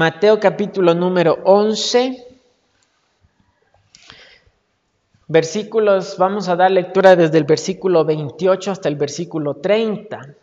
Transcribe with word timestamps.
Mateo 0.00 0.40
capítulo 0.40 0.94
número 0.94 1.40
11. 1.44 2.26
Versículos, 5.28 6.16
vamos 6.16 6.48
a 6.48 6.56
dar 6.56 6.70
lectura 6.70 7.16
desde 7.16 7.36
el 7.36 7.44
versículo 7.44 8.06
28 8.06 8.70
hasta 8.70 8.88
el 8.88 8.96
versículo 8.96 9.56
30. 9.56 10.36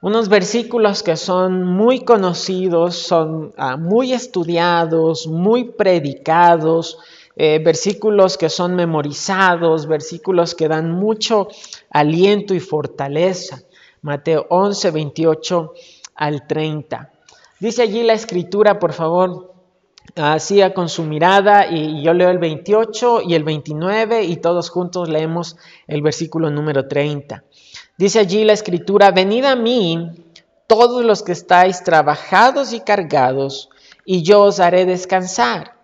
Unos 0.00 0.30
versículos 0.30 1.02
que 1.02 1.18
son 1.18 1.64
muy 1.64 2.02
conocidos, 2.02 2.96
son 2.96 3.52
ah, 3.58 3.76
muy 3.76 4.14
estudiados, 4.14 5.26
muy 5.26 5.72
predicados, 5.72 6.96
eh, 7.36 7.60
versículos 7.62 8.38
que 8.38 8.48
son 8.48 8.74
memorizados, 8.74 9.86
versículos 9.86 10.54
que 10.54 10.66
dan 10.66 10.92
mucho 10.92 11.48
aliento 11.90 12.54
y 12.54 12.60
fortaleza. 12.60 13.60
Mateo 14.00 14.46
11, 14.48 14.92
28 14.92 15.74
al 16.14 16.46
30. 16.46 17.12
Dice 17.58 17.82
allí 17.82 18.02
la 18.02 18.12
escritura, 18.12 18.78
por 18.78 18.92
favor, 18.92 19.54
hacía 20.14 20.74
con 20.74 20.88
su 20.88 21.04
mirada 21.04 21.66
y 21.70 22.02
yo 22.02 22.12
leo 22.12 22.28
el 22.28 22.38
28 22.38 23.22
y 23.22 23.34
el 23.34 23.44
29 23.44 24.24
y 24.24 24.36
todos 24.36 24.68
juntos 24.68 25.08
leemos 25.08 25.56
el 25.86 26.02
versículo 26.02 26.50
número 26.50 26.86
30. 26.86 27.44
Dice 27.96 28.18
allí 28.18 28.44
la 28.44 28.52
escritura, 28.52 29.10
venid 29.10 29.44
a 29.44 29.56
mí 29.56 30.10
todos 30.66 31.04
los 31.04 31.22
que 31.22 31.32
estáis 31.32 31.82
trabajados 31.82 32.72
y 32.72 32.80
cargados, 32.80 33.70
y 34.04 34.22
yo 34.22 34.42
os 34.42 34.60
haré 34.60 34.84
descansar. 34.84 35.76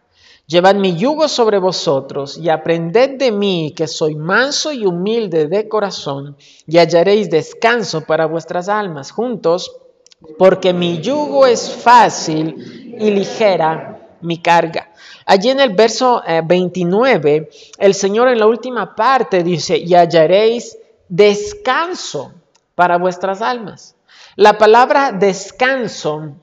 Llevad 0.46 0.74
mi 0.74 0.96
yugo 0.96 1.28
sobre 1.28 1.58
vosotros 1.58 2.36
y 2.36 2.50
aprended 2.50 3.16
de 3.16 3.32
mí 3.32 3.72
que 3.74 3.86
soy 3.86 4.16
manso 4.16 4.72
y 4.72 4.84
humilde 4.84 5.46
de 5.46 5.68
corazón, 5.68 6.36
y 6.66 6.78
hallaréis 6.78 7.30
descanso 7.30 8.02
para 8.02 8.26
vuestras 8.26 8.68
almas. 8.68 9.12
Juntos, 9.12 9.81
porque 10.38 10.72
mi 10.72 11.00
yugo 11.00 11.46
es 11.46 11.70
fácil 11.70 12.96
y 12.98 13.10
ligera 13.10 13.98
mi 14.20 14.38
carga. 14.38 14.90
Allí 15.26 15.50
en 15.50 15.60
el 15.60 15.74
verso 15.74 16.22
29, 16.44 17.36
eh, 17.36 17.50
el 17.78 17.94
Señor 17.94 18.28
en 18.28 18.38
la 18.38 18.46
última 18.46 18.94
parte 18.94 19.42
dice, 19.42 19.76
y 19.76 19.94
hallaréis 19.94 20.76
descanso 21.08 22.32
para 22.74 22.98
vuestras 22.98 23.42
almas. 23.42 23.94
La 24.36 24.56
palabra 24.58 25.12
descanso 25.12 26.34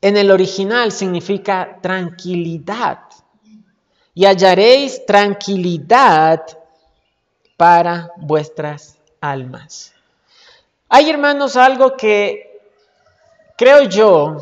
en 0.00 0.16
el 0.16 0.30
original 0.30 0.92
significa 0.92 1.78
tranquilidad. 1.80 3.00
Y 4.14 4.24
hallaréis 4.24 5.04
tranquilidad 5.06 6.42
para 7.56 8.12
vuestras 8.16 8.98
almas. 9.20 9.92
Hay 10.88 11.10
hermanos 11.10 11.56
algo 11.56 11.96
que 11.96 12.47
Creo 13.58 13.82
yo, 13.82 14.36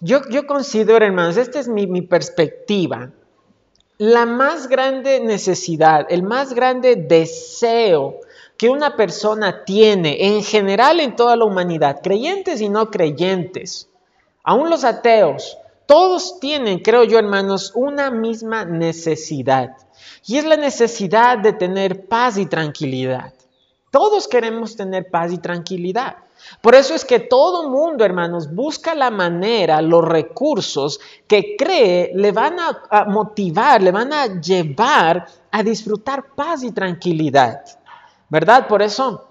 yo, 0.00 0.46
considero, 0.48 1.06
hermanos, 1.06 1.36
esta 1.36 1.60
es 1.60 1.68
mi, 1.68 1.86
mi 1.86 2.02
perspectiva, 2.02 3.12
la 3.96 4.26
más 4.26 4.66
grande 4.66 5.20
necesidad, 5.20 6.04
el 6.10 6.24
más 6.24 6.52
grande 6.52 6.96
deseo 6.96 8.16
que 8.56 8.68
una 8.68 8.96
persona 8.96 9.64
tiene 9.64 10.34
en 10.34 10.42
general 10.42 10.98
en 10.98 11.14
toda 11.14 11.36
la 11.36 11.44
humanidad, 11.44 12.00
creyentes 12.02 12.60
y 12.60 12.68
no 12.68 12.90
creyentes, 12.90 13.88
aún 14.42 14.68
los 14.68 14.82
ateos, 14.82 15.56
todos 15.86 16.40
tienen, 16.40 16.80
creo 16.80 17.04
yo 17.04 17.20
hermanos, 17.20 17.70
una 17.76 18.10
misma 18.10 18.64
necesidad. 18.64 19.76
Y 20.26 20.38
es 20.38 20.44
la 20.44 20.56
necesidad 20.56 21.38
de 21.38 21.52
tener 21.52 22.08
paz 22.08 22.36
y 22.36 22.46
tranquilidad. 22.46 23.32
Todos 23.92 24.26
queremos 24.26 24.74
tener 24.74 25.08
paz 25.08 25.32
y 25.32 25.38
tranquilidad. 25.38 26.16
Por 26.60 26.74
eso 26.74 26.94
es 26.94 27.04
que 27.04 27.20
todo 27.20 27.68
mundo, 27.68 28.04
hermanos, 28.04 28.52
busca 28.54 28.94
la 28.94 29.10
manera, 29.10 29.82
los 29.82 30.04
recursos 30.04 31.00
que 31.26 31.56
cree 31.56 32.12
le 32.14 32.32
van 32.32 32.56
a, 32.58 33.04
motivar, 33.06 33.82
le 33.82 33.90
van 33.90 34.12
a 34.12 34.40
llevar 34.40 35.26
a 35.50 35.62
disfrutar 35.62 36.34
paz 36.34 36.62
y 36.62 36.72
tranquilidad. 36.72 37.62
¿Verdad? 38.28 38.66
Por 38.66 38.82
eso 38.82 39.26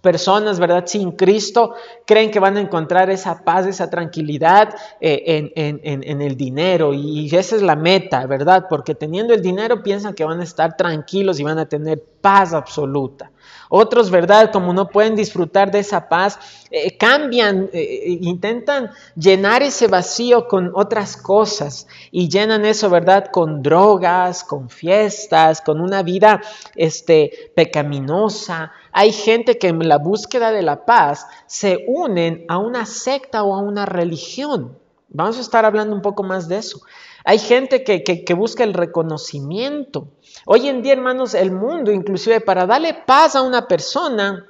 personas, 0.00 0.60
¿verdad? 0.60 0.84
Sin 0.86 1.12
Cristo 1.12 1.74
creen 2.06 2.30
que 2.30 2.38
van 2.38 2.56
a 2.56 2.60
encontrar 2.60 3.10
esa 3.10 3.44
paz, 3.44 3.66
esa 3.66 3.90
tranquilidad 3.90 4.74
eh, 5.00 5.50
en, 5.54 6.22
el 6.22 6.36
dinero 6.36 6.94
y 6.94 7.26
esa 7.34 7.56
es 7.56 7.62
la 7.62 7.76
meta, 7.76 8.26
¿verdad? 8.26 8.66
Porque 8.68 8.94
teniendo 8.94 9.34
el 9.34 9.42
dinero 9.42 9.82
piensan 9.82 10.14
que 10.14 10.24
van 10.24 10.40
a 10.40 10.44
estar 10.44 10.76
tranquilos 10.76 11.40
y 11.40 11.44
van 11.44 11.58
a 11.58 11.66
tener 11.66 12.02
paz 12.20 12.54
absoluta. 12.54 13.30
Otros, 13.68 14.10
¿verdad? 14.10 14.50
Como 14.52 14.72
no 14.72 14.88
pueden 14.88 15.14
disfrutar 15.14 15.70
de 15.70 15.80
esa 15.80 16.08
paz, 16.08 16.38
eh, 16.70 16.96
cambian, 16.96 17.68
eh, 17.72 18.18
intentan 18.20 18.90
llenar 19.14 19.62
ese 19.62 19.86
vacío 19.88 20.48
con 20.48 20.72
otras 20.74 21.16
cosas 21.16 21.86
y 22.10 22.28
llenan 22.28 22.64
eso, 22.64 22.88
¿verdad? 22.90 23.26
Con 23.30 23.62
drogas, 23.62 24.44
con 24.44 24.70
fiestas, 24.70 25.60
con 25.60 25.80
una 25.80 26.02
vida 26.02 26.40
este, 26.76 27.52
pecaminosa. 27.54 28.72
Hay 28.92 29.12
gente 29.12 29.58
que 29.58 29.68
en 29.68 29.86
la 29.88 29.98
búsqueda 29.98 30.50
de 30.50 30.62
la 30.62 30.84
paz 30.84 31.26
se 31.46 31.84
unen 31.86 32.44
a 32.48 32.58
una 32.58 32.86
secta 32.86 33.42
o 33.42 33.54
a 33.54 33.58
una 33.58 33.86
religión. 33.86 34.78
Vamos 35.10 35.38
a 35.38 35.40
estar 35.40 35.64
hablando 35.64 35.94
un 35.94 36.02
poco 36.02 36.22
más 36.22 36.48
de 36.48 36.58
eso. 36.58 36.80
Hay 37.24 37.38
gente 37.38 37.82
que, 37.82 38.34
busca 38.34 38.64
el 38.64 38.74
reconocimiento. 38.74 40.08
Hoy 40.46 40.68
en 40.68 40.82
día, 40.82 40.92
hermanos, 40.92 41.34
el 41.34 41.50
mundo, 41.50 41.90
inclusive 41.90 42.40
para 42.40 42.66
darle 42.66 42.94
paz 42.94 43.34
a 43.34 43.42
una 43.42 43.66
persona, 43.66 44.46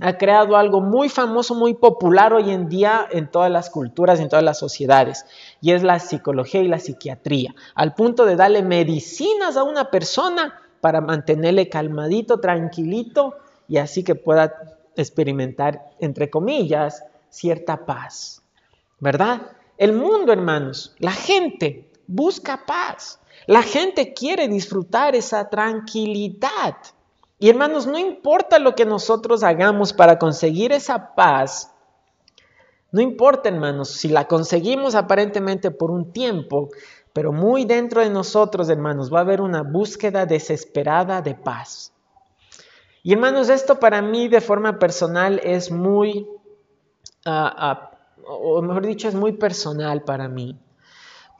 ha 0.00 0.16
creado 0.16 0.56
algo 0.56 0.80
muy 0.80 1.08
famoso, 1.08 1.54
muy 1.54 1.74
popular 1.74 2.32
hoy 2.32 2.50
en 2.50 2.68
día 2.68 3.06
en 3.10 3.30
todas 3.30 3.50
las 3.50 3.70
culturas, 3.70 4.20
en 4.20 4.28
todas 4.28 4.44
las 4.44 4.58
sociedades, 4.58 5.26
y 5.60 5.72
es 5.72 5.82
la 5.82 5.98
psicología 5.98 6.62
y 6.62 6.68
la 6.68 6.78
psiquiatría, 6.78 7.54
al 7.74 7.94
punto 7.94 8.24
de 8.24 8.36
darle 8.36 8.62
medicinas 8.62 9.56
a 9.56 9.64
una 9.64 9.90
persona 9.90 10.60
para 10.80 11.00
mantenerle 11.00 11.68
calmadito, 11.68 12.40
tranquilito, 12.40 13.34
y 13.68 13.76
así 13.76 14.02
que 14.02 14.14
pueda 14.14 14.54
experimentar, 14.96 15.90
entre 16.00 16.30
comillas, 16.30 17.04
cierta 17.28 17.84
paz. 17.84 18.42
¿Verdad? 18.98 19.42
El 19.76 19.92
mundo, 19.92 20.32
hermanos, 20.32 20.94
la 20.98 21.12
gente 21.12 21.91
busca 22.06 22.64
paz. 22.66 23.20
La 23.46 23.62
gente 23.62 24.14
quiere 24.14 24.48
disfrutar 24.48 25.14
esa 25.14 25.48
tranquilidad. 25.48 26.76
Y 27.38 27.50
hermanos, 27.50 27.86
no 27.86 27.98
importa 27.98 28.58
lo 28.58 28.74
que 28.74 28.84
nosotros 28.84 29.42
hagamos 29.42 29.92
para 29.92 30.18
conseguir 30.18 30.72
esa 30.72 31.14
paz, 31.14 31.72
no 32.92 33.00
importa, 33.00 33.48
hermanos, 33.48 33.88
si 33.88 34.08
la 34.08 34.28
conseguimos 34.28 34.94
aparentemente 34.94 35.70
por 35.70 35.90
un 35.90 36.12
tiempo, 36.12 36.68
pero 37.14 37.32
muy 37.32 37.64
dentro 37.64 38.02
de 38.02 38.10
nosotros, 38.10 38.68
hermanos, 38.68 39.12
va 39.12 39.18
a 39.18 39.22
haber 39.22 39.40
una 39.40 39.62
búsqueda 39.62 40.26
desesperada 40.26 41.22
de 41.22 41.34
paz. 41.34 41.92
Y 43.02 43.14
hermanos, 43.14 43.48
esto 43.48 43.80
para 43.80 44.02
mí 44.02 44.28
de 44.28 44.42
forma 44.42 44.78
personal 44.78 45.40
es 45.42 45.70
muy, 45.70 46.28
ah, 47.24 47.54
ah, 47.56 47.90
o 48.26 48.60
mejor 48.60 48.86
dicho, 48.86 49.08
es 49.08 49.14
muy 49.14 49.32
personal 49.32 50.02
para 50.02 50.28
mí. 50.28 50.58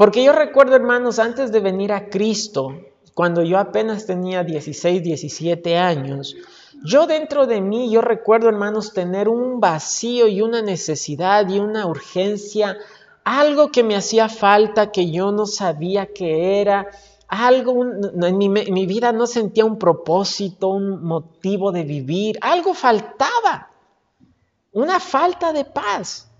Porque 0.02 0.24
yo 0.24 0.32
recuerdo, 0.32 0.74
hermanos, 0.74 1.20
antes 1.20 1.52
de 1.52 1.60
venir 1.60 1.92
a 1.92 2.08
Cristo, 2.08 2.76
cuando 3.14 3.44
yo 3.44 3.56
apenas 3.56 4.04
tenía 4.04 4.42
16, 4.42 5.00
17 5.00 5.78
años, 5.78 6.34
yo 6.84 7.06
dentro 7.06 7.46
de 7.46 7.60
mí, 7.60 7.88
yo 7.88 8.00
recuerdo, 8.00 8.48
hermanos, 8.48 8.94
tener 8.94 9.28
un 9.28 9.60
vacío 9.60 10.26
y 10.26 10.40
una 10.40 10.60
necesidad 10.60 11.48
y 11.48 11.60
una 11.60 11.86
urgencia, 11.86 12.78
algo 13.22 13.70
que 13.70 13.84
me 13.84 13.94
hacía 13.94 14.28
falta, 14.28 14.90
que 14.90 15.08
yo 15.12 15.30
no 15.30 15.46
sabía 15.46 16.06
qué 16.06 16.60
era, 16.60 16.88
algo, 17.28 17.84
en 17.84 18.38
mi 18.38 18.86
vida 18.86 19.12
no 19.12 19.28
sentía 19.28 19.64
un 19.64 19.78
propósito, 19.78 20.66
un 20.66 21.04
motivo 21.04 21.70
de 21.70 21.84
vivir, 21.84 22.40
algo 22.40 22.74
faltaba, 22.74 23.70
una 24.72 24.98
falta 24.98 25.52
de 25.52 25.64
paz 25.64 26.31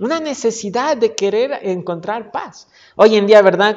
una 0.00 0.18
necesidad 0.18 0.96
de 0.96 1.14
querer 1.14 1.60
encontrar 1.62 2.32
paz. 2.32 2.68
Hoy 2.96 3.16
en 3.16 3.26
día, 3.26 3.42
¿verdad? 3.42 3.76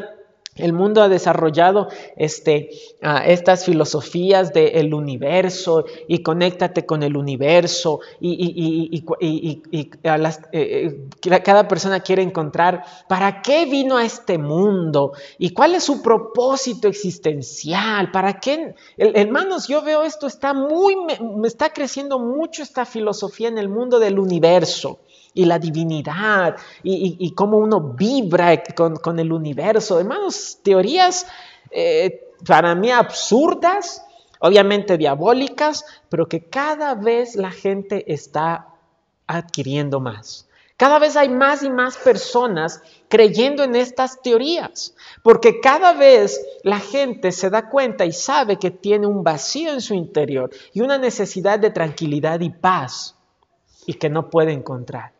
El 0.56 0.72
mundo 0.72 1.02
ha 1.02 1.10
desarrollado 1.10 1.88
este, 2.16 2.70
ah, 3.02 3.24
estas 3.26 3.66
filosofías 3.66 4.54
del 4.54 4.94
universo 4.94 5.86
y 6.08 6.22
conéctate 6.22 6.86
con 6.86 7.02
el 7.02 7.18
universo 7.18 8.02
y, 8.20 9.04
cada 11.44 11.68
persona 11.68 12.02
quiere 12.02 12.22
encontrar 12.22 12.84
para 13.10 13.42
qué 13.42 13.66
vino 13.66 13.98
a 13.98 14.06
este 14.06 14.38
mundo 14.38 15.14
y 15.40 15.54
cuál 15.54 15.74
es 15.74 15.86
su 15.86 16.04
propósito 16.04 16.88
existencial, 16.88 18.12
para 18.12 18.40
qué... 18.40 18.76
Hermanos, 18.98 19.68
yo 19.68 19.82
veo 19.82 20.04
esto, 20.04 20.28
está 20.28 20.54
muy, 20.54 20.96
me 20.96 21.48
está 21.48 21.74
creciendo 21.74 22.20
mucho 22.20 22.62
esta 22.62 22.86
filosofía 22.86 23.48
en 23.48 23.58
el 23.58 23.70
mundo 23.70 23.98
del 24.00 24.20
universo 24.20 25.00
y 25.34 25.46
la 25.46 25.60
divinidad 25.60 26.56
y, 26.84 27.34
cómo 27.36 27.58
uno 27.58 27.80
vibra 27.80 28.64
con, 28.76 29.20
el 29.20 29.32
universo. 29.32 30.00
Hermanos, 30.00 30.60
teorías 30.64 31.26
eh, 31.72 32.32
para 32.46 32.76
mí 32.76 32.92
absurdas, 32.92 34.06
obviamente 34.40 34.98
diabólicas, 34.98 35.86
pero 36.10 36.28
que 36.28 36.46
cada 36.50 36.96
vez 36.96 37.36
la 37.36 37.52
gente 37.52 38.12
está 38.12 38.68
adquiriendo 39.28 40.00
más. 40.00 40.48
Cada 40.76 41.00
vez 41.00 41.16
hay 41.16 41.30
más 41.30 41.64
y 41.64 41.70
más 41.70 41.98
personas 41.98 42.82
creyendo 43.08 43.64
en 43.64 43.76
estas 43.76 44.22
teorías, 44.22 44.96
porque 45.22 45.62
cada 45.62 45.94
vez 45.94 46.44
la 46.64 46.80
gente 46.80 47.32
se 47.32 47.50
da 47.50 47.70
cuenta 47.70 48.06
y 48.06 48.12
sabe 48.12 48.58
que 48.58 48.72
tiene 48.72 49.06
un 49.06 49.24
vacío 49.24 49.72
en 49.72 49.82
su 49.82 49.94
interior 49.94 50.50
y 50.74 50.82
una 50.82 50.98
necesidad 50.98 51.60
de 51.60 51.70
tranquilidad 51.70 52.40
y 52.42 52.50
paz 52.50 53.16
y 53.86 53.94
que 53.94 54.10
no 54.10 54.30
puede 54.30 54.52
encontrar, 54.52 55.14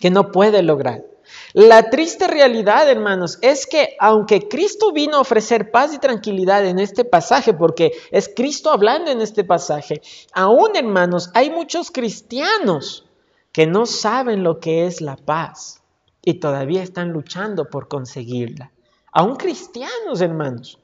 que 0.00 0.10
no 0.10 0.32
puede 0.32 0.62
lograr. 0.62 1.04
La 1.52 1.90
triste 1.90 2.26
realidad, 2.26 2.88
hermanos, 2.88 3.38
es 3.42 3.66
que 3.66 3.96
aunque 4.00 4.48
Cristo 4.48 4.92
vino 4.92 5.16
a 5.16 5.20
ofrecer 5.20 5.70
paz 5.70 5.94
y 5.94 5.98
tranquilidad 5.98 6.66
en 6.66 6.78
este 6.78 7.04
pasaje, 7.04 7.54
porque 7.54 7.92
es 8.10 8.28
Cristo 8.34 8.70
hablando 8.70 9.10
en 9.10 9.20
este 9.20 9.44
pasaje, 9.44 10.00
aún, 10.32 10.74
hermanos, 10.74 11.30
hay 11.34 11.50
muchos 11.50 11.90
cristianos 11.90 13.06
que 13.52 13.66
no 13.66 13.86
saben 13.86 14.42
lo 14.42 14.58
que 14.58 14.86
es 14.86 15.00
la 15.00 15.16
paz 15.16 15.82
y 16.24 16.34
todavía 16.34 16.82
están 16.82 17.10
luchando 17.10 17.68
por 17.68 17.88
conseguirla. 17.88 18.72
Aún 19.12 19.36
cristianos, 19.36 20.20
hermanos. 20.20 20.79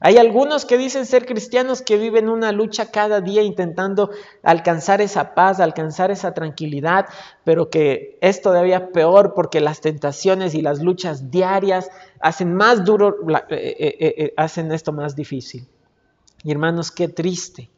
Hay 0.00 0.18
algunos 0.18 0.66
que 0.66 0.76
dicen 0.76 1.06
ser 1.06 1.24
cristianos 1.24 1.80
que 1.80 1.96
viven 1.96 2.28
una 2.28 2.52
lucha 2.52 2.90
cada 2.90 3.20
día 3.20 3.42
intentando 3.42 4.10
alcanzar 4.42 5.00
esa 5.00 5.34
paz, 5.34 5.58
alcanzar 5.58 6.10
esa 6.10 6.34
tranquilidad, 6.34 7.06
pero 7.44 7.70
que 7.70 8.18
es 8.20 8.42
todavía 8.42 8.92
peor 8.92 9.32
porque 9.34 9.60
las 9.60 9.80
tentaciones 9.80 10.54
y 10.54 10.60
las 10.60 10.82
luchas 10.82 11.30
diarias 11.30 11.88
hacen 12.20 12.54
más 12.54 12.84
duro, 12.84 13.16
eh, 13.50 13.76
eh, 13.78 13.96
eh, 14.00 14.34
hacen 14.36 14.70
esto 14.72 14.92
más 14.92 15.16
difícil. 15.16 15.66
Y 16.44 16.50
hermanos, 16.52 16.90
qué 16.90 17.08
triste 17.08 17.70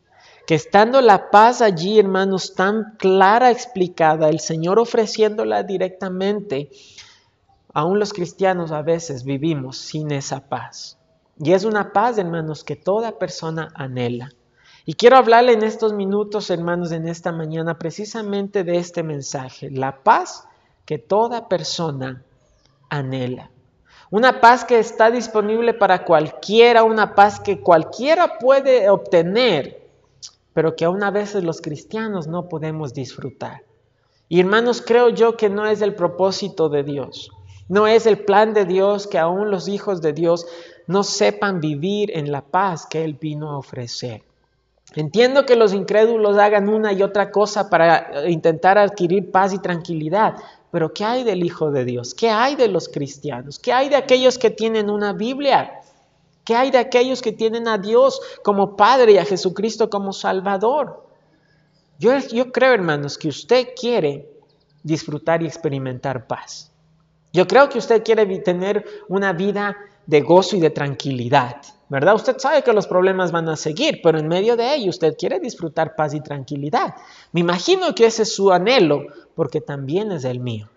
que 0.49 0.55
estando 0.55 1.03
la 1.03 1.31
paz 1.31 1.61
allí, 1.61 1.99
hermanos, 1.99 2.55
tan 2.55 2.97
clara, 2.97 3.51
explicada, 3.51 4.31
el 4.31 4.41
Señor 4.41 4.79
ofreciéndola 4.79 5.63
directamente, 5.63 6.71
aún 7.75 7.99
los 7.99 8.15
cristianos 8.15 8.73
a 8.73 8.81
veces 8.81 9.25
vivimos 9.25 9.77
sin 9.77 10.11
esa 10.11 10.49
paz. 10.49 10.99
Y 11.41 11.53
es 11.53 11.65
una 11.65 11.93
paz, 11.93 12.19
hermanos, 12.19 12.65
que 12.65 12.77
toda 12.77 13.19
persona 13.19 13.69
anhela. 13.75 14.31
Y 14.85 14.95
quiero 14.95 15.17
hablarle 15.17 15.53
en 15.53 15.63
estos 15.63 15.93
minutos, 15.93 16.51
hermanos, 16.51 16.93
en 16.93 17.07
esta 17.07 17.31
mañana, 17.31 17.79
precisamente 17.79 18.65
de 18.65 18.79
este 18.79 19.03
mensaje, 19.03 19.71
la 19.71 20.03
paz 20.03 20.49
que 20.85 20.99
toda 20.99 21.49
persona 21.49 22.25
anhela. 22.89 23.51
Una 24.11 24.41
paz 24.41 24.65
que 24.65 24.79
está 24.79 25.11
disponible 25.11 25.75
para 25.75 26.05
cualquiera, 26.05 26.83
una 26.85 27.15
paz 27.15 27.39
que 27.39 27.61
cualquiera 27.61 28.39
puede 28.39 28.89
obtener 28.89 29.89
pero 30.59 30.75
que 30.75 30.85
aún 30.85 31.05
a 31.05 31.13
veces 31.13 31.45
los 31.45 31.61
cristianos 31.61 32.27
no 32.27 32.49
podemos 32.49 32.93
disfrutar. 32.93 33.63
Y 34.29 34.41
hermanos, 34.41 34.83
creo 34.85 35.09
yo 35.09 35.37
que 35.37 35.49
no 35.49 35.65
es 35.67 35.83
el 35.83 35.95
propósito 35.95 36.69
de 36.69 36.83
Dios. 36.83 37.31
No 37.69 37.87
es 37.87 38.07
el 38.07 38.25
plan 38.25 38.55
de 38.55 38.65
Dios 38.65 39.07
que 39.07 39.19
aún 39.19 39.53
los 39.53 39.69
hijos 39.69 40.03
de 40.03 40.13
Dios 40.13 40.49
no 40.89 41.05
sepan 41.05 41.61
vivir 41.61 42.11
en 42.17 42.33
la 42.33 42.41
paz 42.41 42.87
que 42.87 43.05
Él 43.05 43.17
vino 43.21 43.51
a 43.51 43.59
ofrecer. 43.59 44.23
Entiendo 44.95 45.45
que 45.45 45.55
los 45.55 45.75
incrédulos 45.75 46.39
hagan 46.39 46.69
una 46.69 46.93
y 46.93 47.03
otra 47.03 47.31
cosa 47.31 47.69
para 47.69 48.27
intentar 48.29 48.79
adquirir 48.79 49.31
paz 49.31 49.53
y 49.53 49.59
tranquilidad, 49.59 50.37
pero 50.71 50.93
¿qué 50.95 51.05
hay 51.05 51.25
del 51.25 51.45
Hijo 51.45 51.71
de 51.71 51.85
Dios? 51.85 52.15
¿Qué 52.15 52.31
hay 52.31 52.57
de 52.57 52.69
los 52.69 52.89
cristianos? 52.89 53.59
¿Qué 53.59 53.73
hay 53.73 53.91
de 53.91 53.97
aquellos 53.97 54.39
que 54.39 54.51
tienen 54.51 54.89
una 54.89 55.13
Biblia? 55.13 55.81
¿Qué 56.45 56.57
hay 56.57 56.71
de 56.71 56.79
aquellos 56.79 57.21
que 57.21 57.33
tienen 57.33 57.69
a 57.69 57.77
Dios 57.77 58.21
como 58.43 58.75
Padre 58.75 59.13
y 59.13 59.19
a 59.19 59.27
Jesucristo 59.27 59.91
como 59.91 60.15
Salvador? 60.15 61.07
Yo, 61.99 62.17
yo 62.19 62.51
creo, 62.51 62.73
hermanos, 62.73 63.19
que 63.19 63.29
usted 63.29 63.69
quiere 63.79 64.27
disfrutar 64.83 65.43
y 65.43 65.47
experimentar 65.47 66.27
paz. 66.27 66.73
Yo 67.35 67.47
creo 67.47 67.69
que 67.69 67.77
usted 67.77 68.03
quiere 68.03 68.25
tener 68.39 68.87
una 69.09 69.35
vida 69.35 69.77
de 70.09 70.23
gozo 70.23 70.57
y 70.57 70.61
de 70.61 70.71
tranquilidad, 70.71 71.57
¿verdad? 71.91 72.15
Usted 72.15 72.39
sabe 72.39 72.63
que 72.63 72.73
los 72.73 72.87
problemas 72.87 73.31
van 73.31 73.47
a 73.51 73.57
seguir, 73.57 74.01
pero 74.03 74.19
en 74.19 74.27
medio 74.27 74.57
de 74.57 74.75
ello 74.75 74.89
usted 74.89 75.15
quiere 75.19 75.39
disfrutar 75.39 75.95
paz 75.97 76.15
y 76.15 76.23
tranquilidad. 76.23 76.95
Me 77.33 77.41
imagino 77.41 77.95
que 77.95 78.07
ese 78.07 78.23
es 78.23 78.35
su 78.35 78.51
anhelo, 78.51 79.03
porque 79.35 79.61
también 79.61 80.11
es 80.11 80.25
el 80.25 80.41
mío. 80.41 80.71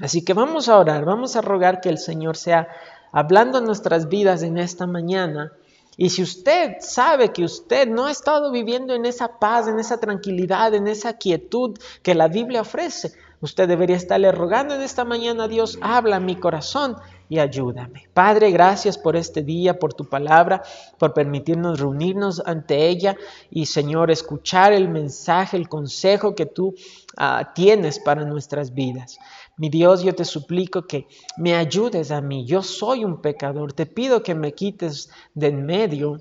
Así 0.00 0.22
que 0.22 0.34
vamos 0.34 0.68
a 0.68 0.78
orar, 0.78 1.06
vamos 1.06 1.34
a 1.34 1.40
rogar 1.40 1.80
que 1.80 1.88
el 1.88 1.96
Señor 1.96 2.36
sea 2.36 2.68
hablando 3.10 3.56
en 3.56 3.64
nuestras 3.64 4.10
vidas 4.10 4.42
en 4.42 4.58
esta 4.58 4.86
mañana. 4.86 5.52
Y 5.96 6.10
si 6.10 6.22
usted 6.22 6.76
sabe 6.80 7.32
que 7.32 7.44
usted 7.44 7.88
no 7.88 8.04
ha 8.04 8.10
estado 8.10 8.52
viviendo 8.52 8.94
en 8.94 9.06
esa 9.06 9.38
paz, 9.38 9.66
en 9.66 9.78
esa 9.78 9.98
tranquilidad, 9.98 10.74
en 10.74 10.88
esa 10.88 11.14
quietud 11.14 11.78
que 12.02 12.14
la 12.14 12.28
Biblia 12.28 12.60
ofrece, 12.60 13.12
usted 13.40 13.66
debería 13.66 13.96
estarle 13.96 14.30
rogando 14.30 14.74
en 14.74 14.82
esta 14.82 15.06
mañana, 15.06 15.48
Dios, 15.48 15.78
habla 15.80 16.20
mi 16.20 16.36
corazón 16.36 16.96
y 17.32 17.38
ayúdame. 17.38 18.10
Padre, 18.12 18.50
gracias 18.50 18.98
por 18.98 19.16
este 19.16 19.42
día, 19.42 19.78
por 19.78 19.94
tu 19.94 20.04
palabra, 20.04 20.62
por 20.98 21.14
permitirnos 21.14 21.80
reunirnos 21.80 22.42
ante 22.44 22.88
ella 22.88 23.16
y, 23.50 23.64
Señor, 23.64 24.10
escuchar 24.10 24.74
el 24.74 24.90
mensaje, 24.90 25.56
el 25.56 25.66
consejo 25.66 26.34
que 26.34 26.44
tú 26.44 26.74
ah, 27.16 27.52
tienes 27.54 27.98
para 28.00 28.26
nuestras 28.26 28.74
vidas. 28.74 29.18
Mi 29.56 29.70
Dios, 29.70 30.02
yo 30.02 30.14
te 30.14 30.26
suplico 30.26 30.82
que 30.82 31.06
me 31.38 31.56
ayudes 31.56 32.10
a 32.10 32.20
mí. 32.20 32.44
Yo 32.44 32.62
soy 32.62 33.02
un 33.02 33.22
pecador. 33.22 33.72
Te 33.72 33.86
pido 33.86 34.22
que 34.22 34.34
me 34.34 34.52
quites 34.52 35.08
de 35.32 35.46
en 35.46 35.64
medio 35.64 36.18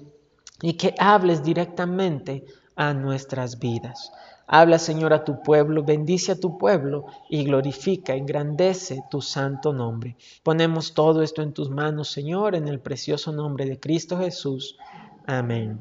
y 0.62 0.76
que 0.76 0.96
hables 0.98 1.44
directamente 1.44 2.46
a 2.78 2.94
nuestras 2.94 3.60
vidas. 3.60 4.14
Habla, 4.54 4.80
Señor, 4.80 5.14
a 5.14 5.24
tu 5.24 5.42
pueblo, 5.42 5.82
bendice 5.82 6.34
a 6.34 6.40
tu 6.40 6.58
pueblo 6.58 7.06
y 7.30 7.46
glorifica, 7.46 8.16
engrandece 8.16 9.02
tu 9.10 9.22
santo 9.22 9.72
nombre. 9.72 10.18
Ponemos 10.44 10.94
todo 10.94 11.22
esto 11.22 11.42
en 11.42 11.54
tus 11.54 11.70
manos, 11.70 12.12
Señor, 12.12 12.56
en 12.56 12.68
el 12.68 12.82
precioso 12.82 13.32
nombre 13.32 13.66
de 13.66 13.80
Cristo 13.80 14.18
Jesús. 14.18 14.78
Amén. 15.26 15.80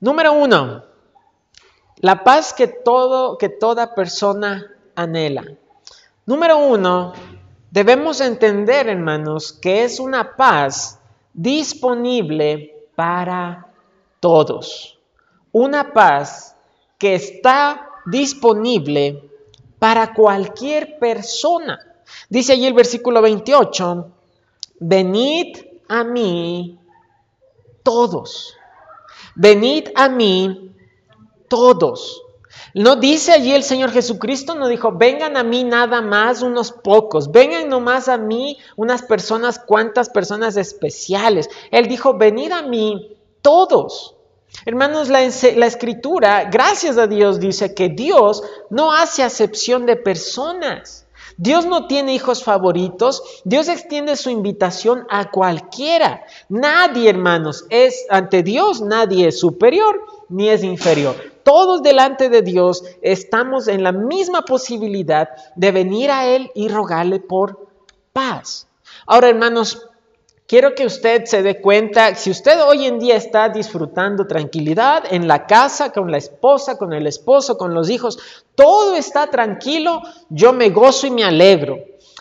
Número 0.00 0.32
uno, 0.32 0.82
la 1.98 2.24
paz 2.24 2.52
que, 2.52 2.66
todo, 2.66 3.38
que 3.38 3.48
toda 3.48 3.94
persona 3.94 4.66
anhela. 4.96 5.44
Número 6.26 6.58
uno, 6.58 7.12
debemos 7.70 8.20
entender, 8.20 8.88
hermanos, 8.88 9.52
que 9.52 9.84
es 9.84 10.00
una 10.00 10.34
paz 10.34 10.98
disponible 11.32 12.88
para 12.96 13.68
todos. 14.18 14.98
Una 15.52 15.92
paz 15.92 16.56
que 16.98 17.14
está 17.14 17.88
disponible 18.06 19.22
para 19.78 20.14
cualquier 20.14 20.98
persona. 20.98 21.78
Dice 22.28 22.52
allí 22.52 22.66
el 22.66 22.74
versículo 22.74 23.20
28, 23.22 24.10
venid 24.80 25.56
a 25.88 26.04
mí 26.04 26.78
todos. 27.82 28.56
Venid 29.34 29.88
a 29.94 30.08
mí 30.08 30.72
todos. 31.48 32.22
No 32.74 32.96
dice 32.96 33.32
allí 33.32 33.52
el 33.52 33.62
Señor 33.62 33.90
Jesucristo, 33.90 34.54
no 34.54 34.68
dijo, 34.68 34.92
vengan 34.92 35.36
a 35.36 35.42
mí 35.42 35.64
nada 35.64 36.00
más 36.00 36.42
unos 36.42 36.72
pocos, 36.72 37.30
vengan 37.30 37.68
nomás 37.68 38.08
a 38.08 38.16
mí 38.16 38.58
unas 38.76 39.02
personas, 39.02 39.58
cuantas 39.58 40.08
personas 40.08 40.56
especiales. 40.56 41.50
Él 41.70 41.88
dijo, 41.88 42.16
venid 42.16 42.52
a 42.52 42.62
mí 42.62 43.16
todos. 43.42 44.16
Hermanos, 44.64 45.08
la, 45.08 45.22
escritura, 45.22 46.44
gracias 46.44 46.98
a 46.98 47.06
Dios, 47.06 47.40
dice 47.40 47.74
que 47.74 47.88
Dios 47.88 48.42
no 48.70 48.92
hace 48.92 49.22
acepción 49.22 49.86
de 49.86 49.96
personas. 49.96 51.06
Dios 51.36 51.66
no 51.66 51.86
tiene 51.86 52.14
hijos 52.14 52.44
favoritos. 52.44 53.22
Dios 53.44 53.68
extiende 53.68 54.16
su 54.16 54.30
invitación 54.30 55.06
a 55.10 55.30
cualquiera. 55.30 56.24
Nadie, 56.48 57.10
hermanos, 57.10 57.64
es 57.70 58.06
ante 58.10 58.42
Dios, 58.42 58.80
nadie 58.82 59.28
es 59.28 59.40
superior 59.40 60.00
ni 60.28 60.48
es 60.48 60.62
inferior 60.62 61.32
todos 61.42 61.82
delante 61.82 62.28
de 62.28 62.42
Dios 62.42 62.84
estamos 63.00 63.68
en 63.68 63.82
la 63.82 63.92
misma 63.92 64.42
posibilidad 64.42 65.28
de 65.56 65.72
venir 65.72 66.10
a 66.10 66.26
Él 66.26 66.50
y 66.54 66.68
rogarle 66.68 67.20
por 67.20 67.68
paz. 68.12 68.68
Ahora, 69.06 69.28
hermanos, 69.28 69.88
quiero 70.52 70.74
que 70.74 70.84
usted 70.84 71.24
se 71.24 71.42
dé 71.42 71.62
cuenta, 71.62 72.14
si 72.14 72.30
usted 72.30 72.62
hoy 72.62 72.84
en 72.84 72.98
día 72.98 73.16
está 73.16 73.48
disfrutando 73.48 74.26
tranquilidad 74.26 75.04
en 75.10 75.26
la 75.26 75.46
casa, 75.46 75.92
con 75.92 76.10
la 76.10 76.18
esposa, 76.18 76.76
con 76.76 76.92
el 76.92 77.06
esposo, 77.06 77.56
con 77.56 77.72
los 77.72 77.88
hijos, 77.88 78.18
todo 78.54 78.94
está 78.94 79.28
tranquilo, 79.28 80.02
yo 80.28 80.52
me 80.52 80.68
gozo 80.68 81.06
y 81.06 81.10
me 81.10 81.24
alegro. 81.24 81.78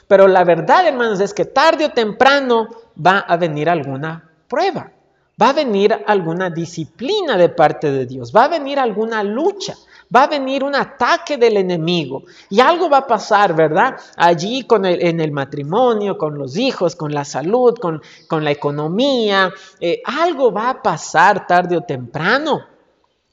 Pero 0.08 0.30
la 0.30 0.46
verdad, 0.46 0.88
hermanos, 0.88 1.20
es 1.20 1.34
que 1.34 1.44
tarde 1.44 1.84
o 1.84 1.92
temprano 1.92 2.70
va 3.06 3.20
a 3.20 3.36
venir 3.36 3.70
alguna 3.70 4.30
prueba 4.48 4.90
va 5.42 5.50
a 5.50 5.54
venir 5.54 6.04
alguna 6.06 6.52
disciplina 6.52 7.36
de 7.36 7.50
parte 7.50 7.92
de 7.92 8.06
Dios, 8.06 8.32
va 8.36 8.44
a 8.44 8.48
venir 8.48 8.78
alguna 8.78 9.24
lucha, 9.24 9.76
va 10.14 10.24
a 10.24 10.28
venir 10.28 10.64
un 10.64 10.76
ataque 10.76 11.38
del 11.38 11.58
enemigo 11.58 12.24
y 12.50 12.60
algo 12.60 12.90
va 12.90 13.00
a 13.00 13.08
pasar, 13.08 13.56
¿verdad? 13.56 13.96
Allí 14.18 14.64
con 14.64 14.86
el, 14.86 15.02
en 15.02 15.20
el 15.20 15.32
matrimonio, 15.32 16.18
con 16.18 16.38
los 16.38 16.58
hijos, 16.58 16.96
con 16.96 17.14
la 17.14 17.26
salud, 17.26 17.76
con, 17.80 18.02
con 18.28 18.44
la 18.44 18.52
economía, 18.52 19.52
eh, 19.80 20.02
algo 20.06 20.52
va 20.52 20.70
a 20.70 20.82
pasar 20.82 21.48
tarde 21.48 21.78
o 21.78 21.82
temprano. 21.82 22.62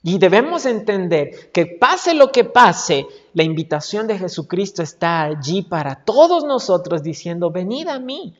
Y 0.02 0.18
debemos 0.18 0.64
entender 0.64 1.50
que 1.52 1.66
pase 1.66 2.14
lo 2.14 2.30
que 2.30 2.44
pase, 2.44 3.06
la 3.34 3.42
invitación 3.42 4.06
de 4.06 4.18
Jesucristo 4.18 4.82
está 4.82 5.22
allí 5.24 5.62
para 5.62 6.04
todos 6.04 6.44
nosotros 6.44 7.02
diciendo, 7.02 7.50
venid 7.50 7.88
a 7.88 7.98
mí, 7.98 8.36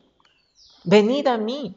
venid 0.85 1.26
a 1.26 1.37
mí. 1.37 1.75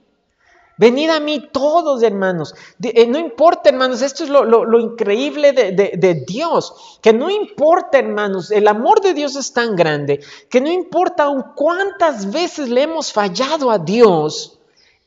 Venid 0.81 1.11
a 1.11 1.19
mí 1.19 1.47
todos, 1.51 2.01
hermanos. 2.01 2.55
Eh, 2.81 3.05
no 3.05 3.19
importa, 3.19 3.69
hermanos, 3.69 4.01
esto 4.01 4.23
es 4.23 4.31
lo, 4.31 4.79
increíble 4.79 5.51
de, 5.51 5.73
de, 5.73 6.13
Dios, 6.25 6.97
que 7.03 7.13
no 7.13 7.29
importa, 7.29 8.00
hermanos, 8.00 8.50
el 8.50 8.67
amor 8.67 9.00
de 9.00 9.13
Dios 9.13 9.35
es 9.35 9.53
tan 9.53 9.75
grande, 9.75 10.21
que 10.50 10.59
no 10.59 10.71
importa 10.71 11.25
aún 11.25 11.43
cuántas 11.55 12.31
veces 12.31 12.67
le 12.67 12.81
hemos 12.81 13.13
fallado 13.13 13.69
a 13.69 13.77
Dios, 13.77 14.57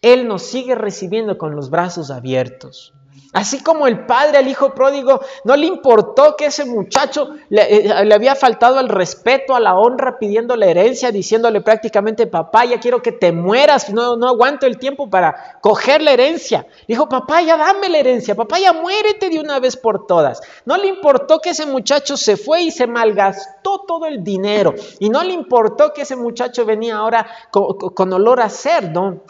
Él 0.00 0.28
nos 0.28 0.42
sigue 0.42 0.76
recibiendo 0.76 1.38
con 1.38 1.56
los 1.56 1.70
brazos 1.70 2.12
abiertos. 2.12 2.94
Así 3.34 3.64
como 3.64 3.88
el 3.88 4.06
padre 4.06 4.38
al 4.38 4.46
hijo 4.46 4.74
pródigo 4.74 5.20
no 5.42 5.56
le 5.56 5.66
importó 5.66 6.36
que 6.36 6.46
ese 6.46 6.64
muchacho 6.64 7.30
le, 7.48 7.88
eh, 7.88 8.14
había 8.14 8.36
faltado 8.36 8.78
al 8.78 8.88
respeto, 8.88 9.56
a 9.56 9.60
la 9.60 9.74
honra, 9.74 10.20
pidiendo 10.20 10.54
la 10.54 10.66
herencia, 10.66 11.10
diciéndole 11.10 11.60
prácticamente, 11.60 12.28
papá, 12.28 12.64
ya 12.64 12.78
quiero 12.78 13.02
que 13.02 13.10
te 13.10 13.32
mueras, 13.32 13.90
no, 13.90 14.14
no 14.14 14.28
aguanto 14.28 14.66
el 14.66 14.78
tiempo 14.78 15.10
para 15.10 15.58
coger 15.60 16.00
la 16.00 16.12
herencia. 16.12 16.64
Dijo, 16.86 17.08
papá, 17.08 17.42
ya 17.42 17.56
dame 17.56 17.88
la 17.88 17.98
herencia, 17.98 18.36
papá, 18.36 18.60
ya 18.60 18.72
muérete 18.72 19.28
de 19.28 19.40
una 19.40 19.58
vez 19.58 19.76
por 19.76 20.06
todas. 20.06 20.40
No 20.64 20.76
le 20.76 20.86
importó 20.86 21.40
que 21.40 21.50
ese 21.50 21.66
muchacho 21.66 22.16
se 22.16 22.36
fue 22.36 22.62
y 22.62 22.70
se 22.70 22.86
malgastó 22.86 23.80
todo 23.80 24.06
el 24.06 24.22
dinero. 24.22 24.74
Y 25.00 25.10
no 25.10 25.24
le 25.24 25.32
importó 25.32 25.92
que 25.92 26.02
ese 26.02 26.14
muchacho 26.14 26.64
venía 26.64 26.98
ahora 26.98 27.26
con, 27.50 27.76
con 27.78 28.12
olor 28.12 28.40
a 28.40 28.48
cerdo 28.48 29.22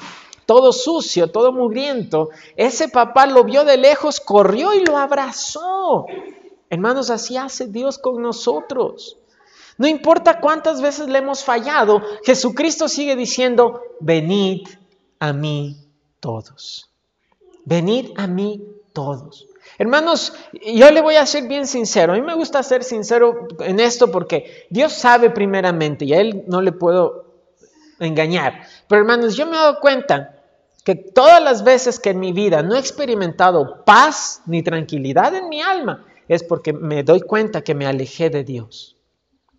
todo 0.47 0.73
sucio, 0.73 1.31
todo 1.31 1.53
mugriento, 1.53 2.31
ese 2.57 2.89
papá 2.89 3.27
lo 3.27 3.45
vio 3.45 3.65
de 3.65 3.77
lejos, 3.77 4.21
corrió 4.21 4.75
y 4.75 4.85
lo 4.85 4.97
abrazó. 4.97 6.07
Hermanos, 6.71 7.11
así 7.11 7.37
hace 7.37 7.67
Dios 7.67 7.99
con 7.99 8.21
nosotros. 8.23 9.19
No 9.77 9.87
importa 9.87 10.41
cuántas 10.41 10.81
veces 10.81 11.09
le 11.09 11.19
hemos 11.19 11.45
fallado, 11.45 12.03
Jesucristo 12.25 12.89
sigue 12.89 13.17
diciendo, 13.17 13.81
venid 14.01 14.69
a 15.19 15.33
mí 15.33 15.77
todos. 16.21 16.91
Venid 17.65 18.13
a 18.17 18.27
mí 18.27 18.63
todos. 18.93 19.47
Hermanos, 19.79 20.33
yo 20.53 20.91
le 20.91 21.01
voy 21.01 21.17
a 21.17 21.27
ser 21.27 21.49
bien 21.49 21.67
sincero. 21.67 22.13
A 22.13 22.17
mí 22.17 22.23
me 22.23 22.35
gusta 22.35 22.63
ser 22.63 22.85
sincero 22.85 23.49
en 23.61 23.81
esto 23.81 24.11
porque 24.11 24.67
Dios 24.71 24.93
sabe 24.93 25.31
primeramente 25.31 26.05
y 26.05 26.13
a 26.13 26.21
Él 26.21 26.45
no 26.47 26.61
le 26.61 26.73
puedo 26.73 27.25
engañar. 27.99 28.67
Pero 28.89 29.01
hermanos, 29.01 29.37
yo 29.37 29.47
me 29.47 29.53
he 29.53 29.59
dado 29.59 29.81
cuenta 29.81 30.34
que 30.85 30.95
todas 30.95 31.43
las 31.43 31.65
veces 31.65 31.99
que 31.99 32.11
en 32.11 32.21
mi 32.21 32.33
vida 32.33 32.63
no 32.63 32.75
he 32.75 32.79
experimentado 32.79 33.85
paz 33.85 34.43
ni 34.47 34.63
tranquilidad 34.63 35.35
en 35.35 35.49
mi 35.49 35.63
alma, 35.63 36.05
es 36.29 36.45
porque 36.45 36.73
me 36.73 37.03
doy 37.03 37.21
cuenta 37.21 37.63
que 37.63 37.75
me 37.75 37.87
alejé 37.87 38.31
de 38.31 38.45
Dios. 38.45 38.97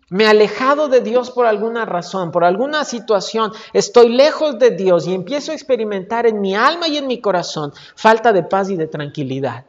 Me 0.08 0.24
he 0.24 0.28
alejado 0.28 0.88
de 0.88 1.00
Dios 1.00 1.32
por 1.32 1.46
alguna 1.46 1.84
razón, 1.84 2.30
por 2.30 2.44
alguna 2.44 2.84
situación, 2.84 3.52
estoy 3.72 4.08
lejos 4.08 4.56
de 4.60 4.70
Dios 4.70 5.08
y 5.08 5.14
empiezo 5.14 5.50
a 5.50 5.56
experimentar 5.56 6.26
en 6.28 6.40
mi 6.40 6.54
alma 6.54 6.86
y 6.86 6.96
en 6.96 7.08
mi 7.08 7.20
corazón 7.20 7.72
falta 7.96 8.32
de 8.32 8.44
paz 8.44 8.70
y 8.70 8.76
de 8.76 8.86
tranquilidad. 8.86 9.64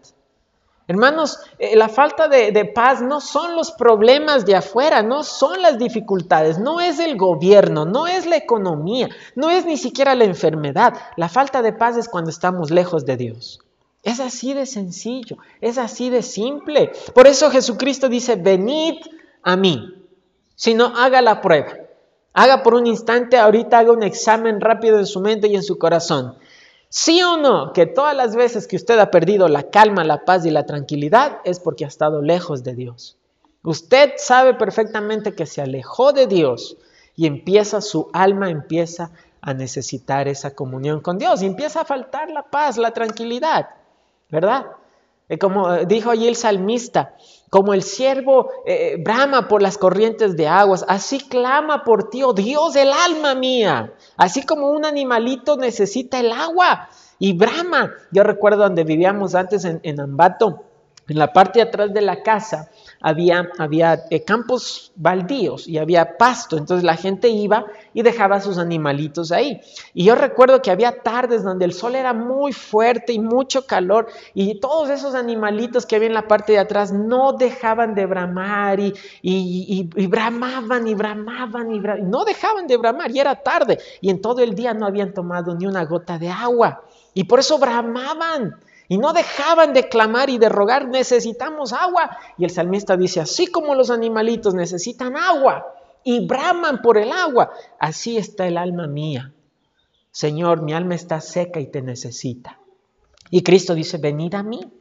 Hermanos, 0.89 1.39
eh, 1.59 1.75
la 1.75 1.89
falta 1.89 2.29
de, 2.29 2.65
paz 2.73 3.01
no 3.01 3.19
son 3.19 3.57
los 3.57 3.71
problemas 3.71 4.45
de 4.45 4.55
afuera, 4.55 5.03
no 5.03 5.23
son 5.23 5.61
las 5.61 5.77
dificultades, 5.77 6.59
no 6.59 6.79
es 6.79 6.99
el 6.99 7.17
gobierno, 7.17 7.85
no 7.85 8.07
es 8.07 8.25
la 8.25 8.37
economía, 8.37 9.09
no 9.35 9.49
es 9.49 9.65
ni 9.65 9.75
siquiera 9.75 10.15
la 10.15 10.23
enfermedad. 10.23 10.93
La 11.17 11.27
falta 11.27 11.61
de 11.61 11.73
paz 11.73 11.97
es 11.97 12.07
cuando 12.07 12.29
estamos 12.29 12.71
lejos 12.71 13.05
de 13.05 13.17
Dios. 13.17 13.59
Es 14.01 14.21
así 14.21 14.53
de 14.53 14.65
sencillo, 14.65 15.37
es 15.59 15.77
así 15.77 16.09
de 16.09 16.21
simple. 16.21 16.93
Por 17.13 17.27
eso 17.27 17.51
Jesucristo 17.51 18.07
dice, 18.07 18.37
venid 18.37 18.95
a 19.43 19.57
mí. 19.57 19.93
Si 20.55 20.73
no, 20.73 20.93
haga 20.95 21.21
la 21.21 21.41
prueba. 21.41 21.73
Haga 22.31 22.63
por 22.63 22.75
un 22.75 22.87
instante, 22.87 23.37
ahorita 23.37 23.79
haga 23.79 23.91
un 23.91 24.03
examen 24.03 24.61
rápido 24.61 24.99
en 24.99 25.05
su 25.05 25.19
mente 25.19 25.49
y 25.49 25.55
en 25.55 25.63
su 25.63 25.77
corazón. 25.77 26.37
Sí 26.89 27.21
o 27.21 27.37
no, 27.37 27.73
que 27.73 27.85
todas 27.85 28.15
las 28.15 28.35
veces 28.35 28.67
que 28.67 28.77
usted 28.77 28.97
ha 28.99 29.11
perdido 29.11 29.47
la 29.47 29.63
calma, 29.63 30.03
la 30.03 30.23
paz 30.23 30.45
y 30.45 30.51
la 30.51 30.65
tranquilidad 30.65 31.39
es 31.43 31.59
porque 31.59 31.85
ha 31.85 31.89
estado 31.89 32.21
lejos 32.21 32.63
de 32.63 32.75
Dios. 32.75 33.17
Usted 33.63 34.13
sabe 34.17 34.53
perfectamente 34.53 35.33
que 35.33 35.45
se 35.45 35.61
alejó 35.61 36.13
de 36.13 36.27
Dios 36.27 36.77
y 37.15 37.27
empieza 37.27 37.81
su 37.81 38.09
alma, 38.13 38.49
empieza 38.49 39.11
a 39.41 39.53
necesitar 39.53 40.27
esa 40.27 40.55
comunión 40.55 41.01
con 41.01 41.17
Dios 41.17 41.41
y 41.41 41.45
empieza 41.45 41.81
a 41.81 41.85
faltar 41.85 42.29
la 42.29 42.43
paz, 42.43 42.77
la 42.77 42.91
tranquilidad, 42.91 43.69
¿verdad? 44.29 44.67
Como 45.39 45.77
dijo 45.85 46.11
allí 46.11 46.27
el 46.27 46.37
salmista, 46.37 47.15
como 47.49 47.73
el 47.73 47.83
siervo 47.83 48.49
eh, 48.65 48.97
brama 48.99 49.47
por 49.47 49.61
las 49.61 49.77
corrientes 49.77 50.35
de 50.35 50.47
aguas, 50.47 50.85
así 50.87 51.19
clama 51.19 51.83
por 51.83 52.09
ti, 52.09 52.23
oh 52.23 52.33
Dios, 52.33 52.75
el 52.75 52.91
alma 52.91 53.35
mía. 53.35 53.93
Así 54.17 54.43
como 54.43 54.71
un 54.71 54.85
animalito 54.85 55.57
necesita 55.57 56.19
el 56.19 56.31
agua 56.31 56.89
y 57.19 57.33
brama. 57.33 57.93
Yo 58.11 58.23
recuerdo 58.23 58.63
donde 58.63 58.83
vivíamos 58.83 59.35
antes 59.35 59.63
en, 59.65 59.79
en 59.83 59.99
Ambato, 59.99 60.63
en 61.07 61.17
la 61.17 61.31
parte 61.31 61.59
de 61.59 61.63
atrás 61.69 61.93
de 61.93 62.01
la 62.01 62.21
casa, 62.21 62.69
había, 63.01 63.49
había 63.57 64.05
eh, 64.09 64.23
campos 64.23 64.91
baldíos 64.95 65.67
y 65.67 65.77
había 65.77 66.17
pasto. 66.17 66.57
Entonces 66.57 66.83
la 66.83 66.95
gente 66.95 67.29
iba 67.29 67.65
y 67.93 68.01
dejaba 68.01 68.41
sus 68.41 68.57
animalitos 68.57 69.31
ahí. 69.31 69.61
Y 69.93 70.05
yo 70.05 70.15
recuerdo 70.15 70.61
que 70.61 70.71
había 70.71 71.01
tardes 71.01 71.43
donde 71.43 71.65
el 71.65 71.73
sol 71.73 71.95
era 71.95 72.13
muy 72.13 72.53
fuerte 72.53 73.13
y 73.13 73.19
mucho 73.19 73.65
calor 73.65 74.07
y 74.33 74.59
todos 74.59 74.89
esos 74.89 75.15
animalitos 75.15 75.85
que 75.85 75.95
había 75.95 76.07
en 76.07 76.13
la 76.13 76.27
parte 76.27 76.53
de 76.53 76.59
atrás 76.59 76.91
no 76.91 77.33
dejaban 77.33 77.95
de 77.95 78.05
bramar 78.05 78.79
y, 78.79 78.93
y, 79.21 79.89
y, 79.95 80.07
bramaban 80.07 80.87
y 80.87 80.95
bramaban 80.95 81.71
y 81.73 81.79
no 81.79 82.25
dejaban 82.25 82.67
de 82.67 82.77
bramar 82.77 83.11
y 83.11 83.19
era 83.19 83.35
tarde 83.35 83.79
y 84.01 84.09
en 84.09 84.21
todo 84.21 84.41
el 84.41 84.55
día 84.55 84.73
no 84.73 84.85
habían 84.85 85.13
tomado 85.13 85.55
ni 85.55 85.65
una 85.65 85.85
gota 85.85 86.17
de 86.17 86.29
agua. 86.29 86.83
Y 87.13 87.23
por 87.23 87.39
eso 87.39 87.57
bramaban. 87.57 88.57
Y 88.89 88.97
no 88.97 89.13
dejaban 89.13 89.73
de 89.73 89.89
clamar 89.89 90.29
y 90.29 90.37
de 90.37 90.49
rogar, 90.49 90.87
necesitamos 90.87 91.73
agua. 91.73 92.17
Y 92.37 92.45
el 92.45 92.51
salmista 92.51 92.95
dice, 92.95 93.19
así 93.19 93.47
como 93.47 93.75
los 93.75 93.89
animalitos 93.89 94.53
necesitan 94.53 95.17
agua 95.17 95.73
y 96.03 96.25
braman 96.25 96.81
por 96.81 96.97
el 96.97 97.11
agua, 97.11 97.51
así 97.79 98.17
está 98.17 98.47
el 98.47 98.57
alma 98.57 98.87
mía. 98.87 99.33
Señor, 100.11 100.61
mi 100.61 100.73
alma 100.73 100.95
está 100.95 101.19
seca 101.19 101.59
y 101.59 101.67
te 101.67 101.81
necesita. 101.81 102.59
Y 103.29 103.43
Cristo 103.43 103.75
dice, 103.75 103.97
venid 103.97 104.33
a 104.35 104.43
mí, 104.43 104.71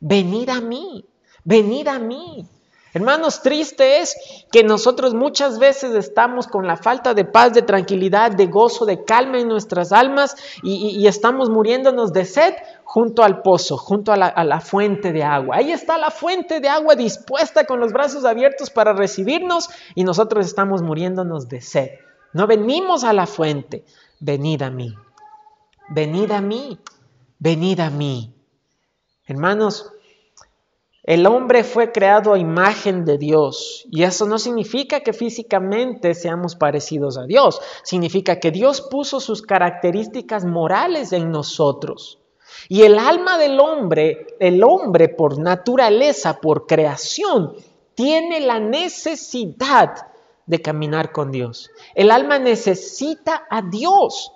venid 0.00 0.48
a 0.48 0.60
mí, 0.60 1.04
venid 1.44 1.86
a 1.86 1.98
mí. 1.98 2.48
Hermanos, 2.94 3.42
triste 3.42 3.98
es 3.98 4.14
que 4.52 4.62
nosotros 4.62 5.14
muchas 5.14 5.58
veces 5.58 5.96
estamos 5.96 6.46
con 6.46 6.68
la 6.68 6.76
falta 6.76 7.12
de 7.12 7.24
paz, 7.24 7.52
de 7.52 7.62
tranquilidad, 7.62 8.30
de 8.30 8.46
gozo, 8.46 8.86
de 8.86 9.02
calma 9.02 9.40
en 9.40 9.48
nuestras 9.48 9.90
almas 9.90 10.36
y, 10.62 11.04
estamos 11.08 11.50
muriéndonos 11.50 12.12
de 12.12 12.24
sed 12.24 12.54
junto 12.84 13.24
al 13.24 13.42
pozo, 13.42 13.76
junto 13.76 14.12
a 14.12 14.16
la, 14.16 14.60
fuente 14.60 15.12
de 15.12 15.24
agua. 15.24 15.56
Ahí 15.56 15.72
está 15.72 15.98
la 15.98 16.12
fuente 16.12 16.60
de 16.60 16.68
agua 16.68 16.94
dispuesta 16.94 17.64
con 17.64 17.80
los 17.80 17.92
brazos 17.92 18.24
abiertos 18.24 18.70
para 18.70 18.92
recibirnos 18.92 19.70
y 19.96 20.04
nosotros 20.04 20.46
estamos 20.46 20.80
muriéndonos 20.80 21.48
de 21.48 21.62
sed. 21.62 21.90
No 22.32 22.46
venimos 22.46 23.02
a 23.02 23.12
la 23.12 23.26
fuente, 23.26 23.84
venid 24.20 24.62
a 24.62 24.70
mí, 24.70 24.94
venid 25.88 26.30
a 26.30 26.40
mí, 26.40 26.78
venid 27.40 27.80
a 27.80 27.90
mí. 27.90 28.32
Hermanos, 29.26 29.90
el 31.04 31.26
hombre 31.26 31.64
fue 31.64 31.92
creado 31.92 32.32
a 32.32 32.38
imagen 32.38 33.04
de 33.04 33.18
Dios 33.18 33.86
y 33.90 34.04
eso 34.04 34.26
no 34.26 34.38
significa 34.38 35.00
que 35.00 35.12
físicamente 35.12 36.14
seamos 36.14 36.56
parecidos 36.56 37.18
a 37.18 37.24
Dios, 37.24 37.60
significa 37.82 38.40
que 38.40 38.50
Dios 38.50 38.80
puso 38.80 39.20
sus 39.20 39.42
características 39.42 40.46
morales 40.46 41.12
en 41.12 41.30
nosotros. 41.30 42.18
Y 42.68 42.82
el 42.82 42.98
alma 42.98 43.36
del 43.36 43.60
hombre, 43.60 44.26
el 44.40 44.64
hombre 44.64 45.10
por 45.10 45.38
naturaleza, 45.38 46.40
por 46.40 46.66
creación, 46.66 47.54
tiene 47.94 48.40
la 48.40 48.58
necesidad 48.58 49.94
de 50.46 50.62
caminar 50.62 51.12
con 51.12 51.30
Dios. 51.30 51.70
El 51.94 52.10
alma 52.10 52.38
necesita 52.38 53.44
a 53.50 53.60
Dios. 53.60 54.32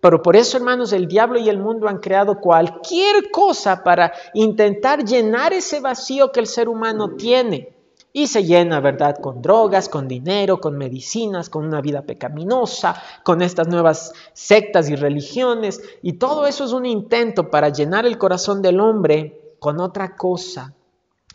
Pero 0.00 0.22
por 0.22 0.36
eso, 0.36 0.56
hermanos, 0.56 0.92
el 0.92 1.08
diablo 1.08 1.38
y 1.38 1.48
el 1.48 1.58
mundo 1.58 1.88
han 1.88 1.98
creado 1.98 2.40
cualquier 2.40 3.30
cosa 3.30 3.82
para 3.82 4.12
intentar 4.32 5.04
llenar 5.04 5.52
ese 5.52 5.80
vacío 5.80 6.30
que 6.30 6.40
el 6.40 6.46
ser 6.46 6.68
humano 6.68 7.16
tiene. 7.16 7.74
Y 8.12 8.28
se 8.28 8.44
llena, 8.44 8.80
¿verdad? 8.80 9.18
Con 9.20 9.42
drogas, 9.42 9.88
con 9.88 10.08
dinero, 10.08 10.60
con 10.60 10.78
medicinas, 10.78 11.50
con 11.50 11.64
una 11.66 11.80
vida 11.80 12.02
pecaminosa, 12.02 13.00
con 13.22 13.42
estas 13.42 13.68
nuevas 13.68 14.12
sectas 14.32 14.88
y 14.88 14.96
religiones. 14.96 15.82
Y 16.02 16.14
todo 16.14 16.46
eso 16.46 16.64
es 16.64 16.72
un 16.72 16.86
intento 16.86 17.50
para 17.50 17.68
llenar 17.68 18.06
el 18.06 18.18
corazón 18.18 18.62
del 18.62 18.80
hombre 18.80 19.56
con 19.58 19.80
otra 19.80 20.16
cosa, 20.16 20.72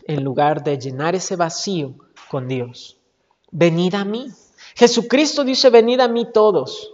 en 0.08 0.24
lugar 0.24 0.64
de 0.64 0.80
llenar 0.80 1.16
ese 1.16 1.36
vacío 1.36 1.94
con 2.30 2.48
Dios. 2.48 2.98
Venid 3.52 3.94
a 3.96 4.06
mí. 4.06 4.28
Jesucristo 4.76 5.44
dice, 5.44 5.70
venid 5.70 6.00
a 6.00 6.08
mí 6.08 6.28
todos. 6.34 6.93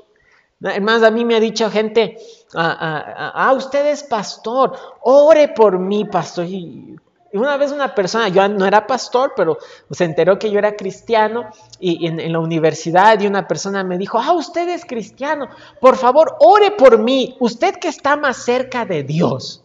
Además, 0.63 1.03
a 1.03 1.11
mí 1.11 1.23
me 1.23 1.35
ha 1.35 1.39
dicho 1.39 1.69
gente, 1.71 2.17
ah, 2.53 2.77
ah, 2.79 3.05
ah, 3.17 3.31
ah, 3.33 3.53
usted 3.53 3.85
es 3.87 4.03
pastor, 4.03 4.73
ore 5.01 5.47
por 5.49 5.79
mí, 5.79 6.03
pastor. 6.03 6.45
Y 6.45 6.97
Una 7.31 7.55
vez 7.55 7.71
una 7.71 7.95
persona, 7.95 8.27
yo 8.27 8.45
no 8.49 8.65
era 8.65 8.85
pastor, 8.85 9.33
pero 9.37 9.57
se 9.91 10.03
enteró 10.03 10.37
que 10.37 10.51
yo 10.51 10.59
era 10.59 10.75
cristiano 10.75 11.45
y 11.79 12.07
en, 12.07 12.31
la 12.31 12.39
universidad 12.39 13.21
y 13.21 13.27
una 13.27 13.47
persona 13.47 13.85
me 13.85 13.97
dijo, 13.97 14.19
ah, 14.19 14.33
usted 14.33 14.67
es 14.67 14.83
cristiano, 14.83 15.47
por 15.79 15.95
favor, 15.95 16.35
ore 16.39 16.71
por 16.71 16.97
mí, 16.97 17.37
usted 17.39 17.75
que 17.75 17.87
está 17.87 18.17
más 18.17 18.37
cerca 18.37 18.83
de 18.83 19.03
Dios. 19.03 19.63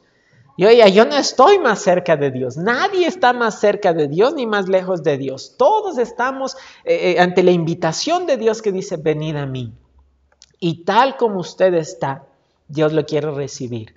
Y 0.57 0.67
oye, 0.67 0.93
yo 0.93 1.05
no 1.05 1.17
estoy 1.17 1.59
más 1.59 1.81
cerca 1.81 2.17
de 2.17 2.31
Dios, 2.31 2.57
nadie 2.57 3.09
está 3.09 3.33
más 3.33 3.59
cerca 3.59 3.93
de 3.93 4.07
Dios 4.07 4.35
ni 4.35 4.47
más 4.47 4.69
lejos 4.69 5.03
de 5.03 5.19
Dios. 5.19 5.57
Todos 5.59 5.99
estamos 5.99 6.57
eh, 6.85 7.17
eh, 7.17 7.21
ante 7.21 7.43
la 7.43 7.51
invitación 7.51 8.27
de 8.27 8.37
Dios 8.37 8.63
que 8.63 8.71
dice, 8.71 8.97
venid 8.97 9.35
a 9.35 9.47
mí. 9.47 9.73
Y 10.61 10.85
tal 10.85 11.17
como 11.17 11.41
usted 11.41 11.75
está, 11.75 12.25
Dios 12.69 12.93
lo 12.93 13.05
quiere 13.05 13.31
recibir. 13.31 13.95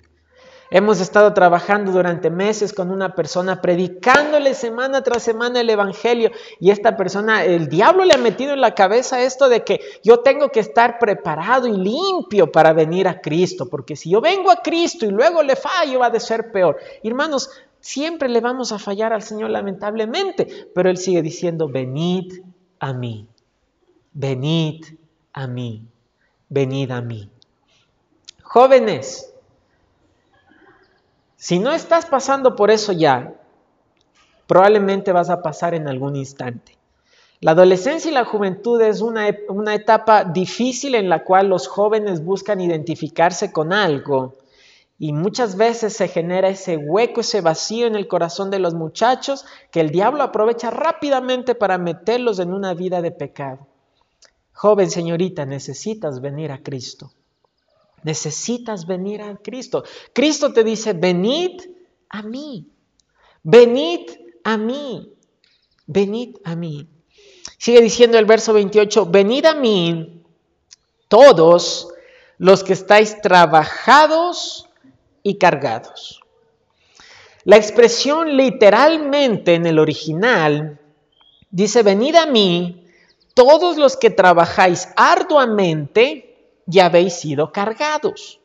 Hemos 0.70 1.00
estado 1.00 1.32
trabajando 1.32 1.92
durante 1.92 2.28
meses 2.28 2.74
con 2.74 2.90
una 2.90 3.14
persona, 3.14 3.62
predicándole 3.62 4.52
semana 4.52 5.02
tras 5.02 5.22
semana 5.22 5.62
el 5.62 5.70
Evangelio 5.70 6.30
y 6.60 6.70
esta 6.70 6.94
persona, 6.94 7.42
el 7.42 7.68
diablo 7.68 8.04
le 8.04 8.12
ha 8.12 8.18
metido 8.18 8.52
en 8.52 8.60
la 8.60 8.74
cabeza 8.74 9.22
esto 9.22 9.48
de 9.48 9.64
que 9.64 9.80
yo 10.04 10.20
tengo 10.20 10.50
que 10.50 10.60
estar 10.60 10.98
preparado 10.98 11.66
y 11.66 11.72
limpio 11.72 12.52
para 12.52 12.74
venir 12.74 13.08
a 13.08 13.22
Cristo, 13.22 13.70
porque 13.70 13.96
si 13.96 14.10
yo 14.10 14.20
vengo 14.20 14.50
a 14.50 14.60
Cristo 14.60 15.06
y 15.06 15.10
luego 15.10 15.42
le 15.42 15.56
fallo 15.56 16.00
va 16.00 16.08
a 16.08 16.20
ser 16.20 16.52
peor. 16.52 16.76
Hermanos, 17.02 17.48
siempre 17.80 18.28
le 18.28 18.42
vamos 18.42 18.70
a 18.70 18.78
fallar 18.78 19.14
al 19.14 19.22
Señor 19.22 19.48
lamentablemente, 19.48 20.68
pero 20.74 20.90
Él 20.90 20.98
sigue 20.98 21.22
diciendo, 21.22 21.68
venid 21.68 22.42
a 22.78 22.92
mí, 22.92 23.26
venid 24.12 24.84
a 25.32 25.46
mí, 25.46 25.82
venid 26.48 26.90
a 26.90 27.00
mí. 27.00 27.30
Jóvenes, 28.42 29.32
si 31.36 31.58
no 31.58 31.72
estás 31.72 32.06
pasando 32.06 32.56
por 32.56 32.70
eso 32.70 32.92
ya, 32.92 33.34
probablemente 34.46 35.12
vas 35.12 35.30
a 35.30 35.42
pasar 35.42 35.74
en 35.74 35.86
algún 35.86 36.16
instante. 36.16 36.76
La 37.40 37.52
adolescencia 37.52 38.10
y 38.10 38.14
la 38.14 38.24
juventud 38.24 38.80
es 38.80 39.00
una, 39.00 39.28
una, 39.48 39.74
etapa 39.74 40.24
difícil 40.24 40.96
en 40.96 41.08
la 41.08 41.22
cual 41.22 41.48
los 41.48 41.68
jóvenes 41.68 42.24
buscan 42.24 42.60
identificarse 42.60 43.52
con 43.52 43.72
algo 43.72 44.34
y 44.98 45.12
muchas 45.12 45.56
veces 45.56 45.92
se 45.92 46.08
genera 46.08 46.48
ese 46.48 46.76
hueco, 46.76 47.20
ese 47.20 47.40
vacío 47.40 47.86
en 47.86 47.94
el 47.94 48.08
corazón 48.08 48.50
de 48.50 48.58
los 48.58 48.74
muchachos 48.74 49.46
que 49.70 49.80
el 49.80 49.90
diablo 49.90 50.24
aprovecha 50.24 50.70
rápidamente 50.70 51.54
para 51.54 51.78
meterlos 51.78 52.40
en 52.40 52.52
una 52.52 52.74
vida 52.74 53.00
de 53.00 53.12
pecado. 53.12 53.68
Joven 54.58 54.90
señorita, 54.90 55.46
necesitas 55.46 56.20
venir 56.20 56.50
a 56.50 56.64
Cristo. 56.64 57.12
Necesitas 58.02 58.88
venir 58.88 59.22
a 59.22 59.36
Cristo. 59.36 59.84
Cristo 60.12 60.52
te 60.52 60.64
dice, 60.64 60.94
venid 60.94 61.60
a 62.08 62.22
mí. 62.22 62.66
Venid 63.44 64.10
a 64.42 64.56
mí. 64.56 65.12
Venid 65.86 66.38
a 66.42 66.56
mí. 66.56 66.88
Sigue 67.56 67.80
diciendo 67.80 68.18
el 68.18 68.24
verso 68.24 68.52
28, 68.52 69.06
venid 69.06 69.44
a 69.44 69.54
mí 69.54 70.24
todos 71.06 71.86
los 72.38 72.64
que 72.64 72.72
estáis 72.72 73.20
trabajados 73.22 74.68
y 75.22 75.38
cargados. 75.38 76.20
La 77.44 77.56
expresión 77.56 78.36
literalmente 78.36 79.54
en 79.54 79.66
el 79.66 79.78
original 79.78 80.80
dice, 81.48 81.84
venid 81.84 82.16
a 82.16 82.26
mí 82.26 82.87
todos 83.38 83.76
los 83.76 83.96
que 83.96 84.10
trabajáis 84.10 84.88
arduamente 84.96 86.58
ya 86.66 86.86
habéis 86.86 87.14
sido 87.14 87.52
cargados. 87.52 88.40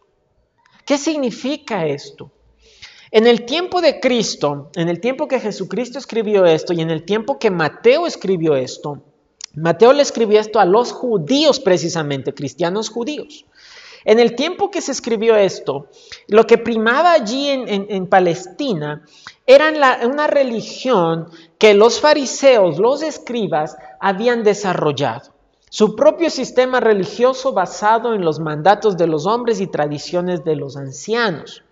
¿Qué 0.85 0.99
significa 0.99 1.87
esto? 1.87 2.29
En 3.09 3.25
el 3.25 3.43
tiempo 3.43 3.81
de 3.81 3.99
Cristo, 3.99 4.69
en 4.75 4.89
el 4.89 4.99
tiempo 4.99 5.27
que 5.27 5.39
Jesucristo 5.39 5.97
escribió 5.97 6.45
esto 6.45 6.73
y 6.73 6.81
en 6.81 6.91
el 6.91 7.05
tiempo 7.05 7.39
que 7.39 7.49
Mateo 7.49 8.05
escribió 8.05 8.55
esto, 8.55 9.01
Mateo 9.55 9.93
le 9.93 10.03
escribió 10.03 10.39
esto 10.39 10.59
a 10.59 10.65
los 10.65 10.91
judíos 10.91 11.59
precisamente, 11.59 12.35
cristianos 12.35 12.89
judíos. 12.89 13.47
En 14.05 14.19
el 14.19 14.35
tiempo 14.35 14.69
que 14.69 14.81
se 14.81 14.91
escribió 14.91 15.35
esto, 15.35 15.87
lo 16.27 16.45
que 16.45 16.57
primaba 16.57 17.13
allí 17.13 17.49
en, 17.49 18.07
Palestina 18.07 19.05
era 19.47 19.71
una 20.05 20.27
religión 20.27 21.29
que 21.57 21.73
los 21.73 21.99
fariseos, 22.01 22.79
los 22.79 23.01
escribas, 23.01 23.77
habían 24.03 24.43
desarrollado 24.43 25.33
su 25.69 25.95
propio 25.95 26.29
sistema 26.29 26.81
religioso 26.81 27.53
basado 27.53 28.13
en 28.13 28.23
los 28.23 28.39
mandatos 28.39 28.95
de 28.95 29.07
los 29.07 29.25
hombres 29.25 29.59
y 29.59 29.65
tradiciones 29.65 30.43
de 30.43 30.55
los 30.55 30.77
ancianos. 30.77 31.63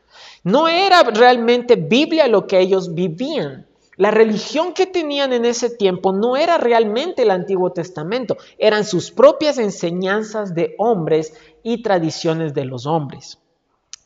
No 0.43 0.67
era 0.67 1.03
realmente 1.03 1.75
Biblia 1.75 2.27
lo 2.27 2.47
que 2.47 2.59
ellos 2.59 2.95
vivían. 2.95 3.67
La 3.97 4.09
religión 4.09 4.73
que 4.73 4.87
tenían 4.87 5.33
en 5.33 5.45
ese 5.45 5.69
tiempo 5.69 6.13
no 6.13 6.35
era 6.35 6.57
realmente 6.57 7.23
el 7.23 7.31
Antiguo 7.31 7.73
Testamento, 7.73 8.37
eran 8.57 8.85
sus 8.85 9.11
propias 9.11 9.59
enseñanzas 9.59 10.55
de 10.55 10.73
hombres 10.79 11.33
y 11.61 11.83
tradiciones 11.83 12.55
de 12.55 12.65
los 12.65 12.87
hombres. 12.87 13.37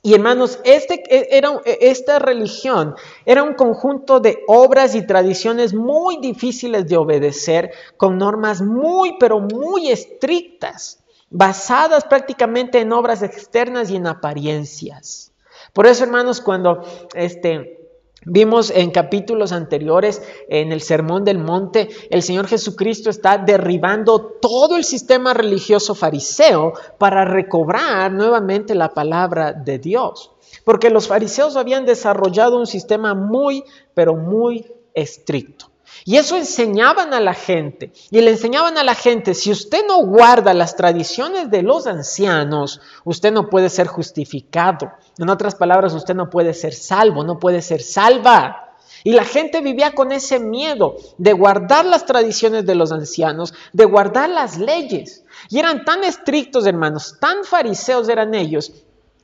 Y 0.06 0.14
hermanos, 0.14 0.60
este, 0.64 1.02
e, 1.10 1.36
era, 1.36 1.60
e, 1.66 1.80
esta 1.82 2.20
religión 2.20 2.94
era 3.26 3.42
un 3.42 3.56
conjunto 3.56 4.20
de 4.20 4.44
obras 4.46 4.94
y 4.94 5.08
tradiciones 5.08 5.74
muy 5.74 6.18
difíciles 6.18 6.88
de 6.88 6.96
obedecer, 6.96 7.72
con 7.98 8.20
normas 8.20 8.62
muy, 8.62 9.18
pero 9.20 9.40
muy 9.40 9.90
estrictas, 9.90 11.04
basadas 11.32 12.06
prácticamente 12.06 12.82
en 12.82 12.94
obras 12.94 13.24
externas 13.24 13.90
y 13.90 13.96
en 13.96 14.06
apariencias. 14.06 15.34
Por 15.74 15.88
eso, 15.88 16.04
hermanos, 16.04 16.40
cuando 16.40 16.84
este, 17.16 17.85
Vimos 18.26 18.72
en 18.72 18.90
capítulos 18.90 19.52
anteriores, 19.52 20.22
en 20.50 20.72
el 20.72 20.82
Sermón 20.82 21.24
del 21.24 21.38
Monte, 21.38 21.90
el 22.10 22.24
Señor 22.24 22.48
Jesucristo 22.48 23.12
está 23.12 23.38
derribando 23.38 24.20
todo 24.42 24.78
el 24.78 24.84
sistema 24.84 25.34
religioso 25.34 25.94
fariseo 25.94 26.74
para 26.98 27.24
recobrar 27.24 28.12
nuevamente 28.12 28.74
la 28.74 28.94
palabra 28.94 29.54
de 29.54 29.78
Dios. 29.78 30.32
Porque 30.64 30.90
los 30.90 31.08
fariseos 31.08 31.56
habían 31.56 31.86
desarrollado 31.86 32.58
un 32.58 32.66
sistema 32.66 33.14
muy, 33.14 33.64
pero 33.94 34.16
muy 34.16 34.74
estricto. 34.96 35.75
Y 36.04 36.18
eso 36.18 36.36
enseñaban 36.36 37.14
a 37.14 37.20
la 37.20 37.34
gente. 37.34 37.92
Y 38.12 38.22
le 38.22 38.32
enseñaban 38.32 38.78
a 38.78 38.84
la 38.84 38.96
gente, 38.96 39.34
si 39.34 39.52
usted 39.52 39.86
no 39.88 40.06
guarda 40.06 40.54
las 40.54 40.76
tradiciones 40.76 41.50
de 41.50 41.64
los 41.64 41.88
ancianos, 41.88 42.82
usted 43.04 43.32
no 43.32 43.50
puede 43.50 43.70
ser 43.70 43.88
justificado. 43.88 44.92
En 45.18 45.30
otras 45.30 45.56
palabras, 45.56 45.94
usted 45.94 46.16
no 46.16 46.30
puede 46.30 46.54
ser 46.54 46.74
salvo, 46.74 47.24
no 47.24 47.40
puede 47.40 47.62
ser 47.62 47.82
salva. 47.82 48.74
Y 49.04 49.14
la 49.14 49.24
gente 49.24 49.62
vivía 49.62 49.94
con 49.94 50.12
ese 50.12 50.40
miedo 50.40 50.96
de 51.18 51.34
guardar 51.34 51.86
las 51.86 52.06
tradiciones 52.06 52.66
de 52.66 52.74
los 52.74 52.92
ancianos, 52.92 53.54
de 53.72 53.86
guardar 53.86 54.30
las 54.30 54.58
leyes. 54.58 55.24
Y 55.50 55.60
eran 55.60 55.86
tan 55.86 56.04
estrictos, 56.04 56.66
hermanos, 56.66 57.18
tan 57.20 57.44
fariseos 57.44 58.10
eran 58.10 58.34
ellos, 58.34 58.72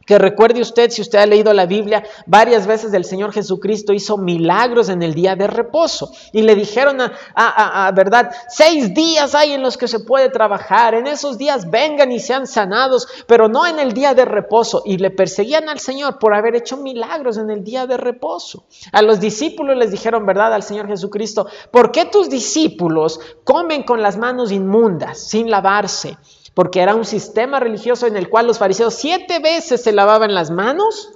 que 0.05 0.17
recuerde 0.17 0.61
usted, 0.61 0.89
si 0.89 1.01
usted 1.01 1.19
ha 1.19 1.25
leído 1.25 1.53
la 1.53 1.65
Biblia, 1.65 2.03
varias 2.25 2.67
veces 2.67 2.93
el 2.93 3.05
Señor 3.05 3.31
Jesucristo 3.33 3.93
hizo 3.93 4.17
milagros 4.17 4.89
en 4.89 5.03
el 5.03 5.13
día 5.13 5.35
de 5.35 5.47
reposo. 5.47 6.11
Y 6.33 6.41
le 6.41 6.55
dijeron 6.55 6.97
a, 7.35 7.91
verdad, 7.93 8.31
seis 8.49 8.93
días 8.93 9.35
hay 9.35 9.53
en 9.53 9.61
los 9.61 9.77
que 9.77 9.87
se 9.87 9.99
puede 9.99 10.29
trabajar. 10.29 10.93
En 10.95 11.07
esos 11.07 11.37
días 11.37 11.69
vengan 11.69 12.11
y 12.11 12.19
sean 12.19 12.47
sanados, 12.47 13.07
pero 13.27 13.47
no 13.47 13.65
en 13.65 13.79
el 13.79 13.93
día 13.93 14.13
de 14.13 14.25
reposo. 14.25 14.83
Y 14.85 14.97
le 14.97 15.11
perseguían 15.11 15.69
al 15.69 15.79
Señor 15.79 16.19
por 16.19 16.33
haber 16.33 16.55
hecho 16.55 16.77
milagros 16.77 17.37
en 17.37 17.49
el 17.49 17.63
día 17.63 17.85
de 17.87 17.97
reposo. 17.97 18.65
A 18.91 19.01
los 19.01 19.19
discípulos 19.19 19.77
les 19.77 19.91
dijeron, 19.91 20.25
verdad, 20.25 20.53
al 20.53 20.63
Señor 20.63 20.87
Jesucristo, 20.87 21.47
¿por 21.71 21.91
qué 21.91 22.05
tus 22.05 22.29
discípulos 22.29 23.19
comen 23.43 23.83
con 23.83 24.01
las 24.01 24.17
manos 24.17 24.51
inmundas, 24.51 25.19
sin 25.27 25.49
lavarse? 25.49 26.17
Porque 26.53 26.81
era 26.81 26.95
un 26.95 27.05
sistema 27.05 27.59
religioso 27.59 28.07
en 28.07 28.17
el 28.17 28.29
cual 28.29 28.47
los 28.47 28.59
fariseos 28.59 28.93
siete 28.93 29.39
veces 29.39 29.81
se 29.81 29.91
lavaban 29.91 30.33
las 30.33 30.51
manos 30.51 31.11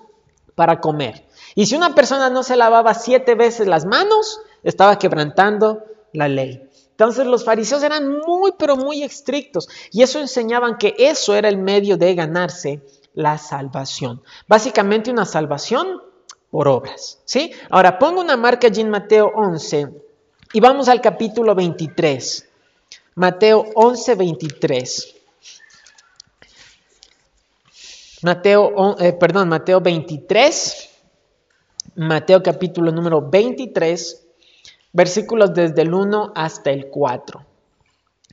para 0.56 0.80
comer. 0.80 1.26
Y 1.56 1.66
si 1.66 1.76
una 1.76 1.96
persona 1.96 2.30
no 2.30 2.44
se 2.44 2.56
lavaba 2.56 2.94
siete 2.94 3.36
veces 3.36 3.68
las 3.68 3.86
manos, 3.86 4.42
estaba 4.64 4.98
quebrantando 4.98 5.84
la 6.14 6.28
ley. 6.28 6.62
Entonces 6.92 7.26
los 7.26 7.44
fariseos 7.44 7.84
eran 7.84 8.20
muy, 8.26 8.54
pero 8.58 8.78
muy 8.78 9.04
estrictos 9.04 9.68
y 9.92 10.02
eso 10.02 10.20
enseñaban 10.20 10.78
que 10.78 10.96
eso 10.98 11.36
era 11.36 11.50
el 11.50 11.58
medio 11.58 11.98
de 11.98 12.16
ganarse 12.16 12.82
la 13.14 13.38
salvación. 13.38 14.22
Básicamente 14.48 15.12
una 15.12 15.26
salvación 15.26 16.02
por 16.50 16.70
obras. 16.70 17.20
¿sí? 17.26 17.52
Ahora 17.70 18.00
pongo 18.00 18.22
una 18.22 18.38
marca 18.38 18.68
allí 18.68 18.80
en 18.80 18.90
Mateo 18.90 19.30
11 19.36 19.90
y 20.54 20.60
vamos 20.62 20.88
al 20.88 21.02
capítulo 21.02 21.54
23. 21.54 22.48
Mateo 23.16 23.66
11, 23.76 24.16
23. 24.16 25.15
Mateo, 28.26 28.98
eh, 28.98 29.14
perdón, 29.14 29.50
Mateo 29.50 29.82
23, 29.82 30.90
Mateo 31.94 32.42
capítulo 32.42 32.92
número 32.92 33.30
23, 33.30 34.26
versículos 34.94 35.54
desde 35.54 35.84
el 35.84 35.94
1 35.94 36.34
hasta 36.34 36.72
el 36.72 36.90
4. 36.90 37.46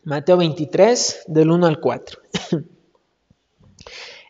Mateo 0.04 0.38
23, 0.38 1.24
del 1.26 1.50
1 1.50 1.66
al 1.66 1.78
4. 1.78 2.20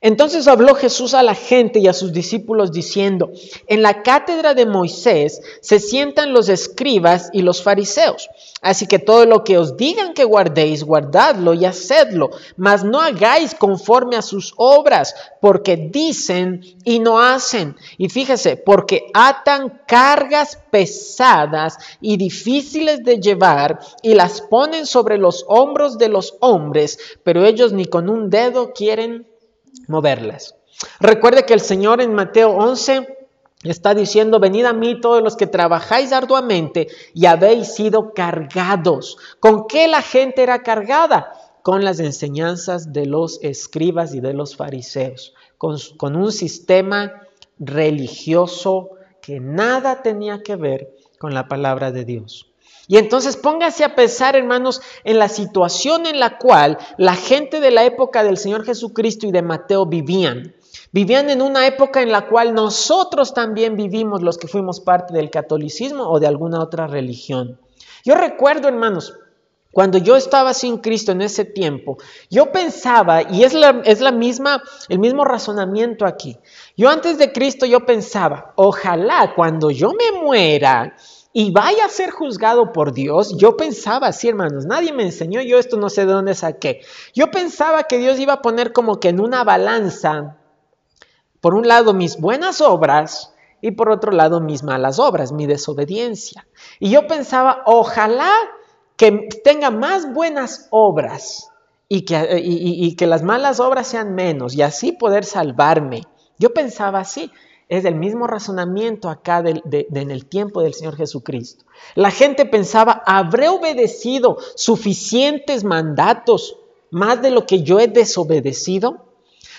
Entonces 0.04 0.48
habló 0.48 0.74
Jesús 0.74 1.14
a 1.14 1.22
la 1.22 1.36
gente 1.36 1.78
y 1.78 1.86
a 1.86 1.92
sus 1.92 2.12
discípulos 2.12 2.72
diciendo, 2.72 3.30
en 3.68 3.82
la 3.82 4.02
cátedra 4.02 4.52
de 4.52 4.66
Moisés 4.66 5.40
se 5.60 5.78
sientan 5.78 6.32
los 6.32 6.48
escribas 6.48 7.30
y 7.32 7.42
los 7.42 7.62
fariseos. 7.62 8.28
Así 8.60 8.88
que 8.88 8.98
todo 8.98 9.26
lo 9.26 9.44
que 9.44 9.58
os 9.58 9.76
digan 9.76 10.12
que 10.12 10.24
guardéis, 10.24 10.82
guardadlo 10.82 11.54
y 11.54 11.66
hacedlo, 11.66 12.30
mas 12.56 12.82
no 12.82 13.00
hagáis 13.00 13.54
conforme 13.54 14.16
a 14.16 14.22
sus 14.22 14.54
obras, 14.56 15.14
porque 15.40 15.76
dicen 15.76 16.62
y 16.84 16.98
no 16.98 17.20
hacen. 17.20 17.76
Y 17.96 18.08
fíjese, 18.08 18.56
porque 18.56 19.06
atan 19.14 19.82
cargas 19.86 20.58
pesadas 20.72 21.78
y 22.00 22.16
difíciles 22.16 23.04
de 23.04 23.20
llevar 23.20 23.78
y 24.02 24.14
las 24.14 24.40
ponen 24.40 24.84
sobre 24.84 25.16
los 25.16 25.44
hombros 25.46 25.96
de 25.96 26.08
los 26.08 26.34
hombres, 26.40 26.98
pero 27.22 27.44
ellos 27.44 27.72
ni 27.72 27.84
con 27.84 28.08
un 28.08 28.30
dedo 28.30 28.72
quieren 28.72 29.31
moverlas. 29.92 30.56
Recuerde 30.98 31.46
que 31.46 31.54
el 31.54 31.60
Señor 31.60 32.00
en 32.00 32.14
Mateo 32.14 32.50
11 32.50 33.06
está 33.62 33.94
diciendo, 33.94 34.40
venid 34.40 34.64
a 34.64 34.72
mí 34.72 35.00
todos 35.00 35.22
los 35.22 35.36
que 35.36 35.46
trabajáis 35.46 36.12
arduamente 36.12 36.88
y 37.14 37.26
habéis 37.26 37.74
sido 37.74 38.12
cargados. 38.12 39.16
¿Con 39.38 39.68
qué 39.68 39.86
la 39.86 40.02
gente 40.02 40.42
era 40.42 40.62
cargada? 40.62 41.32
Con 41.62 41.84
las 41.84 42.00
enseñanzas 42.00 42.92
de 42.92 43.06
los 43.06 43.38
escribas 43.42 44.14
y 44.14 44.20
de 44.20 44.32
los 44.32 44.56
fariseos, 44.56 45.34
con, 45.58 45.76
con 45.96 46.16
un 46.16 46.32
sistema 46.32 47.22
religioso 47.60 48.90
que 49.20 49.38
nada 49.38 50.02
tenía 50.02 50.42
que 50.42 50.56
ver 50.56 50.90
con 51.20 51.32
la 51.32 51.46
palabra 51.46 51.92
de 51.92 52.04
Dios. 52.04 52.51
Y 52.92 52.98
entonces 52.98 53.38
póngase 53.38 53.84
a 53.84 53.94
pensar, 53.94 54.36
hermanos, 54.36 54.82
en 55.04 55.18
la 55.18 55.30
situación 55.30 56.04
en 56.04 56.20
la 56.20 56.36
cual 56.36 56.76
la 56.98 57.14
gente 57.14 57.58
de 57.58 57.70
la 57.70 57.84
época 57.84 58.22
del 58.22 58.36
Señor 58.36 58.66
Jesucristo 58.66 59.26
y 59.26 59.32
de 59.32 59.40
Mateo 59.40 59.86
vivían. 59.86 60.54
Vivían 60.90 61.30
en 61.30 61.40
una 61.40 61.66
época 61.66 62.02
en 62.02 62.12
la 62.12 62.28
cual 62.28 62.52
nosotros 62.52 63.32
también 63.32 63.76
vivimos 63.76 64.20
los 64.20 64.36
que 64.36 64.46
fuimos 64.46 64.80
parte 64.80 65.14
del 65.14 65.30
catolicismo 65.30 66.06
o 66.06 66.20
de 66.20 66.26
alguna 66.26 66.60
otra 66.60 66.86
religión. 66.86 67.58
Yo 68.04 68.14
recuerdo, 68.14 68.68
hermanos, 68.68 69.14
cuando 69.72 69.96
yo 69.96 70.14
estaba 70.14 70.52
sin 70.52 70.76
Cristo 70.76 71.12
en 71.12 71.22
ese 71.22 71.46
tiempo, 71.46 71.96
yo 72.28 72.52
pensaba, 72.52 73.22
y 73.22 73.44
es, 73.44 73.54
la, 73.54 73.80
es 73.86 74.02
la 74.02 74.12
misma, 74.12 74.62
el 74.90 74.98
mismo 74.98 75.24
razonamiento 75.24 76.04
aquí, 76.04 76.36
yo 76.76 76.90
antes 76.90 77.16
de 77.16 77.32
Cristo 77.32 77.64
yo 77.64 77.86
pensaba, 77.86 78.52
ojalá 78.56 79.32
cuando 79.34 79.70
yo 79.70 79.92
me 79.92 80.20
muera, 80.20 80.94
y 81.32 81.50
vaya 81.50 81.86
a 81.86 81.88
ser 81.88 82.10
juzgado 82.10 82.72
por 82.72 82.92
Dios. 82.92 83.36
Yo 83.36 83.56
pensaba 83.56 84.08
así, 84.08 84.28
hermanos, 84.28 84.66
nadie 84.66 84.92
me 84.92 85.02
enseñó, 85.02 85.40
yo 85.40 85.58
esto 85.58 85.76
no 85.76 85.88
sé 85.88 86.04
de 86.04 86.12
dónde 86.12 86.34
saqué. 86.34 86.80
Yo 87.14 87.30
pensaba 87.30 87.84
que 87.84 87.98
Dios 87.98 88.18
iba 88.18 88.34
a 88.34 88.42
poner 88.42 88.72
como 88.72 89.00
que 89.00 89.08
en 89.08 89.20
una 89.20 89.44
balanza, 89.44 90.36
por 91.40 91.54
un 91.54 91.66
lado 91.66 91.94
mis 91.94 92.20
buenas 92.20 92.60
obras 92.60 93.34
y 93.60 93.72
por 93.72 93.90
otro 93.90 94.12
lado 94.12 94.40
mis 94.40 94.62
malas 94.62 94.98
obras, 94.98 95.32
mi 95.32 95.46
desobediencia. 95.46 96.46
Y 96.78 96.90
yo 96.90 97.06
pensaba, 97.06 97.62
ojalá 97.64 98.30
que 98.96 99.28
tenga 99.42 99.70
más 99.70 100.12
buenas 100.12 100.68
obras 100.70 101.48
y 101.88 102.02
que, 102.02 102.40
y 102.42 102.94
que 102.96 103.06
las 103.06 103.22
malas 103.22 103.58
obras 103.58 103.86
sean 103.86 104.14
menos 104.14 104.54
y 104.54 104.62
así 104.62 104.92
poder 104.92 105.24
salvarme. 105.24 106.02
Yo 106.38 106.52
pensaba 106.52 107.00
así. 107.00 107.30
Es 107.72 107.86
el 107.86 107.94
mismo 107.94 108.26
razonamiento 108.26 109.08
acá 109.08 109.42
en 109.42 110.10
el 110.10 110.26
tiempo 110.26 110.60
del 110.60 110.74
Señor 110.74 110.94
Jesucristo. 110.94 111.64
La 111.94 112.10
gente 112.10 112.44
pensaba, 112.44 113.02
¿habré 113.06 113.48
obedecido 113.48 114.36
suficientes 114.56 115.64
mandatos 115.64 116.58
más 116.90 117.22
de 117.22 117.30
lo 117.30 117.46
que 117.46 117.62
yo 117.62 117.80
he 117.80 117.88
desobedecido? 117.88 119.06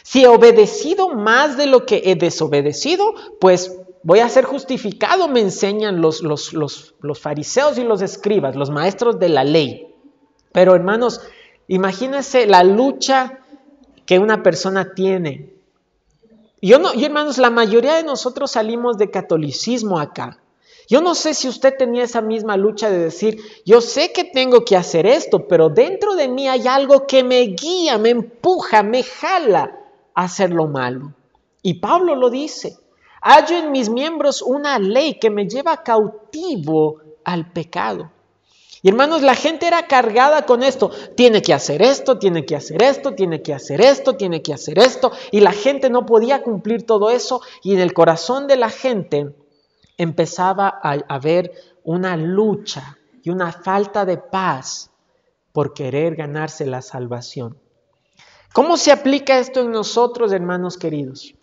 Si 0.04 0.26
he 0.26 0.28
obedecido 0.28 1.10
más 1.10 1.58
de 1.58 1.66
lo 1.66 1.88
que 1.88 2.04
he 2.06 2.14
desobedecido, 2.14 3.16
pues 3.42 3.80
voy 4.04 4.20
a 4.20 4.30
ser 4.30 4.46
justificado, 4.46 5.28
me 5.28 5.40
enseñan 5.40 6.00
los, 6.00 6.22
los, 6.22 6.54
los 6.54 7.20
fariseos 7.20 7.80
y 7.80 7.84
los 7.84 8.04
escribas, 8.04 8.56
los 8.56 8.70
maestros 8.70 9.18
de 9.18 9.30
la 9.30 9.44
ley. 9.44 9.88
Pero 10.52 10.76
hermanos, 10.76 11.20
imagínense 11.68 12.46
la 12.46 12.64
lucha 12.64 13.40
que 14.06 14.20
una 14.20 14.44
persona 14.44 14.94
tiene 14.94 15.53
yo 16.68 16.80
no, 16.80 16.94
y 16.94 17.06
hermanos, 17.06 17.38
la 17.38 17.50
mayoría 17.50 17.96
de 17.96 18.04
nosotros 18.04 18.52
salimos 18.52 18.98
de 18.98 19.12
catolicismo 19.12 20.00
acá. 20.00 20.40
Yo 20.88 21.02
no 21.02 21.16
sé 21.16 21.34
si 21.34 21.48
usted 21.48 21.76
tenía 21.78 22.04
esa 22.04 22.22
misma 22.22 22.58
lucha 22.58 22.90
de 22.90 22.98
decir, 22.98 23.40
yo 23.66 23.82
sé 23.82 24.12
que 24.12 24.26
tengo 24.26 24.66
que 24.66 24.76
hacer 24.76 25.06
esto, 25.06 25.48
pero 25.48 25.70
dentro 25.70 26.16
de 26.16 26.28
mí 26.28 26.48
hay 26.48 26.68
algo 26.68 27.08
que 27.08 27.24
me 27.24 27.42
guía, 27.42 27.98
me 27.98 28.10
empuja, 28.10 28.84
me 28.84 29.04
jala 29.04 29.80
a 30.14 30.24
hacer 30.24 30.52
lo 30.52 30.68
malo. 30.68 31.14
Y 31.62 31.76
Pablo 31.76 32.16
lo 32.16 32.30
dice, 32.30 32.78
hallo 33.22 33.58
en 33.58 33.72
mis 33.72 33.90
miembros 33.90 34.42
una 34.42 34.78
ley 34.80 35.20
que 35.20 35.30
me 35.30 35.48
lleva 35.48 35.84
cautivo 35.84 37.00
al 37.24 37.52
pecado. 37.52 38.12
Y 38.84 38.90
hermanos, 38.90 39.22
la 39.22 39.34
gente 39.34 39.66
era 39.66 39.88
cargada 39.88 40.46
con 40.46 40.62
esto. 40.62 40.92
Tiene 41.16 41.42
que 41.42 41.54
hacer 41.54 41.82
esto, 41.82 42.20
tiene 42.20 42.46
que 42.46 42.58
hacer 42.58 42.84
esto, 42.84 43.14
tiene 43.16 43.42
que 43.42 43.54
hacer 43.54 43.80
esto, 43.80 44.18
tiene 44.18 44.42
que 44.42 44.54
hacer 44.54 44.78
esto. 44.78 45.14
Y 45.32 45.40
la 45.40 45.54
gente 45.54 45.90
no 45.90 46.06
podía 46.06 46.44
cumplir 46.44 46.86
todo 46.86 47.10
eso. 47.10 47.42
Y 47.64 47.74
en 47.74 47.80
el 47.80 47.94
corazón 47.94 48.46
de 48.46 48.58
la 48.58 48.70
gente 48.70 49.34
empezaba 49.98 50.68
a 50.84 50.98
haber 51.08 51.54
una 51.86 52.18
lucha 52.18 52.98
y 53.24 53.30
una 53.30 53.54
falta 53.54 54.04
de 54.04 54.18
paz 54.18 54.92
por 55.54 55.74
querer 55.74 56.18
ganarse 56.18 56.66
la 56.66 56.82
salvación. 56.82 57.58
¿Cómo 58.52 58.76
se 58.76 58.92
aplica 58.92 59.40
esto 59.40 59.62
en 59.62 59.72
nosotros, 59.72 60.34
hermanos 60.34 60.78
queridos? 60.78 61.36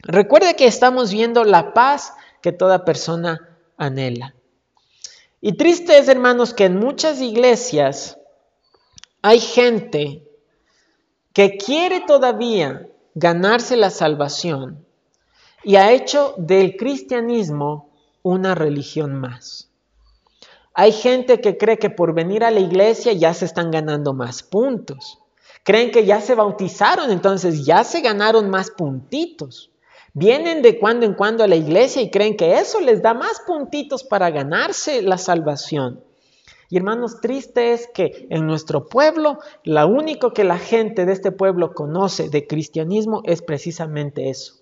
Recuerde 0.00 0.56
que 0.56 0.66
estamos 0.66 1.12
viendo 1.12 1.44
la 1.44 1.74
paz 1.74 2.14
que 2.40 2.50
toda 2.50 2.84
persona 2.84 3.56
anhela. 3.76 4.34
Y 5.44 5.56
triste 5.56 5.98
es, 5.98 6.06
hermanos, 6.06 6.54
que 6.54 6.66
en 6.66 6.78
muchas 6.78 7.20
iglesias 7.20 8.16
hay 9.22 9.40
gente 9.40 10.22
que 11.32 11.56
quiere 11.56 12.02
todavía 12.02 12.88
ganarse 13.16 13.76
la 13.76 13.90
salvación 13.90 14.86
y 15.64 15.74
ha 15.74 15.90
hecho 15.90 16.34
del 16.38 16.76
cristianismo 16.76 17.90
una 18.22 18.54
religión 18.54 19.14
más. 19.14 19.68
Hay 20.74 20.92
gente 20.92 21.40
que 21.40 21.58
cree 21.58 21.76
que 21.76 21.90
por 21.90 22.14
venir 22.14 22.44
a 22.44 22.52
la 22.52 22.60
iglesia 22.60 23.12
ya 23.12 23.34
se 23.34 23.44
están 23.44 23.72
ganando 23.72 24.14
más 24.14 24.44
puntos. 24.44 25.18
Creen 25.64 25.90
que 25.90 26.06
ya 26.06 26.20
se 26.20 26.36
bautizaron, 26.36 27.10
entonces 27.10 27.66
ya 27.66 27.82
se 27.82 28.00
ganaron 28.00 28.48
más 28.48 28.70
puntitos. 28.70 29.71
Vienen 30.14 30.60
de 30.60 30.78
cuando 30.78 31.06
en 31.06 31.14
cuando 31.14 31.42
a 31.42 31.48
la 31.48 31.56
iglesia 31.56 32.02
y 32.02 32.10
creen 32.10 32.36
que 32.36 32.58
eso 32.58 32.80
les 32.80 33.00
da 33.00 33.14
más 33.14 33.40
puntitos 33.46 34.04
para 34.04 34.30
ganarse 34.30 35.00
la 35.00 35.16
salvación. 35.16 36.04
Y 36.68 36.76
hermanos, 36.78 37.20
triste 37.20 37.72
es 37.72 37.86
que 37.92 38.26
en 38.30 38.46
nuestro 38.46 38.86
pueblo, 38.86 39.38
lo 39.64 39.86
único 39.86 40.32
que 40.32 40.44
la 40.44 40.58
gente 40.58 41.04
de 41.04 41.12
este 41.12 41.30
pueblo 41.30 41.74
conoce 41.74 42.28
de 42.28 42.46
cristianismo 42.46 43.22
es 43.24 43.42
precisamente 43.42 44.30
eso. 44.30 44.61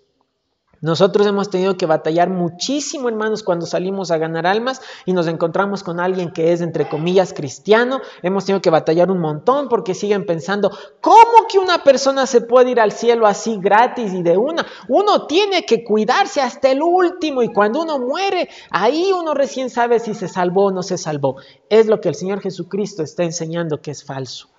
Nosotros 0.83 1.27
hemos 1.27 1.51
tenido 1.51 1.77
que 1.77 1.85
batallar 1.85 2.31
muchísimo, 2.31 3.11
hermanos, 3.11 3.43
cuando 3.43 3.67
salimos 3.67 4.11
a 4.11 4.17
ganar 4.17 4.47
almas 4.47 4.81
y 5.05 5.13
nos 5.13 5.27
encontramos 5.27 5.83
con 5.83 6.01
alguien 6.01 6.33
que 6.33 6.53
es, 6.53 6.63
entre 6.63 6.89
comillas, 6.89 7.35
cristiano. 7.35 8.01
Hemos 8.23 8.47
tenido 8.47 8.63
que 8.63 8.71
batallar 8.71 9.11
un 9.11 9.21
montón 9.21 9.69
porque 9.69 9.95
siguen 9.95 10.25
pensando, 10.25 10.71
¿cómo 11.03 11.47
que 11.51 11.59
una 11.59 11.85
persona 11.85 12.27
se 12.27 12.41
puede 12.41 12.71
ir 12.71 12.81
al 12.81 12.93
cielo 12.93 13.27
así 13.27 13.59
gratis 13.61 14.15
y 14.15 14.23
de 14.23 14.39
una? 14.39 14.65
Uno 14.89 15.27
tiene 15.27 15.67
que 15.67 15.85
cuidarse 15.85 16.41
hasta 16.41 16.71
el 16.71 16.83
último 16.83 17.43
y 17.43 17.53
cuando 17.53 17.83
uno 17.83 17.99
muere, 17.99 18.49
ahí 18.71 19.13
uno 19.13 19.35
recién 19.35 19.69
sabe 19.69 19.99
si 19.99 20.15
se 20.15 20.29
salvó 20.29 20.67
o 20.67 20.73
no 20.73 20.83
se 20.83 20.97
salvó. 20.97 21.37
Es 21.69 21.89
lo 21.89 22.01
que 22.01 22.09
el 22.09 22.15
Señor 22.15 22.41
Jesucristo 22.41 23.03
está 23.03 23.23
enseñando 23.23 23.83
que 23.83 23.91
es 23.91 24.03
falso. 24.05 24.50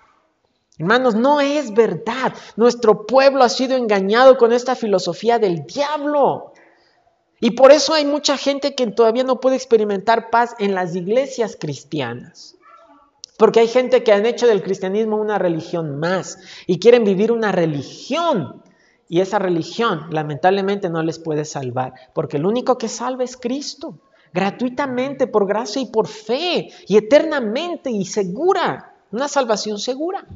Hermanos, 0.82 1.14
no 1.14 1.40
es 1.40 1.72
verdad. 1.72 2.34
Nuestro 2.56 3.06
pueblo 3.06 3.44
ha 3.44 3.48
sido 3.48 3.76
engañado 3.76 4.36
con 4.36 4.52
esta 4.52 4.74
filosofía 4.74 5.38
del 5.38 5.64
diablo. 5.64 6.54
Y 7.38 7.52
por 7.52 7.70
eso 7.70 7.94
hay 7.94 8.04
mucha 8.04 8.36
gente 8.36 8.74
que 8.74 8.88
todavía 8.88 9.22
no 9.22 9.38
puede 9.38 9.54
experimentar 9.54 10.28
paz 10.30 10.56
en 10.58 10.74
las 10.74 10.96
iglesias 10.96 11.56
cristianas. 11.56 12.56
Porque 13.38 13.60
hay 13.60 13.68
gente 13.68 14.02
que 14.02 14.12
han 14.12 14.26
hecho 14.26 14.48
del 14.48 14.64
cristianismo 14.64 15.18
una 15.18 15.38
religión 15.38 16.00
más 16.00 16.40
y 16.66 16.80
quieren 16.80 17.04
vivir 17.04 17.30
una 17.30 17.52
religión. 17.52 18.64
Y 19.08 19.20
esa 19.20 19.38
religión 19.38 20.08
lamentablemente 20.10 20.90
no 20.90 21.04
les 21.04 21.20
puede 21.20 21.44
salvar, 21.44 21.94
porque 22.12 22.38
el 22.38 22.46
único 22.46 22.76
que 22.76 22.88
salva 22.88 23.22
es 23.22 23.36
Cristo, 23.36 24.00
gratuitamente, 24.34 25.28
por 25.28 25.46
gracia 25.46 25.80
y 25.80 25.86
por 25.86 26.08
fe, 26.08 26.70
y 26.88 26.96
eternamente 26.96 27.88
y 27.88 28.04
segura, 28.04 28.96
una 29.12 29.28
salvación 29.28 29.78
segura. 29.78 30.26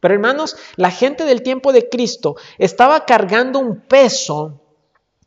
Pero 0.00 0.14
hermanos, 0.14 0.56
la 0.76 0.90
gente 0.90 1.24
del 1.24 1.42
tiempo 1.42 1.72
de 1.72 1.88
Cristo 1.88 2.36
estaba 2.58 3.04
cargando 3.04 3.58
un 3.58 3.80
peso 3.80 4.60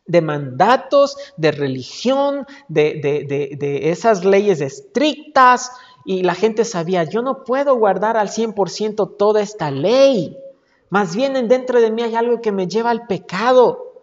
de 0.06 0.22
mandatos, 0.22 1.18
de 1.38 1.52
religión, 1.52 2.46
de, 2.68 3.80
esas 3.84 4.26
leyes 4.26 4.62
estrictas, 4.62 5.72
y 6.04 6.24
la 6.24 6.34
gente 6.34 6.66
sabía, 6.66 7.04
yo 7.04 7.22
no 7.22 7.44
puedo 7.44 7.76
guardar 7.76 8.18
al 8.18 8.30
100% 8.30 9.18
toda 9.18 9.42
esta 9.42 9.72
ley, 9.72 10.36
Más 10.90 11.16
bien 11.16 11.48
dentro 11.48 11.80
de 11.80 11.90
mí 11.92 12.02
hay 12.02 12.16
algo 12.16 12.42
que 12.42 12.52
me 12.52 12.68
lleva 12.68 12.90
al 12.90 13.08
pecado. 13.08 13.94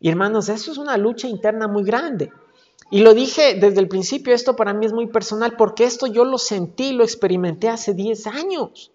Y 0.00 0.08
hermanos, 0.08 0.48
eso 0.48 0.72
es 0.72 0.78
una 0.78 0.96
lucha 0.96 1.28
interna 1.28 1.68
muy 1.68 1.84
grande. 1.84 2.30
Y 2.90 3.00
lo 3.00 3.12
dije 3.12 3.54
desde 3.60 3.80
el 3.80 3.88
principio, 3.88 4.34
esto 4.34 4.56
para 4.56 4.72
mí 4.72 4.86
es 4.86 4.92
muy 4.92 5.08
personal, 5.08 5.54
porque 5.56 5.84
esto 5.84 6.06
yo 6.06 6.24
lo 6.24 6.38
sentí, 6.38 6.92
lo 6.92 7.04
experimenté 7.04 7.68
hace 7.68 7.92
10 7.92 8.26
años. 8.26 8.92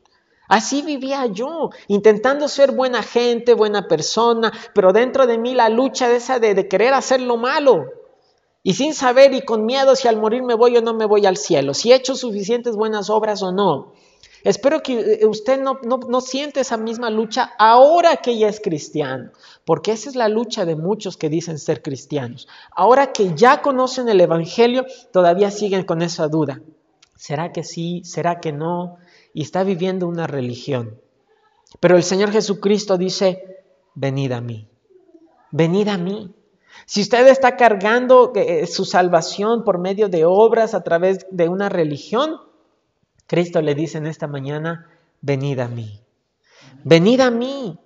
Así 0.47 0.81
vivía 0.81 1.25
yo, 1.25 1.71
intentando 1.87 2.47
ser 2.47 2.71
buena 2.71 3.03
gente, 3.03 3.53
buena 3.53 3.87
persona, 3.87 4.51
pero 4.73 4.93
dentro 4.93 5.27
de 5.27 5.37
mí 5.37 5.53
la 5.53 5.69
lucha 5.69 6.07
de 6.07 6.17
esa 6.17 6.39
de, 6.39 6.67
querer 6.67 6.93
hacer 6.93 7.21
lo 7.21 7.37
malo. 7.37 7.85
Y 8.63 8.73
sin 8.73 8.93
saber 8.93 9.33
y 9.33 9.41
con 9.41 9.65
miedo 9.65 9.95
si 9.95 10.07
al 10.07 10.17
morir 10.17 10.43
me 10.43 10.53
voy 10.53 10.77
o 10.77 10.81
no 10.81 10.93
me 10.93 11.05
voy 11.05 11.25
al 11.25 11.37
cielo, 11.37 11.73
si 11.73 11.91
he 11.91 11.95
hecho 11.95 12.15
suficientes 12.15 12.75
buenas 12.75 13.09
obras 13.09 13.41
o 13.43 13.51
no. 13.51 13.93
Espero 14.43 14.81
que 14.81 15.19
eh, 15.21 15.25
usted 15.25 15.59
no, 15.59 15.79
no, 15.83 15.99
no 16.07 16.21
siente 16.21 16.61
esa 16.61 16.77
misma 16.77 17.09
lucha 17.09 17.51
ahora 17.57 18.17
que 18.17 18.37
ya 18.37 18.47
es 18.47 18.61
cristiano, 18.61 19.31
porque 19.65 19.91
esa 19.91 20.09
es 20.09 20.15
la 20.15 20.29
lucha 20.29 20.63
de 20.63 20.75
muchos 20.75 21.17
que 21.17 21.29
dicen 21.29 21.59
ser 21.59 21.81
cristianos. 21.81 22.47
Ahora 22.71 23.11
que 23.11 23.33
ya 23.35 23.61
conocen 23.61 24.07
el 24.09 24.21
Evangelio, 24.21 24.85
todavía 25.11 25.51
siguen 25.51 25.83
con 25.83 26.01
esa 26.01 26.27
duda. 26.27 26.61
¿Será 27.15 27.51
que 27.51 27.63
sí? 27.63 28.03
¿Será 28.05 28.39
que 28.39 28.53
no? 28.53 28.97
Y 29.33 29.41
está 29.41 29.63
viviendo 29.63 30.07
una 30.07 30.27
religión. 30.27 30.99
Pero 31.79 31.97
el 31.97 32.03
Señor 32.03 32.31
Jesucristo 32.31 32.97
dice, 32.97 33.63
venid 33.93 34.31
a 34.31 34.41
mí, 34.41 34.67
venid 35.51 35.87
a 35.89 35.97
mí. 35.97 36.33
Si 36.85 37.01
usted 37.01 37.27
está 37.27 37.57
cargando 37.57 38.31
eh, 38.35 38.65
su 38.67 38.85
salvación 38.85 39.63
por 39.63 39.79
medio 39.79 40.09
de 40.09 40.25
obras 40.25 40.73
a 40.73 40.83
través 40.83 41.25
de 41.31 41.49
una 41.49 41.69
religión, 41.69 42.41
Cristo 43.25 43.61
le 43.61 43.75
dice 43.75 43.97
en 43.97 44.07
esta 44.07 44.27
mañana, 44.27 44.87
venid 45.21 45.59
a 45.59 45.67
mí, 45.67 46.01
venid 46.83 47.21
a 47.21 47.31
mí. 47.31 47.79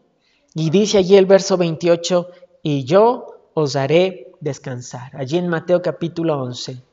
Y 0.54 0.70
dice 0.70 0.98
allí 0.98 1.16
el 1.16 1.26
verso 1.26 1.58
28, 1.58 2.28
y 2.62 2.84
yo 2.84 3.50
os 3.54 3.76
haré 3.76 4.34
descansar. 4.42 5.16
Allí 5.16 5.38
en 5.38 5.48
Mateo 5.48 5.82
capítulo 5.82 6.42
11. 6.42 6.84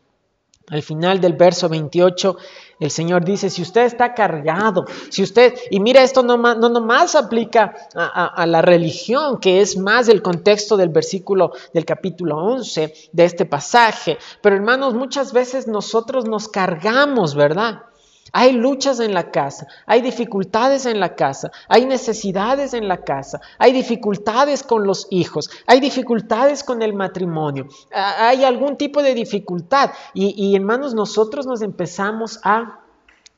Al 0.70 0.82
final 0.82 1.20
del 1.20 1.32
verso 1.32 1.68
28, 1.68 2.36
el 2.80 2.90
Señor 2.90 3.24
dice, 3.24 3.48
si 3.48 3.62
usted 3.62 3.82
está 3.82 4.14
cargado, 4.14 4.84
si 5.08 5.22
usted, 5.22 5.54
y 5.70 5.80
mira, 5.80 6.02
esto 6.02 6.22
no, 6.22 6.36
no 6.36 6.68
nomás 6.68 7.14
aplica 7.14 7.74
a, 7.94 8.26
a, 8.26 8.46
la 8.46 8.60
religión, 8.60 9.38
que 9.40 9.60
es 9.60 9.78
más 9.78 10.08
el 10.08 10.20
contexto 10.20 10.76
del 10.76 10.90
versículo 10.90 11.52
del 11.72 11.84
capítulo 11.84 12.36
11 12.36 12.92
de 13.12 13.24
este 13.24 13.46
pasaje, 13.46 14.18
pero 14.42 14.56
hermanos, 14.56 14.94
muchas 14.94 15.32
veces 15.32 15.66
nosotros 15.66 16.26
nos 16.26 16.48
cargamos, 16.48 17.34
¿verdad? 17.34 17.82
Hay 18.32 18.52
luchas 18.52 19.00
en 19.00 19.14
la 19.14 19.30
casa, 19.30 19.66
hay 19.86 20.00
dificultades 20.00 20.86
en 20.86 21.00
la 21.00 21.14
casa, 21.14 21.50
hay 21.68 21.86
necesidades 21.86 22.74
en 22.74 22.88
la 22.88 22.98
casa, 22.98 23.40
hay 23.58 23.72
dificultades 23.72 24.62
con 24.62 24.86
los 24.86 25.06
hijos, 25.10 25.50
hay 25.66 25.80
dificultades 25.80 26.64
con 26.64 26.82
el 26.82 26.94
matrimonio, 26.94 27.66
hay 27.90 28.44
algún 28.44 28.76
tipo 28.76 29.02
de 29.02 29.14
dificultad. 29.14 29.90
Y, 30.14 30.34
y 30.36 30.56
hermanos, 30.56 30.94
nosotros 30.94 31.46
nos 31.46 31.62
empezamos 31.62 32.40
a 32.42 32.80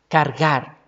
cargar. 0.08 0.78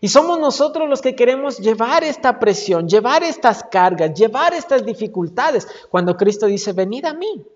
Y 0.00 0.08
somos 0.08 0.38
nosotros 0.38 0.88
los 0.88 1.00
que 1.00 1.16
queremos 1.16 1.58
llevar 1.58 2.04
esta 2.04 2.38
presión, 2.38 2.88
llevar 2.88 3.22
estas 3.22 3.64
cargas, 3.64 4.14
llevar 4.14 4.54
estas 4.54 4.84
dificultades, 4.84 5.66
cuando 5.90 6.16
Cristo 6.16 6.46
dice, 6.46 6.72
venid 6.72 7.04
a 7.04 7.14
mí. 7.14 7.46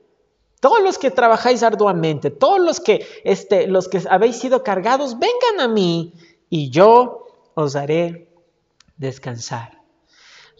Todos 0.62 0.80
los 0.80 0.96
que 0.96 1.10
trabajáis 1.10 1.64
arduamente, 1.64 2.30
todos 2.30 2.60
los 2.60 2.78
que, 2.78 3.04
este, 3.24 3.66
los 3.66 3.88
que 3.88 4.00
habéis 4.08 4.36
sido 4.36 4.62
cargados, 4.62 5.18
vengan 5.18 5.58
a 5.58 5.66
mí 5.66 6.12
y 6.48 6.70
yo 6.70 7.26
os 7.54 7.74
haré 7.74 8.28
descansar. 8.96 9.80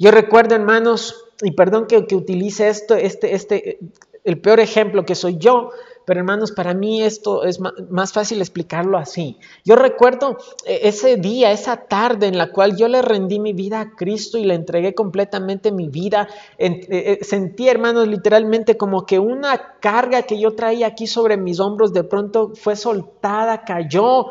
Yo 0.00 0.10
recuerdo, 0.10 0.56
hermanos, 0.56 1.26
y 1.40 1.52
perdón 1.52 1.86
que, 1.86 2.04
que 2.08 2.16
utilice 2.16 2.68
esto, 2.68 2.96
este, 2.96 3.36
este, 3.36 3.78
el 4.24 4.40
peor 4.40 4.58
ejemplo 4.58 5.04
que 5.04 5.14
soy 5.14 5.36
yo, 5.38 5.70
pero 6.04 6.20
hermanos, 6.20 6.52
para 6.52 6.74
mí 6.74 7.02
esto 7.02 7.44
es 7.44 7.60
más 7.60 8.12
fácil 8.12 8.40
explicarlo 8.40 8.98
así. 8.98 9.38
Yo 9.64 9.76
recuerdo 9.76 10.36
eh, 10.66 10.80
ese 10.84 11.16
día, 11.16 11.52
esa 11.52 11.76
tarde 11.86 12.26
en 12.26 12.38
la 12.38 12.50
cual 12.50 12.76
yo 12.76 12.88
le 12.88 13.02
rendí 13.02 13.38
mi 13.38 13.52
vida 13.52 13.80
a 13.80 13.90
Cristo 13.94 14.38
y 14.38 14.44
le 14.44 14.54
entregué 14.54 14.94
completamente 14.94 15.70
mi 15.72 15.88
vida. 15.88 16.28
Eh, 16.58 16.80
eh, 16.88 17.18
sentí, 17.22 17.68
hermanos, 17.68 18.08
literalmente 18.08 18.76
como 18.76 19.06
que 19.06 19.18
una 19.18 19.78
carga 19.80 20.22
que 20.22 20.40
yo 20.40 20.54
traía 20.54 20.88
aquí 20.88 21.06
sobre 21.06 21.36
mis 21.36 21.60
hombros 21.60 21.92
de 21.92 22.04
pronto 22.04 22.52
fue 22.54 22.76
soltada, 22.76 23.64
cayó. 23.64 24.26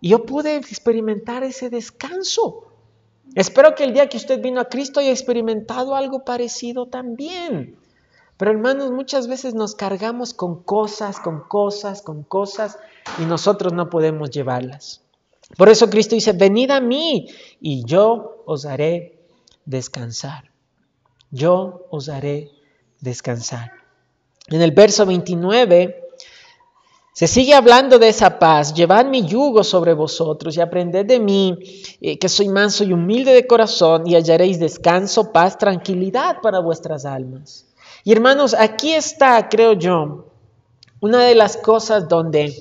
Y 0.00 0.10
yo 0.10 0.24
pude 0.24 0.56
experimentar 0.56 1.44
ese 1.44 1.70
descanso. 1.70 2.64
Espero 3.34 3.74
que 3.74 3.84
el 3.84 3.94
día 3.94 4.08
que 4.08 4.16
usted 4.16 4.42
vino 4.42 4.60
a 4.60 4.68
Cristo 4.68 5.00
haya 5.00 5.10
experimentado 5.10 5.94
algo 5.94 6.24
parecido 6.24 6.86
también. 6.86 7.76
Pero 8.42 8.50
hermanos, 8.50 8.90
muchas 8.90 9.28
veces 9.28 9.54
nos 9.54 9.76
cargamos 9.76 10.34
con 10.34 10.64
cosas, 10.64 11.20
con 11.20 11.42
cosas, 11.46 12.02
con 12.02 12.24
cosas 12.24 12.76
y 13.20 13.22
nosotros 13.24 13.72
no 13.72 13.88
podemos 13.88 14.30
llevarlas. 14.30 15.00
Por 15.56 15.68
eso 15.68 15.88
Cristo 15.88 16.16
dice, 16.16 16.32
venid 16.32 16.72
a 16.72 16.80
mí 16.80 17.28
y 17.60 17.84
yo 17.84 18.42
os 18.44 18.66
haré 18.66 19.20
descansar. 19.64 20.50
Yo 21.30 21.86
os 21.90 22.08
haré 22.08 22.50
descansar. 22.98 23.70
En 24.48 24.60
el 24.60 24.72
verso 24.72 25.06
29 25.06 26.08
se 27.12 27.28
sigue 27.28 27.54
hablando 27.54 28.00
de 28.00 28.08
esa 28.08 28.40
paz. 28.40 28.74
Llevad 28.74 29.06
mi 29.06 29.24
yugo 29.24 29.62
sobre 29.62 29.94
vosotros 29.94 30.56
y 30.56 30.60
aprended 30.60 31.06
de 31.06 31.20
mí, 31.20 31.56
eh, 32.00 32.18
que 32.18 32.28
soy 32.28 32.48
manso 32.48 32.82
y 32.82 32.92
humilde 32.92 33.34
de 33.34 33.46
corazón, 33.46 34.04
y 34.04 34.16
hallaréis 34.16 34.58
descanso, 34.58 35.30
paz, 35.30 35.56
tranquilidad 35.58 36.38
para 36.42 36.58
vuestras 36.58 37.04
almas. 37.04 37.66
Y 38.04 38.12
hermanos, 38.12 38.54
aquí 38.58 38.92
está, 38.92 39.48
creo 39.48 39.74
yo, 39.74 40.26
una 41.00 41.24
de 41.24 41.34
las 41.34 41.56
cosas 41.56 42.08
donde 42.08 42.54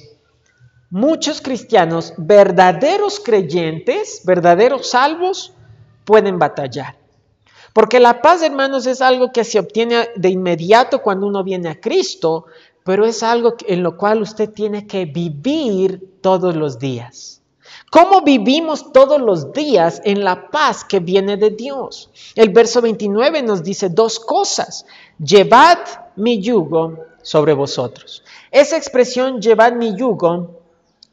muchos 0.90 1.42
cristianos, 1.42 2.14
verdaderos 2.18 3.20
creyentes, 3.20 4.22
verdaderos 4.24 4.90
salvos, 4.90 5.54
pueden 6.06 6.38
batallar. 6.38 6.98
Porque 7.74 8.00
la 8.00 8.22
paz, 8.22 8.44
hermanos, 8.44 8.86
es 8.86 9.02
algo 9.02 9.32
que 9.32 9.44
se 9.44 9.58
obtiene 9.58 10.10
de 10.16 10.30
inmediato 10.30 11.02
cuando 11.02 11.26
uno 11.26 11.44
viene 11.44 11.70
a 11.70 11.80
Cristo, 11.80 12.46
pero 12.84 13.06
es 13.06 13.24
algo 13.24 13.56
en 13.68 13.82
lo 13.82 13.98
cual 13.98 14.22
usted 14.22 14.50
tiene 14.50 14.86
que 14.86 15.06
vivir 15.06 16.20
todos 16.22 16.56
los 16.56 16.78
días. 16.80 17.42
¿Cómo 17.90 18.22
vivimos 18.22 18.94
todos 18.94 19.22
los 19.22 19.52
días 19.52 20.02
en 20.06 20.24
la 20.24 20.50
paz 20.50 20.86
que 20.86 21.00
viene 21.00 21.36
de 21.36 21.50
Dios? 21.50 22.10
El 22.36 22.50
verso 22.50 22.82
29 22.82 23.44
nos 23.44 23.64
dice 23.64 23.90
dos 23.90 24.20
cosas. 24.20 24.86
Llevad 25.24 25.78
mi 26.16 26.42
yugo 26.42 26.98
sobre 27.22 27.54
vosotros. 27.54 28.24
Esa 28.50 28.76
expresión, 28.76 29.40
llevad 29.40 29.74
mi 29.74 29.96
yugo, 29.96 30.62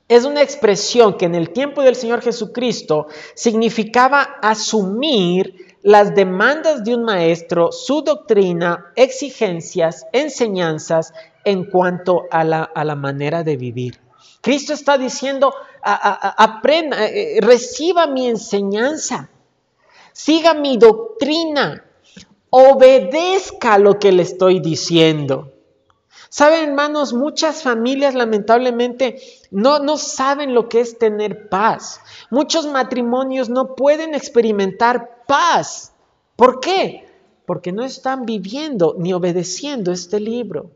es 0.08 0.24
una 0.24 0.40
expresión 0.40 1.18
que 1.18 1.26
en 1.26 1.34
el 1.34 1.50
tiempo 1.50 1.82
del 1.82 1.94
Señor 1.94 2.22
Jesucristo 2.22 3.08
significaba 3.34 4.22
asumir 4.40 5.76
las 5.82 6.14
demandas 6.14 6.82
de 6.84 6.94
un 6.94 7.04
maestro, 7.04 7.70
su 7.70 8.00
doctrina, 8.00 8.92
exigencias, 8.96 10.06
enseñanzas 10.12 11.12
en 11.44 11.64
cuanto 11.64 12.24
a 12.30 12.44
la, 12.44 12.94
manera 12.96 13.44
de 13.44 13.58
vivir. 13.58 14.00
Cristo 14.40 14.72
está 14.72 14.96
diciendo, 14.96 15.52
aprenda, 15.82 17.06
eh, 17.06 17.38
reciba 17.42 18.06
mi 18.06 18.26
enseñanza, 18.28 19.28
siga 20.12 20.54
mi 20.54 20.78
doctrina, 20.78 21.84
obedezca 22.50 23.78
lo 23.78 23.98
que 23.98 24.12
le 24.12 24.22
estoy 24.22 24.60
diciendo. 24.60 25.52
Saben, 26.30 26.68
hermanos, 26.68 27.14
muchas 27.14 27.62
familias 27.62 28.14
lamentablemente 28.14 29.20
no, 29.50 29.78
no 29.78 29.96
saben 29.96 30.54
lo 30.54 30.68
que 30.68 30.80
es 30.80 30.98
tener 30.98 31.48
paz. 31.48 32.00
Muchos 32.30 32.66
matrimonios 32.66 33.48
no 33.48 33.74
pueden 33.74 34.14
experimentar 34.14 35.24
paz. 35.26 35.94
¿Por 36.36 36.60
qué? 36.60 37.06
Porque 37.46 37.72
no 37.72 37.82
están 37.82 38.26
viviendo 38.26 38.94
ni 38.98 39.14
obedeciendo 39.14 39.90
este 39.90 40.20
libro. 40.20 40.70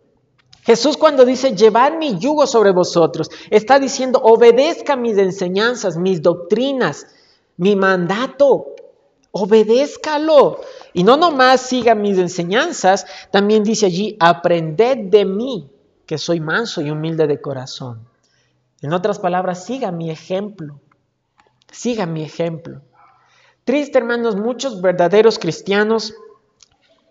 Jesús 0.63 0.97
cuando 0.97 1.25
dice, 1.25 1.55
llevad 1.55 1.99
mi 1.99 2.19
yugo 2.19 2.47
sobre 2.47 2.71
vosotros, 2.71 3.31
está 3.51 3.79
diciendo, 3.79 4.21
obedezca 4.23 4.97
mis 4.97 5.19
enseñanzas, 5.19 5.97
mis 5.97 6.23
doctrinas, 6.23 7.07
mi 7.57 7.75
mandato, 7.75 8.69
obedézcalo. 9.33 10.61
Y 10.93 11.05
no 11.05 11.17
nomás 11.17 11.63
siga 11.63 11.95
mis 11.95 12.19
enseñanzas, 12.19 13.07
también 13.31 13.65
dice 13.65 13.87
allí, 13.87 14.17
aprended 14.21 15.11
de 15.11 15.25
mí, 15.25 15.71
que 16.07 16.19
soy 16.19 16.41
manso 16.41 16.83
y 16.83 16.91
humilde 16.91 17.27
de 17.27 17.41
corazón. 17.41 18.07
En 18.83 18.93
otras 18.93 19.19
palabras, 19.19 19.65
siga 19.65 19.93
mi 19.93 20.11
ejemplo, 20.11 20.81
siga 21.71 22.05
mi 22.05 22.23
ejemplo. 22.23 22.83
Triste, 23.65 23.99
hermanos, 23.99 24.37
muchos 24.37 24.83
verdaderos 24.83 25.39
cristianos, 25.39 26.15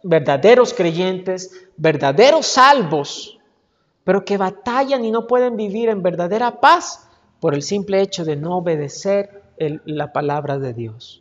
verdaderos 0.03 0.73
creyentes, 0.73 1.69
verdaderos 1.77 2.45
salvos, 2.45 3.39
pero 4.03 4.25
que 4.25 4.37
batallan 4.37 5.05
y 5.05 5.11
no 5.11 5.27
pueden 5.27 5.55
vivir 5.55 5.89
en 5.89 6.03
verdadera 6.03 6.59
paz 6.59 7.07
por 7.39 7.53
el 7.53 7.61
simple 7.61 8.01
hecho 8.01 8.25
de 8.25 8.35
no 8.35 8.57
obedecer 8.57 9.41
la 9.57 10.11
palabra 10.11 10.57
de 10.57 10.73
Dios. 10.73 11.20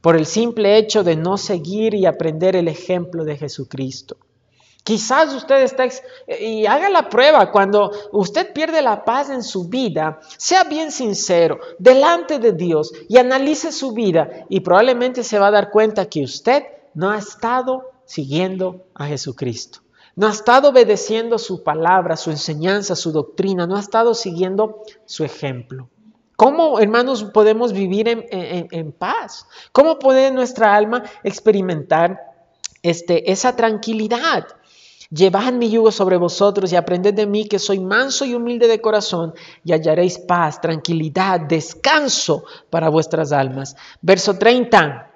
Por 0.00 0.16
el 0.16 0.26
simple 0.26 0.76
hecho 0.76 1.04
de 1.04 1.16
no 1.16 1.36
seguir 1.36 1.94
y 1.94 2.06
aprender 2.06 2.56
el 2.56 2.68
ejemplo 2.68 3.24
de 3.24 3.36
Jesucristo. 3.36 4.16
Quizás 4.82 5.34
usted 5.34 5.62
está, 5.62 5.86
y 6.40 6.64
haga 6.64 6.88
la 6.88 7.08
prueba, 7.10 7.50
cuando 7.52 7.92
usted 8.12 8.52
pierde 8.52 8.80
la 8.80 9.04
paz 9.04 9.28
en 9.28 9.42
su 9.42 9.68
vida, 9.68 10.20
sea 10.38 10.64
bien 10.64 10.90
sincero 10.90 11.60
delante 11.78 12.38
de 12.38 12.52
Dios 12.52 12.90
y 13.08 13.18
analice 13.18 13.72
su 13.72 13.92
vida 13.92 14.46
y 14.48 14.60
probablemente 14.60 15.22
se 15.22 15.38
va 15.38 15.48
a 15.48 15.52
dar 15.52 15.70
cuenta 15.70 16.06
que 16.06 16.24
usted 16.24 16.64
no 16.94 17.10
ha 17.10 17.18
estado 17.18 17.90
siguiendo 18.06 18.86
a 18.94 19.06
Jesucristo. 19.06 19.80
No 20.16 20.26
ha 20.26 20.32
estado 20.32 20.70
obedeciendo 20.70 21.38
su 21.38 21.62
palabra, 21.62 22.16
su 22.16 22.30
enseñanza, 22.30 22.96
su 22.96 23.12
doctrina, 23.12 23.66
no 23.66 23.76
ha 23.76 23.80
estado 23.80 24.14
siguiendo 24.14 24.82
su 25.04 25.24
ejemplo. 25.24 25.88
¿Cómo, 26.40 26.80
hermanos, 26.80 27.24
podemos 27.34 27.74
vivir 27.74 28.08
en, 28.08 28.92
paz? 28.92 29.46
¿Cómo 29.72 29.98
puede 29.98 30.30
nuestra 30.30 30.74
alma 30.74 31.02
experimentar 31.22 32.18
este, 32.82 33.30
esa 33.30 33.54
tranquilidad? 33.54 34.46
Llevad 35.10 35.52
mi 35.52 35.68
yugo 35.68 35.92
sobre 35.92 36.16
vosotros 36.16 36.72
y 36.72 36.76
aprended 36.76 37.12
de 37.12 37.26
mí 37.26 37.46
que 37.46 37.58
soy 37.58 37.78
manso 37.78 38.24
y 38.24 38.32
humilde 38.32 38.68
de 38.68 38.80
corazón 38.80 39.34
y 39.66 39.72
hallaréis 39.72 40.18
paz, 40.18 40.62
tranquilidad, 40.62 41.40
descanso 41.40 42.44
para 42.70 42.88
vuestras 42.88 43.32
almas. 43.32 43.76
Verso 44.00 44.38
30. 44.38 45.10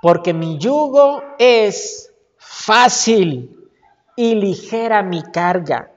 Porque 0.00 0.32
mi 0.32 0.58
yugo 0.58 1.24
es 1.40 2.14
fácil 2.36 3.68
y 4.14 4.36
ligera 4.36 5.02
mi 5.02 5.24
carga. 5.24 5.90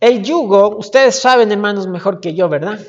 El 0.00 0.22
yugo, 0.22 0.76
ustedes 0.76 1.20
saben 1.20 1.52
hermanos 1.52 1.86
mejor 1.86 2.20
que 2.20 2.34
yo, 2.34 2.48
¿verdad? 2.48 2.80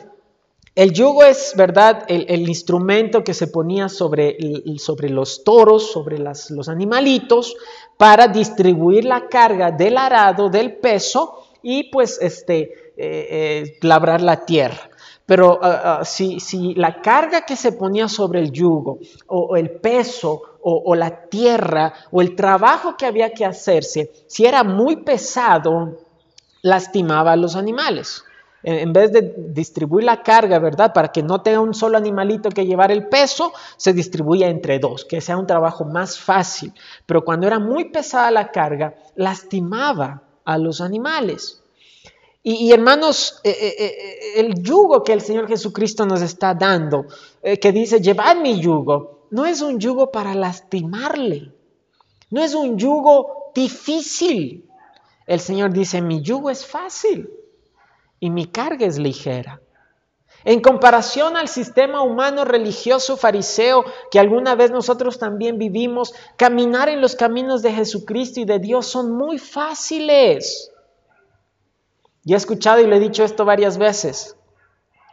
El 0.74 0.94
yugo 0.94 1.24
es, 1.24 1.54
¿verdad?, 1.58 2.06
el, 2.08 2.48
instrumento 2.48 3.26
que 3.26 3.34
se 3.34 3.48
ponía 3.48 3.90
sobre, 3.90 4.38
sobre 4.78 5.10
los 5.10 5.44
toros, 5.44 5.92
sobre 5.92 6.18
los 6.18 6.70
animalitos, 6.70 7.58
para 7.98 8.30
distribuir 8.30 9.04
la 9.04 9.28
carga 9.28 9.72
del 9.72 9.98
arado, 9.98 10.50
del 10.50 10.78
peso, 10.78 11.44
y 11.62 11.92
pues 11.92 12.18
este, 12.22 12.62
eh, 12.62 12.94
eh, 12.98 13.78
labrar 13.82 14.22
la 14.22 14.46
tierra. 14.46 14.90
Pero 15.26 15.60
ah, 15.62 16.00
ah, 16.00 16.06
si, 16.06 16.40
la 16.76 17.02
carga 17.02 17.42
que 17.46 17.56
se 17.56 17.74
ponía 17.74 18.08
sobre 18.08 18.40
el 18.40 18.52
yugo, 18.52 19.00
o, 19.28 19.56
el 19.56 19.70
peso, 19.70 20.42
o, 20.62 20.96
la 20.96 21.26
tierra, 21.28 21.94
o 22.12 22.22
el 22.22 22.36
trabajo 22.36 22.96
que 22.98 23.06
había 23.06 23.32
que 23.32 23.46
hacerse, 23.46 24.12
si 24.28 24.46
era 24.46 24.64
muy 24.64 24.98
pesado, 24.98 25.98
lastimaba 26.62 27.34
a 27.34 27.38
los 27.38 27.56
animales. 27.56 28.24
En 28.64 28.94
vez 28.94 29.12
de 29.12 29.34
distribuir 29.38 30.06
la 30.06 30.22
carga, 30.22 30.60
¿verdad? 30.60 30.94
Para 30.94 31.12
que 31.12 31.24
no 31.24 31.42
tenga 31.42 31.62
un 31.62 31.74
solo 31.74 31.98
animalito 31.98 32.50
que 32.50 32.66
llevar 32.66 32.92
el 32.92 33.08
peso, 33.08 33.54
se 33.76 33.92
distribuía 33.92 34.50
entre 34.50 34.78
dos, 34.78 35.04
que 35.04 35.20
sea 35.20 35.38
un 35.38 35.48
trabajo 35.48 35.84
más 35.84 36.20
fácil. 36.20 36.72
Pero 37.08 37.26
cuando 37.26 37.48
era 37.48 37.58
muy 37.58 37.86
pesada 37.86 38.30
la 38.30 38.52
carga, 38.52 38.94
lastimaba 39.16 40.22
a 40.46 40.60
los 40.60 40.80
animales. 40.80 41.62
Y, 42.44 42.72
hermanos, 42.72 43.40
eh, 43.44 43.52
eh, 43.52 43.76
eh, 43.78 44.40
el 44.40 44.64
yugo 44.64 45.04
que 45.04 45.14
el 45.14 45.22
Señor 45.22 45.48
Jesucristo 45.48 46.08
nos 46.08 46.24
está 46.24 46.56
dando, 46.56 47.06
que 47.44 47.72
dice, 47.72 48.02
llevad 48.02 48.38
mi 48.38 48.60
yugo, 48.60 49.28
no 49.30 49.46
es 49.46 49.62
un 49.62 49.80
yugo 49.80 50.12
para 50.12 50.34
lastimarle, 50.34 51.52
no 52.32 52.44
es 52.44 52.56
un 52.56 52.80
yugo 52.80 53.52
difícil. 53.54 54.68
El 55.32 55.40
Señor 55.40 55.72
dice, 55.72 56.02
mi 56.02 56.22
yugo 56.22 56.50
es 56.50 56.66
fácil 56.66 57.30
y 58.20 58.30
mi 58.30 58.48
carga 58.48 58.86
es 58.86 59.00
ligera. 59.00 59.62
En 60.44 60.60
comparación 60.60 61.38
al 61.38 61.48
sistema 61.48 62.02
humano 62.02 62.44
religioso 62.44 63.16
fariseo 63.16 63.86
que 64.12 64.20
alguna 64.20 64.56
vez 64.56 64.72
nosotros 64.72 65.20
también 65.20 65.58
vivimos, 65.58 66.14
caminar 66.36 66.90
en 66.90 67.00
los 67.00 67.16
caminos 67.16 67.62
de 67.62 67.72
Jesucristo 67.72 68.42
y 68.42 68.46
de 68.46 68.60
Dios 68.60 68.88
son 68.88 69.14
muy 69.14 69.38
fáciles. 69.38 70.70
Yo 72.26 72.36
he 72.36 72.38
escuchado 72.38 72.82
y 72.82 72.88
le 72.88 72.98
he 72.98 73.00
dicho 73.00 73.24
esto 73.24 73.46
varias 73.46 73.78
veces. 73.78 74.36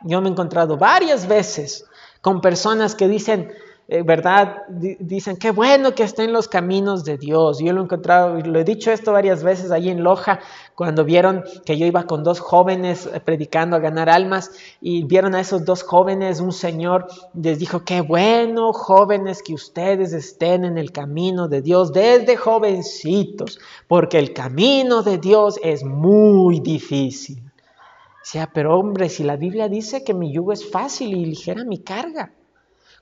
Yo 0.03 0.21
me 0.21 0.27
he 0.27 0.33
encontrado 0.33 0.77
varias 0.77 1.29
veces 1.29 1.85
con 2.23 2.41
personas 2.41 2.97
que 2.97 3.07
dicen, 3.07 3.53
eh, 3.91 4.03
¿verdad? 4.03 4.65
dicen, 4.69 5.39
qué 5.39 5.51
bueno 5.51 5.95
que 5.95 6.03
estén 6.03 6.31
los 6.31 6.47
caminos 6.47 7.05
de 7.05 7.17
Dios. 7.17 7.59
Yo 7.59 7.73
lo 7.73 7.81
he 7.81 7.85
encontrado, 7.85 8.39
lo 8.39 8.61
he 8.61 8.65
dicho 8.65 8.93
esto 8.93 9.13
varias 9.13 9.43
veces 9.43 9.71
allí 9.71 9.89
en 9.89 10.03
Loja, 10.05 10.41
cuando 10.75 11.07
vieron 11.07 11.43
que 11.65 11.79
yo 11.79 11.87
iba 11.87 12.03
con 12.03 12.23
dos 12.23 12.39
jóvenes 12.39 13.09
eh, 13.11 13.19
predicando 13.21 13.77
a 13.77 13.79
ganar 13.79 14.11
almas 14.11 14.51
y 14.83 15.05
vieron 15.05 15.35
a 15.35 15.41
esos 15.41 15.65
dos 15.65 15.85
jóvenes, 15.85 16.41
un 16.41 16.53
señor 16.53 17.07
les 17.33 17.59
dijo, 17.59 17.83
qué 17.87 18.03
bueno, 18.03 18.75
jóvenes, 18.75 19.43
que 19.43 19.55
ustedes 19.55 20.13
estén 20.13 20.67
en 20.67 20.77
el 20.77 20.93
camino 20.93 21.49
de 21.49 21.63
Dios 21.63 21.91
desde 21.91 22.37
jovencitos, 22.37 23.59
porque 23.87 24.19
el 24.19 24.35
camino 24.35 25.03
de 25.03 25.17
Dios 25.17 25.59
es 25.63 25.83
muy 25.83 26.61
difícil. 26.61 27.41
O 27.41 28.31
sea, 28.31 28.51
pero 28.53 28.79
hombre, 28.79 29.09
si 29.09 29.25
la 29.25 29.37
Biblia 29.37 29.71
dice 29.71 30.05
que 30.05 30.13
mi 30.13 30.31
yugo 30.31 30.53
es 30.53 30.71
fácil 30.71 31.17
y 31.17 31.25
ligera 31.25 31.65
mi 31.65 31.79
carga. 31.79 32.35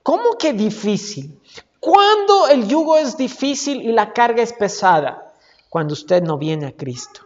¿Cómo 0.06 0.38
que 0.38 0.52
difícil? 0.52 1.36
¿Cuándo 1.80 2.46
el 2.46 2.68
yugo 2.68 2.96
es 2.96 3.16
difícil 3.16 3.82
y 3.82 3.90
la 3.90 4.12
carga 4.12 4.40
es 4.40 4.52
pesada? 4.52 5.34
Cuando 5.68 5.94
usted 5.94 6.22
no 6.22 6.38
viene 6.38 6.66
a 6.66 6.76
Cristo. 6.76 7.22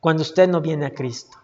Cuando 0.00 0.22
usted 0.22 0.48
no 0.48 0.62
viene 0.62 0.86
a 0.86 0.94
Cristo. 0.94 1.36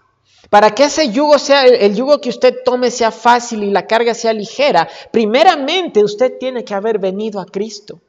Para 0.49 0.71
que 0.71 0.85
ese 0.85 1.11
yugo 1.11 1.39
sea, 1.39 1.67
el 1.67 1.95
yugo 1.95 2.23
que 2.23 2.31
usted 2.31 2.55
tome 2.65 2.91
sea 2.91 3.11
fácil 3.11 3.65
y 3.65 3.71
la 3.71 3.87
carga 3.87 4.15
sea 4.15 4.33
ligera, 4.33 4.89
primeramente 5.13 6.03
usted 6.03 6.39
tiene 6.41 6.65
que 6.65 6.73
haber 6.73 6.99
venido 6.99 7.39
a 7.39 7.45
Cristo. 7.45 8.01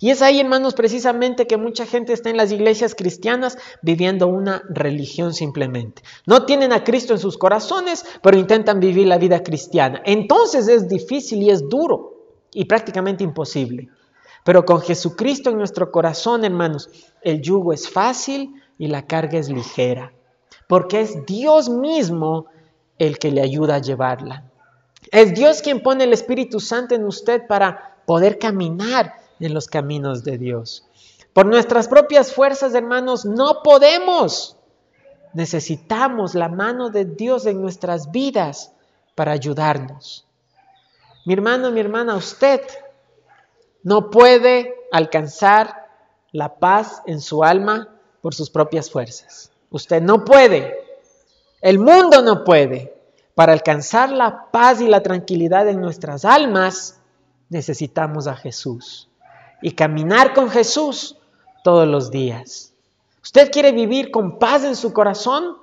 Y 0.00 0.10
es 0.10 0.22
ahí, 0.22 0.40
hermanos, 0.40 0.74
precisamente 0.74 1.46
que 1.46 1.56
mucha 1.56 1.86
gente 1.86 2.12
está 2.12 2.30
en 2.30 2.36
las 2.36 2.52
iglesias 2.52 2.94
cristianas 2.94 3.58
viviendo 3.82 4.26
una 4.28 4.62
religión 4.68 5.34
simplemente. 5.34 6.02
No 6.26 6.44
tienen 6.44 6.72
a 6.72 6.84
Cristo 6.84 7.12
en 7.12 7.18
sus 7.18 7.38
corazones, 7.38 8.04
pero 8.22 8.36
intentan 8.36 8.80
vivir 8.80 9.06
la 9.06 9.18
vida 9.18 9.42
cristiana. 9.42 10.02
Entonces 10.04 10.68
es 10.68 10.88
difícil 10.88 11.42
y 11.42 11.50
es 11.50 11.68
duro 11.68 12.14
y 12.52 12.64
prácticamente 12.64 13.24
imposible. 13.24 13.88
Pero 14.44 14.64
con 14.64 14.80
Jesucristo 14.80 15.50
en 15.50 15.58
nuestro 15.58 15.90
corazón, 15.90 16.44
hermanos, 16.44 16.88
el 17.20 17.40
yugo 17.40 17.72
es 17.72 17.88
fácil 17.88 18.54
y 18.78 18.88
la 18.88 19.06
carga 19.06 19.38
es 19.38 19.48
ligera. 19.48 20.12
Porque 20.68 21.00
es 21.00 21.24
Dios 21.26 21.68
mismo 21.68 22.46
el 22.98 23.18
que 23.18 23.30
le 23.30 23.40
ayuda 23.40 23.76
a 23.76 23.80
llevarla. 23.80 24.50
Es 25.10 25.34
Dios 25.34 25.62
quien 25.62 25.80
pone 25.80 26.04
el 26.04 26.12
Espíritu 26.12 26.60
Santo 26.60 26.94
en 26.94 27.04
usted 27.04 27.46
para 27.46 27.98
poder 28.06 28.38
caminar 28.38 29.21
en 29.42 29.54
los 29.54 29.66
caminos 29.66 30.24
de 30.24 30.38
Dios. 30.38 30.84
Por 31.32 31.46
nuestras 31.46 31.88
propias 31.88 32.32
fuerzas, 32.32 32.74
hermanos, 32.74 33.24
no 33.24 33.62
podemos. 33.62 34.56
Necesitamos 35.34 36.34
la 36.34 36.48
mano 36.48 36.90
de 36.90 37.04
Dios 37.04 37.46
en 37.46 37.60
nuestras 37.60 38.12
vidas 38.12 38.72
para 39.14 39.32
ayudarnos. 39.32 40.26
Mi 41.26 41.34
hermano, 41.34 41.70
mi 41.70 41.80
hermana, 41.80 42.14
usted 42.14 42.60
no 43.82 44.10
puede 44.10 44.74
alcanzar 44.92 45.88
la 46.32 46.58
paz 46.58 47.02
en 47.06 47.20
su 47.20 47.42
alma 47.42 47.88
por 48.20 48.34
sus 48.34 48.50
propias 48.50 48.90
fuerzas. 48.90 49.50
Usted 49.70 50.02
no 50.02 50.24
puede. 50.24 50.76
El 51.60 51.78
mundo 51.78 52.22
no 52.22 52.44
puede. 52.44 52.94
Para 53.34 53.54
alcanzar 53.54 54.12
la 54.12 54.50
paz 54.50 54.80
y 54.82 54.86
la 54.86 55.02
tranquilidad 55.02 55.66
en 55.68 55.80
nuestras 55.80 56.26
almas, 56.26 57.00
necesitamos 57.48 58.26
a 58.26 58.36
Jesús 58.36 59.08
y 59.62 59.72
caminar 59.72 60.34
con 60.34 60.50
Jesús 60.50 61.16
todos 61.64 61.88
los 61.88 62.10
días. 62.10 62.72
¿Usted 63.22 63.50
quiere 63.50 63.72
vivir 63.72 64.10
con 64.10 64.38
paz 64.38 64.64
en 64.64 64.76
su 64.76 64.92
corazón? 64.92 65.56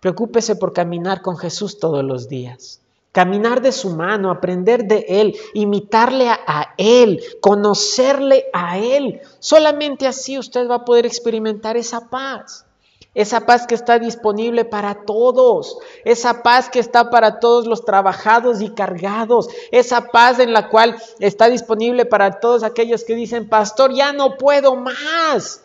Preocúpese 0.00 0.56
por 0.56 0.72
caminar 0.72 1.22
con 1.22 1.38
Jesús 1.38 1.78
todos 1.78 2.04
los 2.04 2.28
días. 2.28 2.82
Caminar 3.12 3.62
de 3.62 3.70
su 3.70 3.90
mano, 3.90 4.30
aprender 4.30 4.84
de 4.84 5.06
Él, 5.08 5.36
imitarle 5.54 6.28
a, 6.28 6.74
Él, 6.76 7.22
conocerle 7.40 8.46
a 8.52 8.76
Él. 8.78 9.20
Solamente 9.38 10.08
así 10.08 10.36
usted 10.36 10.68
va 10.68 10.74
a 10.74 10.84
poder 10.84 11.06
experimentar 11.06 11.76
esa 11.76 12.10
paz. 12.10 12.66
Esa 13.14 13.46
paz 13.46 13.66
que 13.66 13.76
está 13.76 14.00
disponible 14.00 14.64
para 14.64 15.04
todos. 15.04 15.78
Esa 16.04 16.42
paz 16.42 16.68
que 16.68 16.80
está 16.80 17.10
para 17.10 17.38
todos 17.38 17.66
los 17.66 17.84
trabajados 17.84 18.60
y 18.60 18.70
cargados. 18.70 19.48
Esa 19.70 20.08
paz 20.08 20.40
en 20.40 20.52
la 20.52 20.68
cual 20.68 20.96
está 21.20 21.48
disponible 21.48 22.06
para 22.06 22.40
todos 22.40 22.64
aquellos 22.64 23.04
que 23.04 23.14
dicen, 23.14 23.48
pastor, 23.48 23.94
ya 23.94 24.12
no 24.12 24.36
puedo 24.36 24.74
más. 24.74 25.64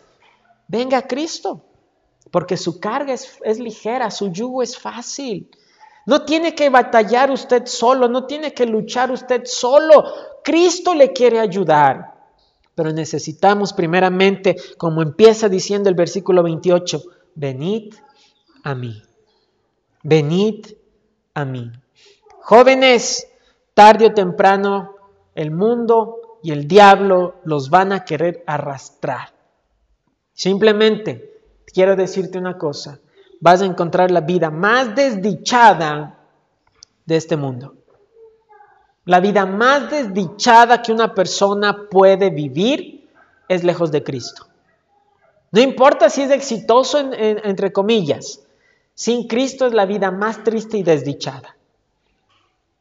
Venga 0.68 0.98
a 0.98 1.06
Cristo. 1.06 1.64
Porque 2.30 2.56
su 2.56 2.78
carga 2.78 3.12
es, 3.12 3.38
es 3.42 3.58
ligera, 3.58 4.10
su 4.12 4.30
yugo 4.30 4.62
es 4.62 4.78
fácil. 4.78 5.50
No 6.06 6.24
tiene 6.24 6.54
que 6.54 6.70
batallar 6.70 7.30
usted 7.30 7.66
solo, 7.66 8.08
no 8.08 8.26
tiene 8.26 8.54
que 8.54 8.66
luchar 8.66 9.10
usted 9.10 9.42
solo. 9.44 10.04
Cristo 10.44 10.94
le 10.94 11.12
quiere 11.12 11.40
ayudar. 11.40 12.14
Pero 12.74 12.92
necesitamos 12.92 13.72
primeramente, 13.72 14.56
como 14.78 15.02
empieza 15.02 15.48
diciendo 15.48 15.88
el 15.88 15.94
versículo 15.94 16.42
28, 16.42 17.02
venid 17.34 17.94
a 18.64 18.74
mí. 18.74 19.02
Venid 20.02 20.66
a 21.34 21.44
mí. 21.44 21.70
Jóvenes, 22.42 23.28
tarde 23.74 24.06
o 24.06 24.14
temprano, 24.14 24.96
el 25.34 25.50
mundo 25.50 26.38
y 26.42 26.52
el 26.52 26.66
diablo 26.66 27.36
los 27.44 27.70
van 27.70 27.92
a 27.92 28.04
querer 28.04 28.42
arrastrar. 28.46 29.32
Simplemente 30.32 31.42
quiero 31.72 31.96
decirte 31.96 32.38
una 32.38 32.58
cosa, 32.58 33.00
vas 33.40 33.62
a 33.62 33.66
encontrar 33.66 34.10
la 34.10 34.20
vida 34.20 34.50
más 34.50 34.94
desdichada 34.94 36.18
de 37.04 37.16
este 37.16 37.36
mundo. 37.36 37.74
La 39.04 39.20
vida 39.20 39.46
más 39.46 39.90
desdichada 39.90 40.82
que 40.82 40.92
una 40.92 41.14
persona 41.14 41.88
puede 41.90 42.30
vivir 42.30 43.08
es 43.48 43.64
lejos 43.64 43.90
de 43.90 44.04
Cristo. 44.04 44.46
No 45.52 45.60
importa 45.60 46.10
si 46.10 46.22
es 46.22 46.30
exitoso, 46.30 46.98
entre 47.12 47.72
comillas, 47.72 48.42
sin 48.94 49.26
Cristo 49.26 49.66
es 49.66 49.72
la 49.72 49.86
vida 49.86 50.10
más 50.10 50.44
triste 50.44 50.78
y 50.78 50.82
desdichada. 50.82 51.56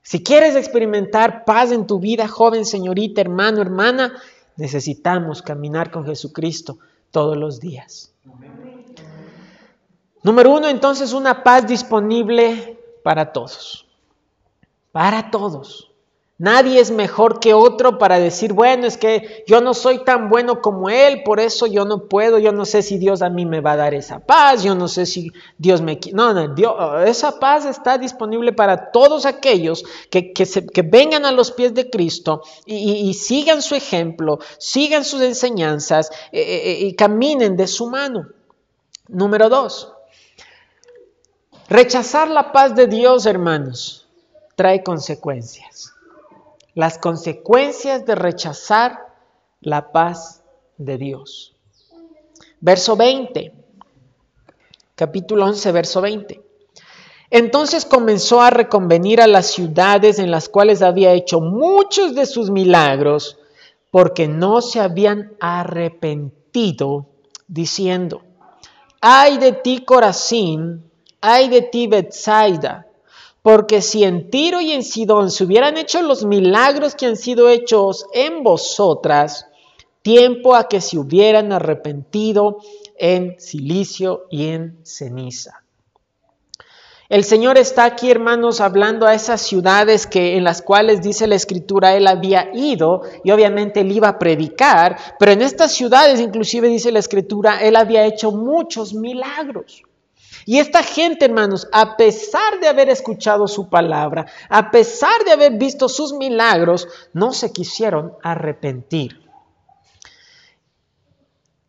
Si 0.01 0.23
quieres 0.23 0.55
experimentar 0.55 1.45
paz 1.45 1.71
en 1.71 1.87
tu 1.87 1.99
vida, 1.99 2.27
joven, 2.27 2.65
señorita, 2.65 3.21
hermano, 3.21 3.61
hermana, 3.61 4.21
necesitamos 4.55 5.41
caminar 5.41 5.91
con 5.91 6.05
Jesucristo 6.05 6.77
todos 7.11 7.37
los 7.37 7.59
días. 7.59 8.11
Número 10.21 10.51
uno, 10.51 10.67
entonces, 10.67 11.13
una 11.13 11.43
paz 11.43 11.65
disponible 11.65 12.77
para 13.03 13.31
todos. 13.31 13.87
Para 14.91 15.31
todos. 15.31 15.88
Nadie 16.39 16.79
es 16.79 16.89
mejor 16.89 17.41
que 17.41 17.53
otro 17.53 17.97
para 17.97 18.17
decir, 18.17 18.53
bueno, 18.53 18.87
es 18.87 18.95
que 18.95 19.43
yo 19.45 19.59
no 19.59 19.73
soy 19.73 20.05
tan 20.05 20.29
bueno 20.29 20.61
como 20.61 20.89
él, 20.89 21.21
por 21.23 21.41
eso 21.41 21.67
yo 21.67 21.83
no 21.83 22.07
puedo, 22.07 22.39
yo 22.39 22.53
no 22.53 22.63
sé 22.63 22.81
si 22.81 22.97
Dios 22.97 23.21
a 23.21 23.29
mí 23.29 23.45
me 23.45 23.59
va 23.59 23.73
a 23.73 23.75
dar 23.75 23.93
esa 23.93 24.19
paz, 24.19 24.63
yo 24.63 24.73
no 24.73 24.87
sé 24.87 25.05
si 25.05 25.33
Dios 25.57 25.81
me... 25.81 25.99
No, 26.13 26.33
no, 26.33 26.55
Dios, 26.55 26.73
esa 27.05 27.39
paz 27.41 27.65
está 27.65 27.97
disponible 27.97 28.53
para 28.53 28.89
todos 28.91 29.25
aquellos 29.25 29.83
que, 30.09 30.31
que, 30.31 30.81
vengan 30.81 31.25
a 31.25 31.33
los 31.33 31.51
pies 31.51 31.73
de 31.73 31.89
Cristo 31.89 32.41
y, 32.65 33.13
sigan 33.15 33.61
su 33.61 33.75
ejemplo, 33.75 34.39
sigan 34.59 35.03
sus 35.03 35.19
enseñanzas 35.19 36.09
eh, 36.31 36.39
eh, 36.39 36.71
eh, 36.71 36.85
y 36.85 36.95
caminen 36.95 37.57
de 37.57 37.67
su 37.67 37.89
mano. 37.89 38.29
Número 39.09 39.49
dos, 39.49 39.91
rechazar 41.67 42.29
la 42.29 42.53
paz 42.53 42.75
de 42.75 42.87
Dios, 42.87 43.25
hermanos, 43.25 44.07
trae 44.55 44.83
consecuencias 44.83 45.98
las 46.73 46.97
consecuencias 46.97 48.05
de 48.05 48.15
rechazar 48.15 48.99
la 49.61 49.91
paz 49.91 50.43
de 50.77 50.97
Dios. 50.97 51.55
Verso 52.61 52.95
20, 52.95 53.53
capítulo 54.95 55.45
11, 55.45 55.71
verso 55.71 56.01
20. 56.01 56.41
Entonces 57.31 57.85
comenzó 57.85 58.41
a 58.41 58.49
reconvenir 58.49 59.21
a 59.21 59.27
las 59.27 59.47
ciudades 59.47 60.19
en 60.19 60.31
las 60.31 60.49
cuales 60.49 60.81
había 60.81 61.13
hecho 61.13 61.41
muchos 61.41 62.15
de 62.15 62.25
sus 62.25 62.49
milagros, 62.49 63.37
porque 63.91 64.27
no 64.27 64.61
se 64.61 64.79
habían 64.79 65.33
arrepentido, 65.39 67.07
diciendo, 67.47 68.23
ay 69.01 69.37
de 69.37 69.51
ti 69.53 69.83
Corazín, 69.85 70.83
ay 71.21 71.49
de 71.49 71.61
ti 71.61 71.87
Bethsaida, 71.87 72.87
porque 73.41 73.81
si 73.81 74.03
en 74.03 74.29
Tiro 74.29 74.61
y 74.61 74.71
en 74.71 74.83
Sidón 74.83 75.31
se 75.31 75.43
hubieran 75.43 75.77
hecho 75.77 76.01
los 76.01 76.25
milagros 76.25 76.95
que 76.95 77.05
han 77.05 77.15
sido 77.15 77.49
hechos 77.49 78.05
en 78.13 78.43
vosotras, 78.43 79.45
tiempo 80.01 80.55
a 80.55 80.67
que 80.67 80.81
se 80.81 80.97
hubieran 80.97 81.51
arrepentido 81.51 82.57
en 82.97 83.39
silicio 83.39 84.25
y 84.29 84.47
en 84.47 84.79
ceniza. 84.83 85.63
El 87.09 87.23
Señor 87.23 87.57
está 87.57 87.85
aquí, 87.85 88.11
hermanos, 88.11 88.61
hablando 88.61 89.07
a 89.07 89.15
esas 89.15 89.41
ciudades 89.41 90.05
que 90.05 90.37
en 90.37 90.43
las 90.43 90.61
cuales 90.61 91.01
dice 91.01 91.25
la 91.25 91.33
escritura 91.33 91.95
él 91.95 92.05
había 92.05 92.51
ido 92.53 93.01
y 93.23 93.31
obviamente 93.31 93.79
él 93.79 93.91
iba 93.91 94.09
a 94.09 94.19
predicar, 94.19 94.95
pero 95.17 95.31
en 95.31 95.41
estas 95.41 95.71
ciudades 95.71 96.19
inclusive 96.19 96.67
dice 96.67 96.91
la 96.91 96.99
escritura 96.99 97.63
él 97.63 97.77
había 97.77 98.05
hecho 98.05 98.31
muchos 98.31 98.93
milagros. 98.93 99.81
Y 100.45 100.59
esta 100.59 100.83
gente, 100.83 101.25
hermanos, 101.25 101.67
a 101.71 101.97
pesar 101.97 102.59
de 102.59 102.67
haber 102.67 102.89
escuchado 102.89 103.47
su 103.47 103.69
palabra, 103.69 104.25
a 104.49 104.71
pesar 104.71 105.23
de 105.25 105.31
haber 105.31 105.53
visto 105.53 105.89
sus 105.89 106.13
milagros, 106.13 106.87
no 107.13 107.33
se 107.33 107.51
quisieron 107.51 108.13
arrepentir. 108.23 109.29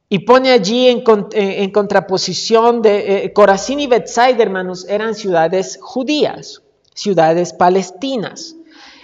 Y 0.09 0.21
pone 0.21 0.51
allí 0.51 0.89
en, 0.89 1.05
eh, 1.33 1.71
contraposición 1.73 2.83
de 2.83 3.25
eh, 3.25 3.33
Corazín 3.33 3.79
y 3.79 3.87
Bethsaida, 3.87 4.43
hermanos, 4.43 4.85
eran 4.89 5.15
ciudades 5.15 5.79
judías, 5.81 6.63
ciudades 6.95 7.53
palestinas. 7.53 8.57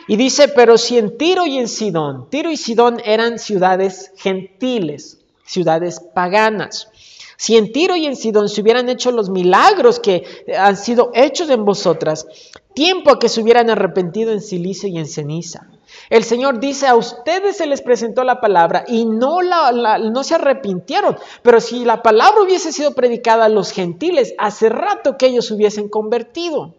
Y 0.09 0.17
dice, 0.17 0.49
pero 0.49 0.79
si 0.79 0.99
en 0.99 1.17
Tiro 1.17 1.47
y 1.47 1.59
en 1.59 1.69
Sidón, 1.69 2.29
Tiro 2.31 2.51
y 2.51 2.57
Sidón 2.57 3.01
eran 3.05 3.39
ciudades 3.39 4.13
gentiles, 4.17 5.19
ciudades 5.45 6.01
paganas. 6.15 6.89
Si 7.37 7.57
en 7.57 7.73
Tiro 7.73 7.97
y 7.97 8.07
en 8.07 8.17
Sidón 8.17 8.49
se 8.49 8.63
hubieran 8.63 8.89
hecho 8.89 9.11
los 9.11 9.29
milagros 9.29 10.01
que 10.01 10.25
han 10.59 10.77
sido 10.77 11.11
hechos 11.15 11.51
en 11.51 11.65
vosotras, 11.65 12.27
tiempo 12.75 13.11
a 13.11 13.19
que 13.19 13.29
se 13.29 13.41
hubieran 13.41 13.71
arrepentido 13.71 14.33
en 14.33 14.41
silicio 14.41 14.89
y 14.89 14.99
en 14.99 15.07
ceniza. 15.07 15.69
El 16.11 16.25
Señor 16.25 16.61
dice, 16.61 16.87
a 16.87 16.95
ustedes 16.95 17.57
se 17.57 17.67
les 17.67 17.83
presentó 17.83 18.25
la 18.25 18.41
palabra 18.41 18.85
y 18.87 19.05
no, 19.07 19.41
la, 19.41 19.99
no 19.99 20.25
se 20.25 20.35
arrepintieron, 20.35 21.17
pero 21.43 21.61
si 21.61 21.85
la 21.85 22.03
palabra 22.03 22.43
hubiese 22.43 22.73
sido 22.73 22.93
predicada 22.93 23.47
a 23.47 23.51
los 23.51 23.71
gentiles, 23.71 24.35
hace 24.39 24.69
rato 24.69 25.17
que 25.17 25.27
ellos 25.27 25.51
hubiesen 25.51 25.89
convertido. 25.89 26.75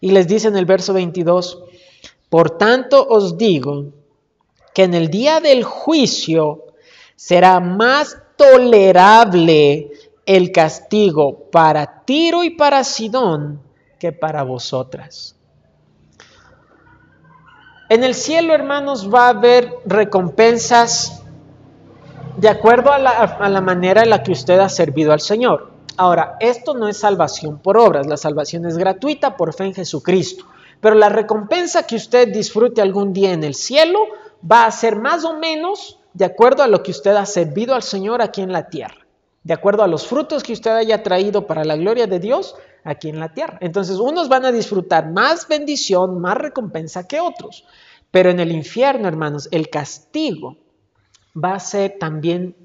Y 0.00 0.12
les 0.12 0.26
dice 0.26 0.48
en 0.48 0.56
el 0.56 0.64
verso 0.64 0.92
22, 0.92 1.62
por 2.28 2.58
tanto 2.58 3.06
os 3.08 3.36
digo 3.36 3.92
que 4.74 4.84
en 4.84 4.94
el 4.94 5.08
día 5.08 5.40
del 5.40 5.64
juicio 5.64 6.64
será 7.16 7.60
más 7.60 8.18
tolerable 8.40 9.90
el 10.24 10.50
castigo 10.50 11.50
para 11.52 12.04
Tiro 12.06 12.42
y 12.42 12.48
para 12.48 12.84
Sidón 12.84 13.60
que 13.98 14.12
para 14.12 14.44
vosotras. 14.44 15.36
En 17.90 18.02
el 18.02 18.14
cielo, 18.14 18.54
hermanos, 18.54 19.12
va 19.12 19.26
a 19.26 19.30
haber 19.30 19.74
recompensas 19.84 21.22
de 22.38 22.48
acuerdo 22.48 22.90
a 22.92 22.98
la, 22.98 23.10
a 23.10 23.48
la, 23.50 23.60
manera 23.60 24.04
en 24.04 24.08
la 24.08 24.22
que 24.22 24.32
usted 24.32 24.58
ha 24.58 24.70
servido 24.70 25.12
al 25.12 25.20
Señor. 25.20 25.72
Ahora, 25.98 26.36
esto 26.40 26.72
no 26.72 26.88
es 26.88 26.96
salvación 26.96 27.58
por 27.58 27.76
obras, 27.76 28.06
la 28.06 28.16
salvación 28.16 28.64
es 28.64 28.78
gratuita 28.78 29.36
por 29.36 29.52
fe 29.52 29.64
en 29.64 29.74
Jesucristo. 29.74 30.46
Pero 30.80 30.94
la 30.94 31.10
recompensa 31.10 31.86
que 31.86 31.96
usted 31.96 32.32
disfrute 32.32 32.80
algún 32.80 33.12
día 33.12 33.32
en 33.32 33.44
el 33.44 33.54
cielo 33.54 33.98
va 34.50 34.64
a 34.64 34.70
ser 34.70 34.96
más 34.96 35.26
o 35.26 35.34
menos 35.34 35.99
de 36.12 36.24
acuerdo 36.24 36.62
a 36.62 36.68
lo 36.68 36.82
que 36.82 36.90
usted 36.90 37.14
ha 37.16 37.26
servido 37.26 37.74
al 37.74 37.82
Señor 37.82 38.22
aquí 38.22 38.42
en 38.42 38.52
la 38.52 38.68
tierra, 38.68 39.06
de 39.42 39.54
acuerdo 39.54 39.82
a 39.82 39.88
los 39.88 40.06
frutos 40.06 40.42
que 40.42 40.52
usted 40.52 40.70
haya 40.72 41.02
traído 41.02 41.46
para 41.46 41.64
la 41.64 41.76
gloria 41.76 42.06
de 42.06 42.18
Dios 42.18 42.56
aquí 42.84 43.08
en 43.08 43.20
la 43.20 43.32
tierra. 43.32 43.58
Entonces, 43.60 43.98
unos 43.98 44.28
van 44.28 44.44
a 44.44 44.52
disfrutar 44.52 45.10
más 45.10 45.48
bendición, 45.48 46.20
más 46.20 46.36
recompensa 46.36 47.06
que 47.06 47.20
otros. 47.20 47.64
Pero 48.10 48.30
en 48.30 48.40
el 48.40 48.52
infierno, 48.52 49.06
hermanos, 49.06 49.48
el 49.52 49.70
castigo 49.70 50.56
va 51.32 51.54
a 51.54 51.60
ser 51.60 51.96
también 51.98 52.56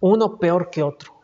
uno 0.00 0.38
peor 0.38 0.70
que 0.70 0.82
otro. 0.82 1.14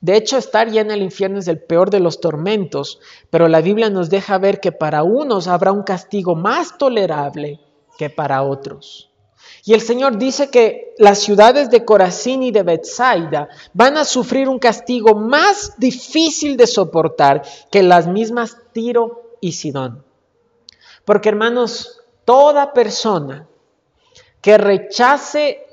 De 0.00 0.16
hecho, 0.16 0.36
estar 0.36 0.68
ya 0.68 0.80
en 0.80 0.90
el 0.90 1.00
infierno 1.00 1.38
es 1.38 1.46
el 1.46 1.62
peor 1.62 1.90
de 1.90 2.00
los 2.00 2.20
tormentos, 2.20 2.98
pero 3.30 3.46
la 3.46 3.60
Biblia 3.60 3.88
nos 3.88 4.10
deja 4.10 4.36
ver 4.36 4.60
que 4.60 4.72
para 4.72 5.04
unos 5.04 5.46
habrá 5.46 5.70
un 5.70 5.84
castigo 5.84 6.34
más 6.34 6.76
tolerable 6.76 7.60
que 7.96 8.10
para 8.10 8.42
otros. 8.42 9.11
Y 9.64 9.74
el 9.74 9.80
Señor 9.80 10.18
dice 10.18 10.50
que 10.50 10.94
las 10.98 11.18
ciudades 11.18 11.70
de 11.70 11.84
Corazín 11.84 12.42
y 12.42 12.50
de 12.50 12.64
Bethsaida 12.64 13.48
van 13.72 13.96
a 13.96 14.04
sufrir 14.04 14.48
un 14.48 14.58
castigo 14.58 15.14
más 15.14 15.74
difícil 15.78 16.56
de 16.56 16.66
soportar 16.66 17.42
que 17.70 17.82
las 17.82 18.08
mismas 18.08 18.56
Tiro 18.72 19.36
y 19.40 19.52
Sidón. 19.52 20.04
Porque 21.04 21.28
hermanos, 21.28 22.00
toda 22.24 22.72
persona 22.72 23.46
que 24.40 24.58
rechace 24.58 25.64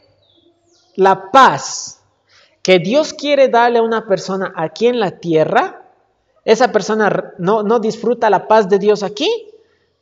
la 0.95 1.31
paz 1.31 2.03
que 2.61 2.77
Dios 2.77 3.13
quiere 3.13 3.47
darle 3.47 3.79
a 3.79 3.83
una 3.83 4.07
persona 4.07 4.53
aquí 4.55 4.85
en 4.87 4.99
la 4.99 5.19
tierra, 5.19 5.91
esa 6.45 6.71
persona 6.71 7.33
no, 7.37 7.63
no 7.63 7.79
disfruta 7.79 8.29
la 8.29 8.47
paz 8.47 8.69
de 8.69 8.77
Dios 8.77 9.01
aquí, 9.01 9.29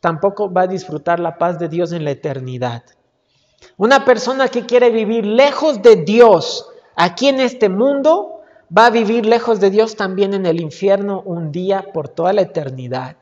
tampoco 0.02 0.52
va 0.52 0.64
a 0.64 0.68
disfrutar 0.68 1.20
la 1.20 1.38
paz 1.38 1.60
de 1.60 1.70
Dios 1.70 1.92
en 1.94 2.04
la 2.04 2.12
eternidad. 2.12 2.84
Una 3.78 4.06
persona 4.06 4.48
que 4.48 4.66
quiere 4.66 4.90
vivir 4.90 5.26
lejos 5.26 5.82
de 5.82 5.98
Dios 5.98 6.68
aquí 6.96 7.28
en 7.28 7.40
este 7.40 7.70
mundo, 7.70 8.42
va 8.76 8.88
a 8.88 8.92
vivir 8.92 9.26
lejos 9.26 9.60
de 9.60 9.70
Dios 9.70 9.96
también 9.96 10.34
en 10.34 10.46
el 10.46 10.60
infierno 10.60 11.22
un 11.26 11.52
día 11.52 11.92
por 11.94 12.10
toda 12.10 12.34
la 12.34 12.42
eternidad. 12.42 13.18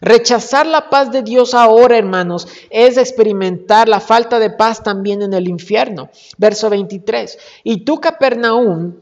Rechazar 0.00 0.66
la 0.66 0.90
paz 0.90 1.10
de 1.10 1.22
Dios 1.22 1.54
ahora, 1.54 1.96
hermanos, 1.96 2.46
es 2.68 2.98
experimentar 2.98 3.88
la 3.88 4.00
falta 4.00 4.38
de 4.38 4.50
paz 4.50 4.82
también 4.82 5.22
en 5.22 5.32
el 5.32 5.48
infierno. 5.48 6.10
Verso 6.36 6.68
23. 6.68 7.38
Y 7.64 7.84
tú, 7.84 7.98
Capernaum, 7.98 8.96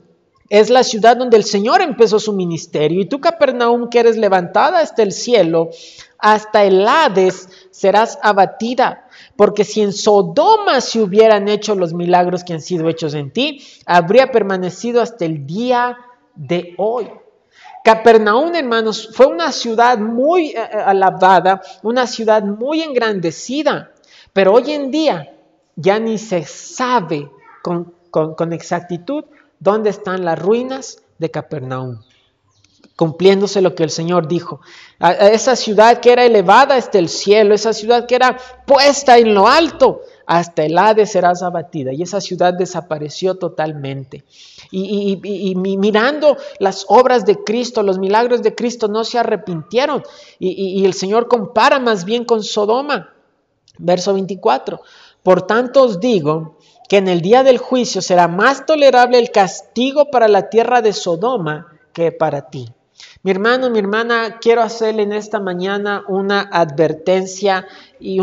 es 0.49 0.71
la 0.71 0.85
ciudad 0.85 1.17
donde 1.17 1.37
el 1.37 1.45
Señor 1.45 1.81
empezó 1.83 2.21
su 2.21 2.33
ministerio. 2.33 3.01
Y 3.01 3.07
tú, 3.07 3.21
Capernaum, 3.21 3.89
que 3.89 3.99
eres 3.99 4.17
levantada 4.17 4.81
hasta 4.81 5.03
el 5.03 5.11
cielo, 5.11 5.71
hasta 6.19 6.65
el 6.65 6.87
Hades 6.87 7.49
serás 7.73 8.19
abatida. 8.23 9.04
Porque 9.37 9.65
si 9.65 9.83
en 9.83 9.93
Sodoma 9.93 10.81
se 10.81 11.01
hubieran 11.01 11.49
hecho 11.49 11.75
los 11.75 11.93
milagros 11.93 12.45
que 12.45 12.53
han 12.53 12.61
sido 12.61 12.89
hechos 12.89 13.15
en 13.15 13.33
ti, 13.33 13.65
habría 13.87 14.31
permanecido 14.31 15.01
hasta 15.03 15.25
el 15.25 15.47
día 15.47 15.97
de 16.35 16.75
hoy. 16.79 17.11
Capernaum, 17.85 18.55
hermanos, 18.55 19.11
fue 19.13 19.27
una 19.27 19.53
ciudad 19.53 19.99
muy 19.99 20.49
eh, 20.49 20.55
eh, 20.57 20.77
alabada, 20.85 21.61
una 21.83 22.07
ciudad 22.07 22.43
muy 22.43 22.83
engrandecida, 22.83 23.93
pero 24.33 24.55
hoy 24.55 24.73
en 24.73 24.91
día 24.91 25.37
ya 25.77 25.99
ni 25.99 26.17
se 26.17 26.45
sabe 26.45 27.31
con, 27.63 27.93
con 28.11 28.53
exactitud 28.53 29.25
dónde 29.59 29.91
están 29.91 30.25
las 30.25 30.39
ruinas 30.39 31.03
de 31.19 31.31
Capernaum 31.31 31.99
cumpliéndose 32.97 33.61
lo 33.61 33.75
que 33.75 33.83
el 33.83 33.91
Señor 33.91 34.29
dijo. 34.29 34.61
A 35.01 35.13
esa 35.13 35.57
ciudad 35.57 36.01
que 36.01 36.13
era 36.13 36.25
elevada 36.25 36.77
hasta 36.77 36.99
el 36.99 37.09
cielo, 37.09 37.55
esa 37.55 37.73
ciudad 37.73 38.07
que 38.07 38.15
era 38.15 38.39
puesta 38.67 39.19
en 39.19 39.35
lo 39.35 39.49
alto, 39.49 40.03
hasta 40.27 40.65
el 40.65 40.79
Hades 40.79 41.13
serás 41.13 41.43
abatida. 41.43 41.93
Y 41.93 42.03
esa 42.03 42.21
ciudad 42.21 42.55
desapareció 42.55 43.35
totalmente. 43.35 44.25
Y, 44.71 45.55
mirando 45.57 46.37
las 46.59 46.87
obras 46.89 47.27
de 47.27 47.43
Cristo, 47.43 47.83
los 47.83 47.99
milagros 47.99 48.43
de 48.43 48.55
Cristo, 48.55 48.89
no 48.89 49.05
se 49.05 49.19
arrepintieron. 49.19 50.03
Y, 50.39 50.85
el 50.85 50.95
Señor 50.95 51.29
compara 51.29 51.79
más 51.79 52.05
bien 52.05 52.25
con 52.25 52.43
Sodoma. 52.43 53.11
Verso 53.77 54.15
24. 54.15 54.81
Por 55.23 55.43
tanto 55.43 55.83
os 55.83 56.01
digo 56.01 56.59
que 56.89 56.99
en 56.99 57.09
el 57.09 57.23
día 57.23 57.43
del 57.43 57.59
juicio 57.59 58.01
será 58.01 58.29
más 58.29 58.67
tolerable 58.67 59.19
el 59.19 59.31
castigo 59.31 60.11
para 60.11 60.29
la 60.29 60.49
tierra 60.49 60.81
de 60.81 60.93
Sodoma 60.93 61.67
que 61.93 62.13
para 62.13 62.51
ti. 62.51 62.69
Mi 63.25 63.31
hermano, 63.31 63.71
mi 63.71 63.79
hermana, 63.79 64.39
quiero 64.39 64.61
hacerle 64.61 65.03
en 65.03 65.13
esta 65.15 65.41
mañana 65.41 66.05
una 66.09 66.43
advertencia 66.43 67.67
y 67.99 68.19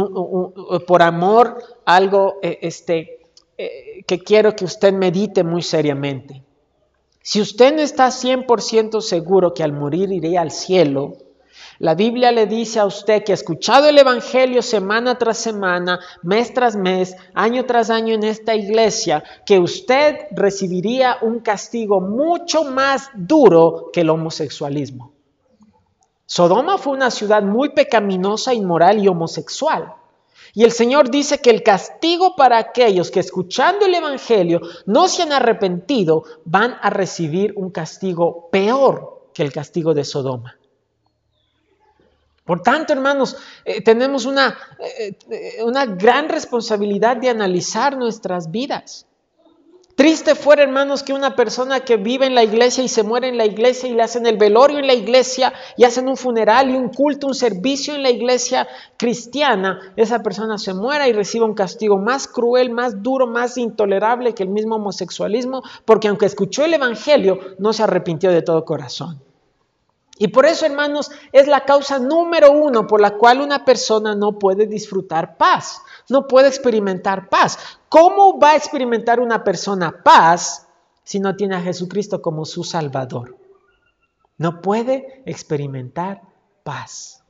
por 0.85 1.01
amor 1.01 1.63
algo 1.85 2.35
eh, 2.43 2.59
este, 2.61 3.19
eh, 3.57 4.03
que 4.05 4.19
quiero 4.19 4.55
que 4.55 4.63
usted 4.63 4.93
medite 4.93 5.43
muy 5.43 5.63
seriamente. 5.63 6.43
Si 7.23 7.41
usted 7.41 7.75
no 7.75 7.81
está 7.81 8.09
100% 8.09 9.01
seguro 9.01 9.55
que 9.55 9.63
al 9.63 9.73
morir 9.73 10.11
iré 10.11 10.37
al 10.37 10.51
cielo, 10.51 11.17
la 11.81 11.95
Biblia 11.95 12.31
le 12.31 12.45
dice 12.45 12.79
a 12.79 12.85
usted 12.85 13.23
que 13.23 13.31
ha 13.31 13.33
escuchado 13.33 13.89
el 13.89 13.97
Evangelio 13.97 14.61
semana 14.61 15.17
tras 15.17 15.39
semana, 15.39 15.99
mes 16.21 16.53
tras 16.53 16.75
mes, 16.75 17.15
año 17.33 17.65
tras 17.65 17.89
año 17.89 18.13
en 18.13 18.23
esta 18.23 18.53
iglesia, 18.53 19.23
que 19.47 19.57
usted 19.57 20.27
recibiría 20.29 21.17
un 21.23 21.39
castigo 21.39 21.99
mucho 21.99 22.65
más 22.65 23.09
duro 23.15 23.89
que 23.91 24.01
el 24.01 24.11
homosexualismo. 24.11 25.11
Sodoma 26.27 26.77
fue 26.77 26.93
una 26.93 27.09
ciudad 27.09 27.41
muy 27.41 27.69
pecaminosa, 27.69 28.53
inmoral 28.53 29.03
y 29.03 29.07
homosexual. 29.07 29.95
Y 30.53 30.65
el 30.65 30.71
Señor 30.71 31.09
dice 31.09 31.39
que 31.39 31.49
el 31.49 31.63
castigo 31.63 32.35
para 32.35 32.59
aquellos 32.59 33.09
que 33.09 33.21
escuchando 33.21 33.87
el 33.87 33.95
Evangelio 33.95 34.61
no 34.85 35.07
se 35.07 35.23
han 35.23 35.31
arrepentido 35.31 36.25
van 36.45 36.75
a 36.79 36.91
recibir 36.91 37.53
un 37.55 37.71
castigo 37.71 38.49
peor 38.51 39.29
que 39.33 39.41
el 39.41 39.51
castigo 39.51 39.95
de 39.95 40.03
Sodoma. 40.03 40.60
Por 42.45 42.61
tanto, 42.61 42.93
hermanos, 42.93 43.37
eh, 43.65 43.81
tenemos 43.81 44.25
una, 44.25 44.57
eh, 44.79 45.13
eh, 45.29 45.63
una 45.63 45.85
gran 45.85 46.27
responsabilidad 46.27 47.17
de 47.17 47.29
analizar 47.29 47.95
nuestras 47.95 48.49
vidas. 48.49 49.05
Triste 49.95 50.33
fuera, 50.33 50.63
hermanos, 50.63 51.03
que 51.03 51.13
una 51.13 51.35
persona 51.35 51.81
que 51.81 51.97
vive 51.97 52.25
en 52.25 52.33
la 52.33 52.43
iglesia 52.43 52.83
y 52.83 52.87
se 52.87 53.03
muere 53.03 53.27
en 53.27 53.37
la 53.37 53.45
iglesia 53.45 53.87
y 53.87 53.93
le 53.93 54.01
hacen 54.01 54.25
el 54.25 54.37
velorio 54.37 54.79
en 54.79 54.87
la 54.87 54.95
iglesia 54.95 55.53
y 55.77 55.83
hacen 55.83 56.07
un 56.07 56.17
funeral 56.17 56.71
y 56.71 56.75
un 56.75 56.89
culto, 56.89 57.27
un 57.27 57.35
servicio 57.35 57.93
en 57.93 58.01
la 58.01 58.09
iglesia 58.09 58.67
cristiana, 58.97 59.93
esa 59.95 60.23
persona 60.23 60.57
se 60.57 60.73
muera 60.73 61.07
y 61.07 61.13
reciba 61.13 61.45
un 61.45 61.53
castigo 61.53 61.97
más 61.97 62.27
cruel, 62.27 62.71
más 62.71 63.03
duro, 63.03 63.27
más 63.27 63.57
intolerable 63.57 64.33
que 64.33 64.41
el 64.41 64.49
mismo 64.49 64.77
homosexualismo, 64.77 65.61
porque 65.85 66.07
aunque 66.07 66.25
escuchó 66.25 66.65
el 66.65 66.73
Evangelio, 66.73 67.37
no 67.59 67.71
se 67.71 67.83
arrepintió 67.83 68.31
de 68.31 68.41
todo 68.41 68.65
corazón. 68.65 69.21
Y 70.21 70.27
por 70.27 70.45
eso, 70.45 70.67
hermanos, 70.67 71.09
es 71.31 71.47
la 71.47 71.61
causa 71.61 71.97
número 71.97 72.51
uno 72.51 72.85
por 72.85 73.01
la 73.01 73.17
cual 73.17 73.41
una 73.41 73.65
persona 73.65 74.13
no 74.13 74.37
puede 74.37 74.67
disfrutar 74.67 75.35
paz, 75.35 75.81
no 76.09 76.27
puede 76.27 76.47
experimentar 76.47 77.27
paz. 77.27 77.57
¿Cómo 77.89 78.39
va 78.39 78.51
a 78.51 78.55
experimentar 78.55 79.19
una 79.19 79.43
persona 79.43 80.03
paz 80.03 80.67
si 81.03 81.19
no 81.19 81.35
tiene 81.35 81.55
a 81.55 81.61
Jesucristo 81.61 82.21
como 82.21 82.45
su 82.45 82.63
Salvador? 82.63 83.35
No 84.37 84.61
puede 84.61 85.23
experimentar 85.25 86.21
paz. 86.63 87.23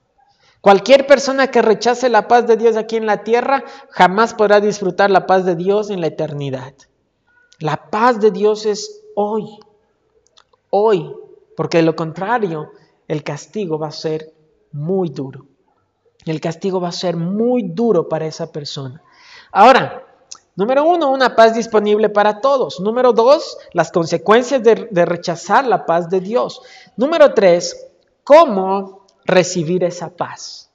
Cualquier 0.60 1.08
persona 1.08 1.48
que 1.48 1.62
rechace 1.62 2.10
la 2.10 2.28
paz 2.28 2.46
de 2.46 2.58
Dios 2.58 2.76
aquí 2.76 2.98
en 2.98 3.06
la 3.06 3.24
tierra 3.24 3.64
jamás 3.92 4.34
podrá 4.34 4.60
disfrutar 4.60 5.10
la 5.12 5.26
paz 5.28 5.46
de 5.46 5.56
Dios 5.56 5.92
en 5.92 6.02
la 6.02 6.08
eternidad. 6.08 6.74
La 7.58 7.90
paz 7.90 8.20
de 8.20 8.32
Dios 8.32 8.66
es 8.66 9.02
hoy, 9.16 9.46
hoy, 10.70 11.16
porque 11.56 11.78
de 11.78 11.84
lo 11.84 11.96
contrario 11.96 12.70
el 13.12 13.26
castigo 13.26 13.78
va 13.78 13.90
a 13.90 13.92
ser 13.92 14.34
muy 14.72 15.10
duro. 15.10 15.46
El 16.26 16.40
castigo 16.40 16.80
va 16.80 16.88
a 16.88 16.94
ser 16.94 17.18
muy 17.18 17.64
duro 17.64 18.08
para 18.08 18.26
esa 18.26 18.54
persona. 18.54 19.04
Ahora, 19.52 20.08
número 20.56 20.86
uno, 20.86 21.12
una 21.12 21.36
paz 21.36 21.54
disponible 21.54 22.08
para 22.08 22.40
todos. 22.40 22.80
Número 22.80 23.12
dos, 23.12 23.58
las 23.74 23.92
consecuencias 23.92 24.64
de, 24.64 24.88
de 24.90 25.04
rechazar 25.04 25.68
la 25.68 25.86
paz 25.86 26.10
de 26.10 26.22
Dios. 26.22 26.62
Número 26.96 27.34
tres, 27.34 27.86
cómo 28.24 29.06
recibir 29.26 29.84
esa 29.84 30.16
paz. 30.16 30.72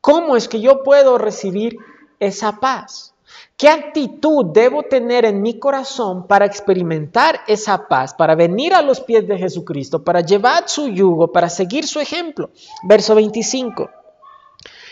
¿Cómo 0.00 0.36
es 0.36 0.46
que 0.46 0.60
yo 0.60 0.84
puedo 0.84 1.18
recibir 1.18 1.76
esa 2.20 2.60
paz? 2.60 3.09
¿Qué 3.56 3.68
actitud 3.68 4.46
debo 4.54 4.84
tener 4.84 5.24
en 5.24 5.42
mi 5.42 5.58
corazón 5.58 6.26
para 6.26 6.46
experimentar 6.46 7.40
esa 7.46 7.88
paz, 7.88 8.14
para 8.14 8.34
venir 8.34 8.72
a 8.72 8.82
los 8.82 9.00
pies 9.00 9.28
de 9.28 9.36
Jesucristo, 9.36 10.02
para 10.02 10.22
llevar 10.22 10.68
su 10.68 10.88
yugo, 10.88 11.30
para 11.30 11.48
seguir 11.48 11.86
su 11.86 12.00
ejemplo? 12.00 12.50
Verso 12.84 13.14
25. 13.14 13.90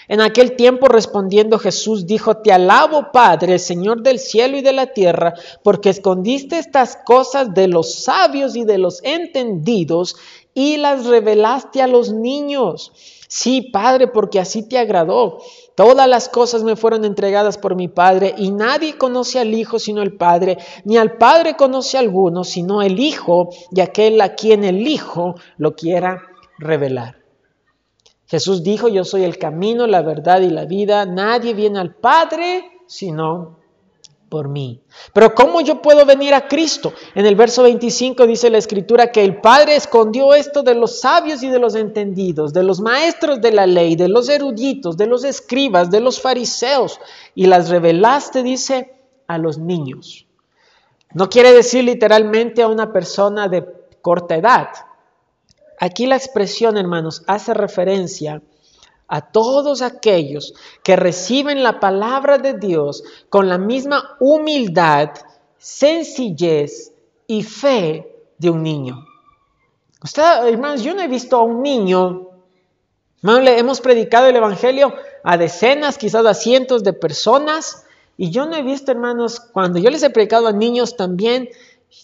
En 0.08 0.22
aquel 0.22 0.56
tiempo 0.56 0.88
respondiendo 0.88 1.58
Jesús 1.58 2.06
dijo, 2.06 2.38
Te 2.38 2.50
alabo 2.50 3.12
Padre, 3.12 3.58
Señor 3.58 4.02
del 4.02 4.18
cielo 4.18 4.56
y 4.56 4.62
de 4.62 4.72
la 4.72 4.86
tierra, 4.86 5.34
porque 5.62 5.90
escondiste 5.90 6.58
estas 6.58 6.96
cosas 7.04 7.52
de 7.52 7.68
los 7.68 7.94
sabios 7.94 8.56
y 8.56 8.64
de 8.64 8.78
los 8.78 9.02
entendidos 9.04 10.16
y 10.54 10.78
las 10.78 11.04
revelaste 11.04 11.82
a 11.82 11.86
los 11.86 12.12
niños. 12.12 12.92
Sí, 13.28 13.68
Padre, 13.70 14.08
porque 14.08 14.40
así 14.40 14.66
te 14.66 14.78
agradó. 14.78 15.38
Todas 15.78 16.08
las 16.08 16.28
cosas 16.28 16.64
me 16.64 16.74
fueron 16.74 17.04
entregadas 17.04 17.56
por 17.56 17.76
mi 17.76 17.86
Padre 17.86 18.34
y 18.36 18.50
nadie 18.50 18.98
conoce 18.98 19.38
al 19.38 19.54
Hijo 19.54 19.78
sino 19.78 20.02
el 20.02 20.12
Padre, 20.16 20.58
ni 20.82 20.96
al 20.96 21.18
Padre 21.18 21.54
conoce 21.54 21.96
a 21.96 22.00
alguno 22.00 22.42
sino 22.42 22.82
el 22.82 22.98
Hijo 22.98 23.50
y 23.70 23.80
aquel 23.80 24.20
a 24.20 24.34
quien 24.34 24.64
el 24.64 24.84
Hijo 24.88 25.36
lo 25.56 25.76
quiera 25.76 26.20
revelar. 26.58 27.18
Jesús 28.26 28.64
dijo, 28.64 28.88
yo 28.88 29.04
soy 29.04 29.22
el 29.22 29.38
camino, 29.38 29.86
la 29.86 30.02
verdad 30.02 30.40
y 30.40 30.50
la 30.50 30.64
vida. 30.64 31.06
Nadie 31.06 31.54
viene 31.54 31.78
al 31.78 31.94
Padre 31.94 32.72
sino 32.88 33.57
por 34.28 34.48
mí. 34.48 34.80
Pero 35.12 35.34
¿cómo 35.34 35.60
yo 35.60 35.80
puedo 35.82 36.04
venir 36.04 36.34
a 36.34 36.46
Cristo? 36.46 36.92
En 37.14 37.26
el 37.26 37.34
verso 37.34 37.62
25 37.62 38.26
dice 38.26 38.50
la 38.50 38.58
escritura 38.58 39.10
que 39.10 39.24
el 39.24 39.40
Padre 39.40 39.76
escondió 39.76 40.34
esto 40.34 40.62
de 40.62 40.74
los 40.74 41.00
sabios 41.00 41.42
y 41.42 41.48
de 41.48 41.58
los 41.58 41.74
entendidos, 41.74 42.52
de 42.52 42.62
los 42.62 42.80
maestros 42.80 43.40
de 43.40 43.52
la 43.52 43.66
ley, 43.66 43.96
de 43.96 44.08
los 44.08 44.28
eruditos, 44.28 44.96
de 44.96 45.06
los 45.06 45.24
escribas, 45.24 45.90
de 45.90 46.00
los 46.00 46.20
fariseos, 46.20 47.00
y 47.34 47.46
las 47.46 47.70
revelaste, 47.70 48.42
dice, 48.42 48.94
a 49.26 49.38
los 49.38 49.58
niños. 49.58 50.26
No 51.14 51.28
quiere 51.28 51.52
decir 51.52 51.84
literalmente 51.84 52.62
a 52.62 52.68
una 52.68 52.92
persona 52.92 53.48
de 53.48 53.66
corta 54.02 54.36
edad. 54.36 54.68
Aquí 55.80 56.06
la 56.06 56.16
expresión, 56.16 56.76
hermanos, 56.76 57.22
hace 57.26 57.54
referencia 57.54 58.42
a 59.08 59.22
todos 59.22 59.82
aquellos 59.82 60.54
que 60.84 60.96
reciben 60.96 61.62
la 61.62 61.80
palabra 61.80 62.38
de 62.38 62.54
Dios 62.54 63.02
con 63.30 63.48
la 63.48 63.58
misma 63.58 64.16
humildad, 64.20 65.10
sencillez 65.56 66.92
y 67.26 67.42
fe 67.42 68.14
de 68.38 68.50
un 68.50 68.62
niño. 68.62 69.04
Usted, 70.02 70.22
hermanos, 70.46 70.82
yo 70.82 70.94
no 70.94 71.02
he 71.02 71.08
visto 71.08 71.36
a 71.36 71.42
un 71.42 71.62
niño, 71.62 72.28
hermanos, 73.22 73.44
le 73.44 73.58
hemos 73.58 73.80
predicado 73.80 74.26
el 74.26 74.36
Evangelio 74.36 74.94
a 75.24 75.36
decenas, 75.36 75.98
quizás 75.98 76.24
a 76.24 76.34
cientos 76.34 76.84
de 76.84 76.92
personas, 76.92 77.84
y 78.16 78.30
yo 78.30 78.46
no 78.46 78.56
he 78.56 78.62
visto, 78.62 78.92
hermanos, 78.92 79.40
cuando 79.40 79.78
yo 79.78 79.90
les 79.90 80.02
he 80.02 80.10
predicado 80.10 80.48
a 80.48 80.52
niños 80.52 80.96
también, 80.96 81.48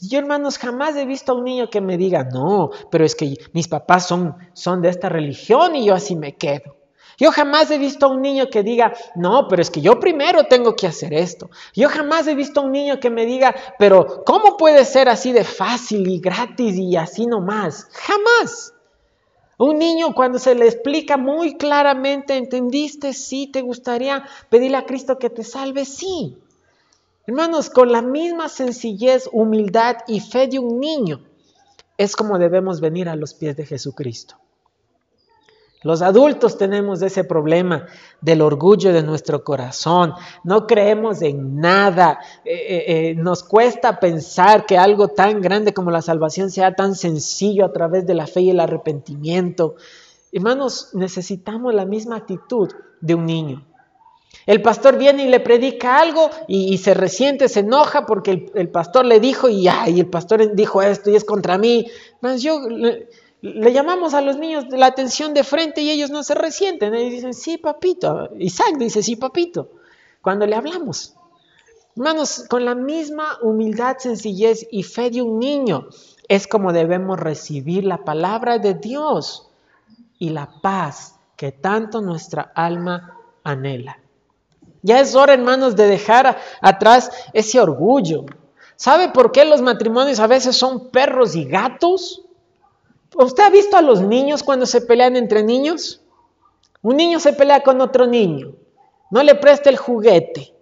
yo, 0.01 0.19
hermanos, 0.19 0.59
jamás 0.59 0.97
he 0.97 1.05
visto 1.05 1.33
a 1.33 1.35
un 1.35 1.45
niño 1.45 1.69
que 1.69 1.81
me 1.81 1.99
diga, 1.99 2.25
no, 2.25 2.71
pero 2.91 3.05
es 3.05 3.15
que 3.15 3.37
mis 3.53 3.69
papás 3.69 4.07
son, 4.07 4.37
son 4.55 4.81
de 4.81 4.89
esta 4.89 5.09
religión 5.09 5.77
y 5.77 5.85
yo 5.85 5.95
así 5.95 6.17
me 6.17 6.37
quedo. 6.37 6.77
Yo 7.19 7.31
jamás 7.31 7.71
he 7.71 7.79
visto 7.79 8.07
a 8.07 8.09
un 8.11 8.23
niño 8.23 8.49
que 8.51 8.63
diga, 8.63 8.93
no, 9.15 9.47
pero 9.49 9.63
es 9.63 9.71
que 9.71 9.81
yo 9.81 10.01
primero 10.01 10.45
tengo 10.45 10.75
que 10.75 10.87
hacer 10.87 11.15
esto. 11.15 11.51
Yo 11.75 11.89
jamás 11.89 12.27
he 12.27 12.35
visto 12.35 12.61
a 12.61 12.65
un 12.65 12.73
niño 12.73 13.01
que 13.01 13.11
me 13.11 13.27
diga, 13.27 13.55
pero 13.79 14.25
¿cómo 14.25 14.57
puede 14.57 14.85
ser 14.85 15.09
así 15.09 15.33
de 15.33 15.45
fácil 15.45 16.09
y 16.09 16.21
gratis 16.21 16.77
y 16.77 16.97
así 16.97 17.27
nomás? 17.27 17.89
Jamás. 17.93 18.75
Un 19.57 19.79
niño 19.79 20.15
cuando 20.15 20.39
se 20.39 20.55
le 20.55 20.67
explica 20.67 21.17
muy 21.17 21.57
claramente, 21.57 22.37
¿entendiste? 22.37 23.13
Sí, 23.13 23.47
¿te 23.47 23.63
gustaría 23.63 24.25
pedirle 24.49 24.79
a 24.79 24.87
Cristo 24.87 25.19
que 25.19 25.31
te 25.31 25.45
salve? 25.45 25.85
Sí. 25.85 26.37
Hermanos, 27.27 27.71
con 27.71 27.93
la 27.93 28.03
misma 28.03 28.49
sencillez, 28.49 29.29
humildad 29.33 29.97
y 30.09 30.21
fe 30.21 30.49
de 30.49 30.59
un 30.59 30.81
niño, 30.81 31.23
es 31.97 32.17
como 32.17 32.39
debemos 32.39 32.81
venir 32.81 33.09
a 33.09 33.17
los 33.17 33.33
pies 33.33 33.57
de 33.57 33.65
Jesucristo. 33.65 34.37
Los 35.85 36.01
adultos 36.01 36.57
tenemos 36.57 37.03
ese 37.03 37.25
problema 37.25 37.87
del 38.23 38.41
orgullo 38.41 38.91
de 38.95 39.03
nuestro 39.03 39.45
corazón. 39.45 40.15
No 40.43 40.67
creemos 40.67 41.21
en 41.21 41.61
nada. 41.61 42.19
Eh, 42.43 42.55
eh, 42.55 42.85
eh, 42.87 43.15
nos 43.15 43.43
cuesta 43.43 44.01
pensar 44.01 44.65
que 44.65 44.79
algo 44.79 45.09
tan 45.09 45.43
grande 45.43 45.75
como 45.75 45.91
la 45.91 46.01
salvación 46.01 46.51
sea 46.51 46.75
tan 46.75 46.95
sencillo 46.95 47.67
a 47.67 47.73
través 47.73 48.07
de 48.07 48.15
la 48.15 48.27
fe 48.27 48.41
y 48.41 48.51
el 48.51 48.61
arrepentimiento. 48.61 49.75
Hermanos, 50.33 50.89
necesitamos 50.95 51.75
la 51.75 51.85
misma 51.85 52.17
actitud 52.17 52.73
de 53.03 53.15
un 53.15 53.27
niño. 53.27 53.63
El 54.47 54.63
pastor 54.63 54.97
viene 54.97 55.25
y 55.25 55.29
le 55.29 55.41
predica 55.41 56.01
algo 56.01 56.31
y, 56.49 56.79
se 56.79 56.95
resiente, 56.95 57.49
se 57.49 57.61
enoja 57.61 58.07
porque 58.07 58.51
el, 58.55 58.69
pastor 58.71 59.05
le 59.05 59.21
dijo 59.21 59.49
y, 59.51 59.69
y 59.69 60.01
el 60.01 60.07
pastor 60.07 60.55
dijo 60.55 60.83
esto 60.83 61.11
y 61.11 61.17
es 61.17 61.25
contra 61.25 61.57
mí. 61.59 61.87
Mas 62.21 62.43
yo 62.43 62.59
le 63.45 63.75
llamamos 63.75 64.15
a 64.15 64.23
los 64.23 64.39
niños 64.39 64.65
la 64.71 64.87
atención 64.87 65.35
de 65.35 65.45
frente 65.45 65.83
y 65.83 65.91
ellos 65.91 66.09
no 66.09 66.23
se 66.23 66.35
resienten. 66.35 66.95
Ellos 66.95 67.13
dicen, 67.13 67.35
sí, 67.35 67.59
papito. 67.59 68.31
Isaac 68.39 68.79
dice, 68.79 69.03
sí, 69.03 69.17
papito. 69.17 69.69
Cuando 70.23 70.47
le 70.47 70.57
hablamos. 70.57 71.15
Hermanos, 71.95 72.47
con 72.49 72.65
la 72.65 72.75
misma 72.75 73.39
humildad, 73.43 73.99
sencillez 73.99 74.67
y 74.71 74.83
fe 74.83 75.11
de 75.11 75.21
un 75.21 75.39
niño, 75.39 75.89
es 76.27 76.47
como 76.47 76.73
debemos 76.73 77.21
recibir 77.21 77.85
la 77.85 77.99
palabra 77.99 78.59
de 78.59 78.73
Dios 78.73 79.51
y 80.19 80.31
la 80.31 80.51
paz 80.63 81.17
que 81.37 81.53
tanto 81.53 82.01
nuestra 82.01 82.51
alma 82.55 83.19
anhela. 83.45 83.99
Ya 84.81 85.01
es 85.01 85.15
hora, 85.15 85.35
hermanos, 85.35 85.77
de 85.77 85.87
dejar 85.87 86.39
atrás 86.63 87.11
ese 87.35 87.61
orgullo. 87.61 88.25
¿Sabe 88.77 89.11
por 89.11 89.33
qué 89.33 89.45
los 89.45 89.61
matrimonios 89.61 90.19
a 90.19 90.27
veces 90.27 90.57
son 90.57 90.89
perros 90.89 91.37
y 91.37 91.45
gatos? 91.45 92.25
¿Usted 93.17 93.45
ha 93.45 93.51
visto 93.51 93.77
a 93.77 93.83
los 93.83 94.01
niños 94.01 94.43
cuando 94.43 94.67
se 94.67 94.81
pelean 94.81 95.17
entre 95.17 95.43
niños? 95.43 96.01
Un 96.83 96.97
niño 96.97 97.21
se 97.21 97.33
pelea 97.33 97.63
con 97.63 97.81
otro 97.81 98.07
niño, 98.07 98.53
no 99.11 99.23
le 99.23 99.35
presta 99.37 99.71
el 99.71 99.77
juguete, 99.77 100.53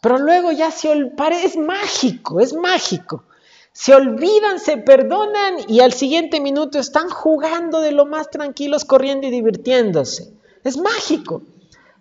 pero 0.00 0.18
luego 0.18 0.52
ya 0.52 0.70
se 0.70 0.88
olvida, 0.88 1.28
es 1.42 1.56
mágico, 1.56 2.40
es 2.40 2.54
mágico. 2.54 3.24
Se 3.72 3.94
olvidan, 3.94 4.58
se 4.58 4.78
perdonan 4.78 5.56
y 5.68 5.80
al 5.80 5.92
siguiente 5.92 6.40
minuto 6.40 6.78
están 6.78 7.08
jugando 7.08 7.80
de 7.80 7.92
lo 7.92 8.04
más 8.04 8.28
tranquilos, 8.28 8.84
corriendo 8.84 9.28
y 9.28 9.30
divirtiéndose. 9.30 10.32
Es 10.64 10.76
mágico. 10.76 11.42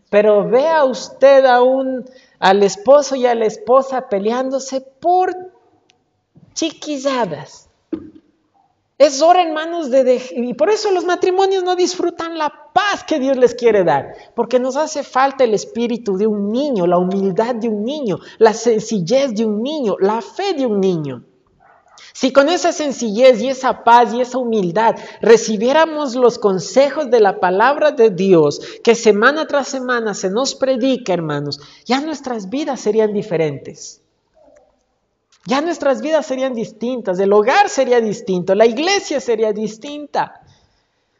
Pero 0.09 0.49
vea 0.49 0.83
usted 0.85 1.45
aún 1.45 2.09
al 2.39 2.63
esposo 2.63 3.15
y 3.15 3.27
a 3.27 3.35
la 3.35 3.45
esposa 3.45 4.09
peleándose 4.09 4.81
por 4.81 5.35
chiquizadas. 6.53 7.68
Es 8.99 9.21
hora, 9.21 9.43
hermanos, 9.43 9.89
de, 9.89 10.21
y 10.35 10.53
por 10.55 10.69
eso 10.69 10.91
los 10.91 11.05
matrimonios 11.05 11.63
no 11.63 11.77
disfrutan 11.77 12.37
la 12.37 12.51
paz 12.73 13.05
que 13.05 13.17
Dios 13.17 13.37
les 13.37 13.55
quiere 13.55 13.85
dar, 13.85 14.13
porque 14.35 14.59
nos 14.59 14.75
hace 14.75 15.03
falta 15.03 15.45
el 15.45 15.53
espíritu 15.53 16.17
de 16.17 16.27
un 16.27 16.51
niño, 16.51 16.85
la 16.85 16.97
humildad 16.97 17.55
de 17.55 17.69
un 17.69 17.85
niño, 17.85 18.19
la 18.39 18.53
sencillez 18.53 19.33
de 19.33 19.45
un 19.45 19.63
niño, 19.63 19.95
la 20.01 20.21
fe 20.21 20.51
de 20.53 20.65
un 20.65 20.81
niño. 20.81 21.23
Si 22.11 22.33
con 22.33 22.49
esa 22.49 22.73
sencillez 22.73 23.41
y 23.41 23.47
esa 23.47 23.85
paz 23.85 24.13
y 24.13 24.19
esa 24.19 24.37
humildad 24.37 24.97
recibiéramos 25.21 26.15
los 26.15 26.37
consejos 26.37 27.09
de 27.09 27.21
la 27.21 27.39
palabra 27.39 27.91
de 27.91 28.09
Dios 28.09 28.59
que 28.83 28.95
semana 28.95 29.47
tras 29.47 29.69
semana 29.69 30.13
se 30.13 30.29
nos 30.29 30.55
predica, 30.55 31.13
hermanos, 31.13 31.61
ya 31.85 32.01
nuestras 32.01 32.49
vidas 32.49 32.81
serían 32.81 33.13
diferentes. 33.13 34.01
Ya 35.45 35.61
nuestras 35.61 36.01
vidas 36.01 36.25
serían 36.25 36.53
distintas, 36.53 37.17
el 37.19 37.31
hogar 37.33 37.69
sería 37.69 38.01
distinto, 38.01 38.53
la 38.55 38.65
iglesia 38.65 39.19
sería 39.19 39.53
distinta. 39.53 40.41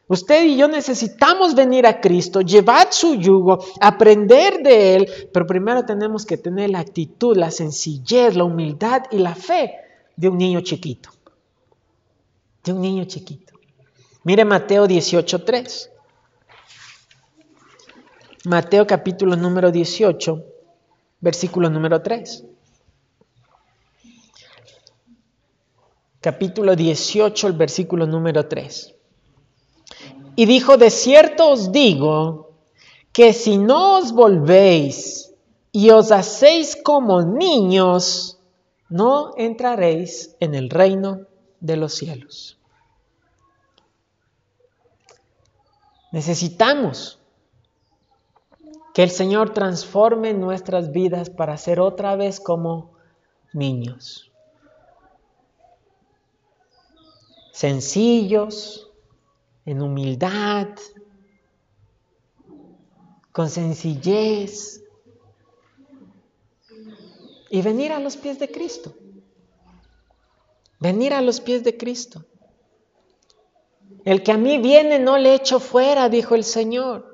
Usted 0.08 0.44
y 0.44 0.56
yo 0.56 0.66
necesitamos 0.66 1.54
venir 1.54 1.86
a 1.86 2.00
Cristo, 2.00 2.40
llevar 2.40 2.92
su 2.92 3.14
yugo, 3.14 3.64
aprender 3.80 4.60
de 4.60 4.96
Él, 4.96 5.08
pero 5.32 5.46
primero 5.46 5.84
tenemos 5.84 6.26
que 6.26 6.36
tener 6.36 6.70
la 6.70 6.80
actitud, 6.80 7.36
la 7.36 7.52
sencillez, 7.52 8.34
la 8.34 8.42
humildad 8.42 9.04
y 9.12 9.18
la 9.18 9.36
fe 9.36 9.72
de 10.16 10.28
un 10.28 10.36
niño 10.36 10.62
chiquito. 10.62 11.10
De 12.64 12.72
un 12.72 12.80
niño 12.80 13.04
chiquito. 13.04 13.54
Mire 14.24 14.44
Mateo 14.44 14.86
18.3. 14.86 15.90
Mateo 18.46 18.86
capítulo 18.86 19.36
número 19.36 19.70
18, 19.70 20.44
versículo 21.20 21.70
número 21.70 22.02
3. 22.02 22.44
Capítulo 26.20 26.76
18, 26.76 27.46
el 27.46 27.52
versículo 27.54 28.06
número 28.06 28.46
3. 28.46 28.94
Y 30.36 30.46
dijo, 30.46 30.76
de 30.76 30.90
cierto 30.90 31.50
os 31.50 31.72
digo 31.72 32.50
que 33.12 33.32
si 33.32 33.58
no 33.58 33.98
os 33.98 34.12
volvéis 34.12 35.32
y 35.72 35.90
os 35.90 36.12
hacéis 36.12 36.76
como 36.82 37.22
niños, 37.22 38.38
no 38.88 39.32
entraréis 39.36 40.36
en 40.40 40.54
el 40.54 40.70
reino 40.70 41.26
de 41.60 41.76
los 41.76 41.94
cielos. 41.94 42.58
Necesitamos 46.12 47.18
que 48.94 49.04
el 49.04 49.10
Señor 49.10 49.54
transforme 49.54 50.34
nuestras 50.34 50.90
vidas 50.90 51.30
para 51.30 51.56
ser 51.56 51.78
otra 51.78 52.16
vez 52.16 52.40
como 52.40 52.92
niños. 53.52 54.29
Sencillos, 57.60 58.90
en 59.66 59.82
humildad, 59.82 60.68
con 63.32 63.50
sencillez, 63.50 64.82
y 67.50 67.60
venir 67.60 67.92
a 67.92 68.00
los 68.00 68.16
pies 68.16 68.38
de 68.38 68.50
Cristo. 68.50 68.94
Venir 70.78 71.12
a 71.12 71.20
los 71.20 71.42
pies 71.42 71.62
de 71.62 71.76
Cristo. 71.76 72.24
El 74.06 74.22
que 74.22 74.32
a 74.32 74.38
mí 74.38 74.56
viene 74.56 74.98
no 74.98 75.18
le 75.18 75.34
echo 75.34 75.60
fuera, 75.60 76.08
dijo 76.08 76.34
el 76.34 76.44
Señor. 76.44 77.09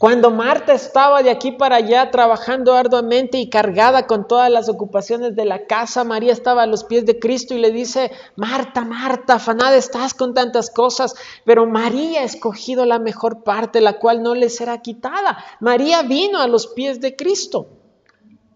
Cuando 0.00 0.30
Marta 0.30 0.72
estaba 0.72 1.22
de 1.22 1.28
aquí 1.28 1.52
para 1.52 1.76
allá 1.76 2.10
trabajando 2.10 2.72
arduamente 2.72 3.36
y 3.36 3.50
cargada 3.50 4.06
con 4.06 4.26
todas 4.26 4.50
las 4.50 4.70
ocupaciones 4.70 5.36
de 5.36 5.44
la 5.44 5.66
casa, 5.66 6.04
María 6.04 6.32
estaba 6.32 6.62
a 6.62 6.66
los 6.66 6.84
pies 6.84 7.04
de 7.04 7.18
Cristo 7.18 7.52
y 7.52 7.58
le 7.58 7.70
dice, 7.70 8.10
Marta, 8.34 8.82
Marta, 8.86 9.34
afanada 9.34 9.76
estás 9.76 10.14
con 10.14 10.32
tantas 10.32 10.70
cosas, 10.70 11.14
pero 11.44 11.66
María 11.66 12.22
ha 12.22 12.24
escogido 12.24 12.86
la 12.86 12.98
mejor 12.98 13.42
parte, 13.42 13.82
la 13.82 13.98
cual 13.98 14.22
no 14.22 14.34
le 14.34 14.48
será 14.48 14.80
quitada. 14.80 15.36
María 15.60 16.00
vino 16.00 16.40
a 16.40 16.48
los 16.48 16.68
pies 16.68 17.02
de 17.02 17.14
Cristo. 17.14 17.68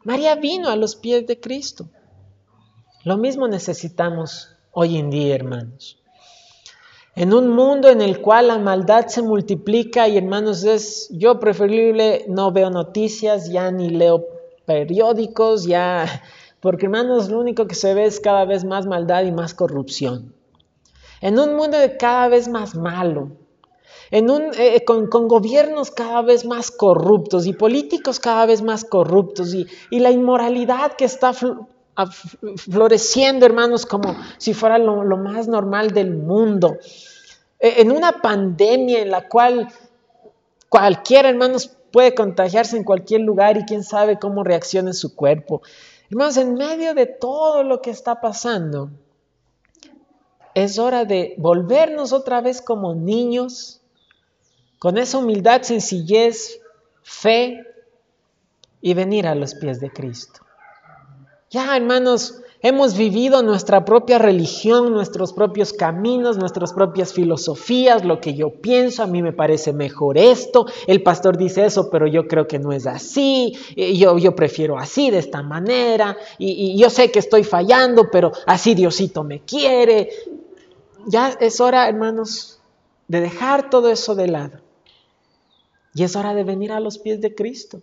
María 0.03 0.37
vino 0.37 0.71
a 0.71 0.77
los 0.77 0.97
pies 0.97 1.27
de 1.27 1.41
Cristo. 1.41 1.91
Lo 3.05 3.19
mismo 3.19 3.49
necesitamos 3.49 4.57
hoy 4.73 4.97
en 4.97 5.11
día, 5.11 5.35
hermanos. 5.35 6.03
En 7.17 7.33
un 7.33 7.49
mundo 7.49 7.89
en 7.89 8.01
el 8.01 8.21
cual 8.21 8.49
la 8.49 8.59
maldad 8.59 9.07
se 9.07 9.23
multiplica 9.23 10.09
y 10.09 10.17
hermanos, 10.17 10.65
es 10.65 11.09
yo 11.11 11.39
preferible 11.39 12.25
no 12.29 12.51
veo 12.51 12.71
noticias, 12.71 13.49
ya 13.51 13.71
ni 13.71 13.89
leo 13.89 14.27
periódicos, 14.65 15.65
ya, 15.65 16.07
porque 16.61 16.87
hermanos, 16.87 17.29
lo 17.29 17.39
único 17.39 17.67
que 17.67 17.77
se 17.77 17.95
ve 17.95 18.07
es 18.07 18.19
cada 18.19 18.45
vez 18.45 18.65
más 18.65 18.87
maldad 18.87 19.25
y 19.25 19.33
más 19.33 19.55
corrupción. 19.55 20.35
En 21.21 21.39
un 21.39 21.55
mundo 21.55 21.79
cada 21.99 22.29
vez 22.29 22.49
más 22.49 22.75
malo, 22.75 23.31
en 24.11 24.31
un, 24.31 24.51
eh, 24.59 24.85
con, 24.85 25.09
gobiernos 25.09 25.91
cada 25.91 26.23
vez 26.23 26.45
más 26.45 26.71
corruptos 26.71 27.47
y 27.47 27.53
políticos 27.53 28.21
cada 28.21 28.47
vez 28.47 28.63
más 28.63 28.85
corruptos 28.85 29.55
y, 29.55 29.67
la 29.91 30.11
inmoralidad 30.11 30.93
que 30.93 31.05
está 31.05 31.33
floreciendo, 32.57 33.47
hermanos, 33.47 33.87
como 33.87 34.17
si 34.39 34.55
fuera 34.55 34.79
lo, 34.79 35.17
más 35.17 35.49
normal 35.49 35.93
del 35.93 36.11
mundo. 36.11 36.77
E, 37.59 37.81
en 37.81 37.93
una 37.93 38.21
pandemia 38.21 39.03
en 39.03 39.11
la 39.11 39.29
cual 39.29 39.69
cualquiera, 40.69 41.29
hermanos, 41.29 41.71
puede 41.93 42.15
contagiarse 42.15 42.77
en 42.77 42.85
cualquier 42.85 43.21
lugar 43.21 43.57
y 43.57 43.65
quién 43.65 43.85
sabe 43.85 44.19
cómo 44.19 44.43
reaccione 44.43 44.93
su 44.93 45.15
cuerpo. 45.15 45.63
Hermanos, 46.11 46.37
en 46.37 46.55
medio 46.55 46.95
de 46.95 47.07
todo 47.07 47.63
lo 47.63 47.81
que 47.81 47.91
está 47.91 48.21
pasando, 48.21 48.91
es 50.55 50.79
hora 50.79 51.05
de 51.05 51.35
volvernos 51.39 52.13
otra 52.13 52.41
vez 52.41 52.63
como 52.63 52.95
niños, 52.95 53.81
con 54.79 54.99
esa 54.99 55.19
humildad, 55.19 55.63
sencillez, 55.63 56.61
fe 57.03 57.65
y 58.81 58.95
venir 58.95 59.27
a 59.27 59.35
los 59.35 59.55
pies 59.55 59.81
de 59.81 59.91
Cristo. 59.91 60.44
Ya, 61.55 61.77
hermanos, 61.77 62.41
hemos 62.63 62.97
vivido 62.97 63.41
nuestra 63.45 63.85
propia 63.85 64.19
religión, 64.19 64.93
nuestros 64.93 65.33
propios 65.33 65.73
caminos, 65.73 66.37
nuestras 66.37 66.73
propias 66.73 67.13
filosofías, 67.13 68.05
lo 68.05 68.21
que 68.21 68.35
yo 68.35 68.61
pienso, 68.61 69.05
a 69.05 69.07
mí 69.07 69.23
me 69.23 69.33
parece 69.33 69.73
mejor 69.73 70.19
esto, 70.19 70.67
el 70.89 71.05
pastor 71.05 71.37
dice 71.37 71.65
eso, 71.65 71.91
pero 71.91 72.09
yo 72.09 72.27
creo 72.27 72.49
que 72.49 72.59
no 72.59 72.73
es 72.73 72.89
así, 72.89 73.57
yo, 73.77 74.19
yo 74.19 74.35
prefiero 74.35 74.81
así, 74.81 75.13
de 75.13 75.19
esta 75.19 75.45
manera, 75.45 76.17
y, 76.39 76.73
y 76.73 76.77
yo 76.77 76.91
sé 76.91 77.13
que 77.13 77.21
estoy 77.21 77.45
fallando, 77.45 78.11
pero 78.11 78.33
así 78.47 78.75
Diosito 78.75 79.23
me 79.23 79.43
quiere. 79.43 80.11
Ya 81.07 81.37
es 81.39 81.61
hora, 81.61 81.89
hermanos, 81.89 82.59
de 83.07 83.21
dejar 83.21 83.71
todo 83.71 83.93
eso 83.93 84.17
de 84.17 84.27
lado. 84.27 84.59
Y 85.95 86.03
es 86.03 86.17
hora 86.17 86.35
de 86.35 86.43
venir 86.43 86.73
a 86.73 86.81
los 86.81 86.99
pies 86.99 87.21
de 87.21 87.33
Cristo. 87.33 87.81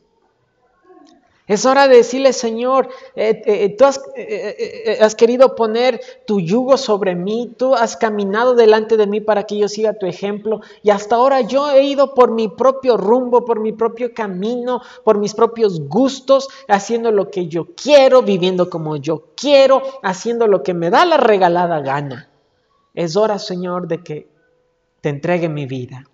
Es 1.51 1.65
hora 1.65 1.89
de 1.89 1.97
decirle, 1.97 2.31
Señor, 2.31 2.87
eh, 3.13 3.41
eh, 3.45 3.75
tú 3.77 3.83
eh, 4.15 4.97
has, 5.01 5.15
querido 5.15 5.53
poner 5.53 5.99
tu 6.25 6.39
yugo 6.39 6.77
sobre 6.77 7.13
mí, 7.13 7.53
tú 7.57 7.75
has 7.75 7.97
caminado 7.97 8.55
delante 8.55 8.95
de 8.95 9.05
mí 9.05 9.19
para 9.19 9.43
que 9.43 9.57
yo 9.57 9.67
siga 9.67 9.95
tu 9.95 10.05
ejemplo 10.05 10.61
y 10.81 10.91
hasta 10.91 11.17
ahora 11.17 11.41
yo 11.41 11.69
he 11.69 11.83
ido 11.83 12.13
por 12.13 12.31
mi 12.31 12.47
propio 12.47 12.95
rumbo, 12.95 13.43
por 13.43 13.59
mi 13.59 13.73
propio 13.73 14.13
camino, 14.13 14.81
por 15.03 15.17
mis 15.17 15.33
propios 15.33 15.89
gustos, 15.89 16.47
haciendo 16.69 17.11
lo 17.11 17.29
que 17.29 17.49
yo 17.49 17.75
quiero, 17.75 18.21
viviendo 18.21 18.69
como 18.69 18.95
yo 18.95 19.25
quiero, 19.35 19.81
haciendo 20.03 20.47
lo 20.47 20.63
que 20.63 20.73
me 20.73 20.89
da 20.89 21.03
la 21.03 21.17
regalada 21.17 21.81
gana. 21.81 22.29
Es 22.93 23.17
hora, 23.17 23.39
Señor, 23.39 23.89
de 23.89 24.01
que 24.01 24.29
te 25.01 25.09
entregue 25.09 25.49
mi 25.49 25.65
vida. 25.65 26.05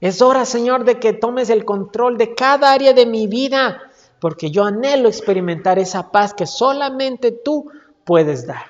Es 0.00 0.20
hora, 0.20 0.44
Señor, 0.44 0.84
de 0.84 0.98
que 0.98 1.12
tomes 1.12 1.50
el 1.50 1.64
control 1.64 2.18
de 2.18 2.34
cada 2.34 2.72
área 2.72 2.92
de 2.94 3.06
mi 3.06 3.28
vida 3.28 3.85
porque 4.20 4.50
yo 4.50 4.64
anhelo 4.64 5.08
experimentar 5.08 5.78
esa 5.78 6.10
paz 6.10 6.34
que 6.34 6.46
solamente 6.46 7.32
tú 7.32 7.70
puedes 8.04 8.46
dar. 8.46 8.64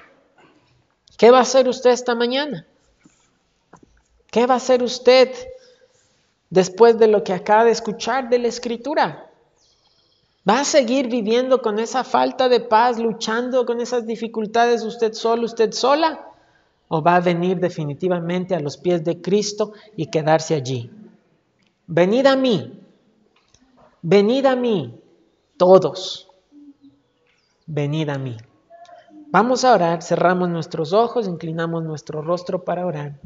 ¿Qué 1.17 1.31
va 1.31 1.39
a 1.39 1.43
hacer 1.43 1.69
usted 1.69 1.91
esta 1.91 2.15
mañana? 2.15 2.67
¿Qué 4.31 4.47
va 4.47 4.55
a 4.55 4.59
hacer 4.59 4.83
usted 4.83 5.33
después 6.51 6.99
de 6.99 7.07
lo 7.07 7.25
que 7.25 7.33
acaba 7.33 7.65
de 7.65 7.71
escuchar 7.71 8.29
de 8.29 8.39
la 8.39 8.49
escritura? 8.49 9.31
¿Va 10.49 10.61
a 10.61 10.65
seguir 10.65 11.09
viviendo 11.09 11.61
con 11.61 11.79
esa 11.79 12.05
falta 12.05 12.49
de 12.49 12.61
paz, 12.61 12.99
luchando 12.99 13.67
con 13.67 13.81
esas 13.81 14.07
dificultades 14.07 14.85
usted 14.85 15.13
solo, 15.13 15.45
usted 15.45 15.73
sola? 15.73 16.29
¿O 16.89 17.03
va 17.03 17.17
a 17.17 17.21
venir 17.21 17.59
definitivamente 17.59 18.55
a 18.55 18.61
los 18.61 18.77
pies 18.77 19.03
de 19.03 19.21
Cristo 19.21 19.73
y 19.97 20.07
quedarse 20.07 20.55
allí? 20.55 20.91
Venid 21.89 22.27
a 22.27 22.37
mí, 22.37 22.81
venid 24.03 24.47
a 24.47 24.55
mí, 24.55 24.95
todos, 25.57 26.29
venid 27.67 28.09
a 28.11 28.19
mí. 28.19 28.37
Vamos 29.31 29.65
a 29.65 29.75
orar, 29.75 30.03
cerramos 30.03 30.49
nuestros 30.49 30.93
ojos, 30.93 31.27
inclinamos 31.27 31.83
nuestro 31.83 32.23
rostro 32.23 32.65
para 32.65 32.87
orar. 32.87 33.19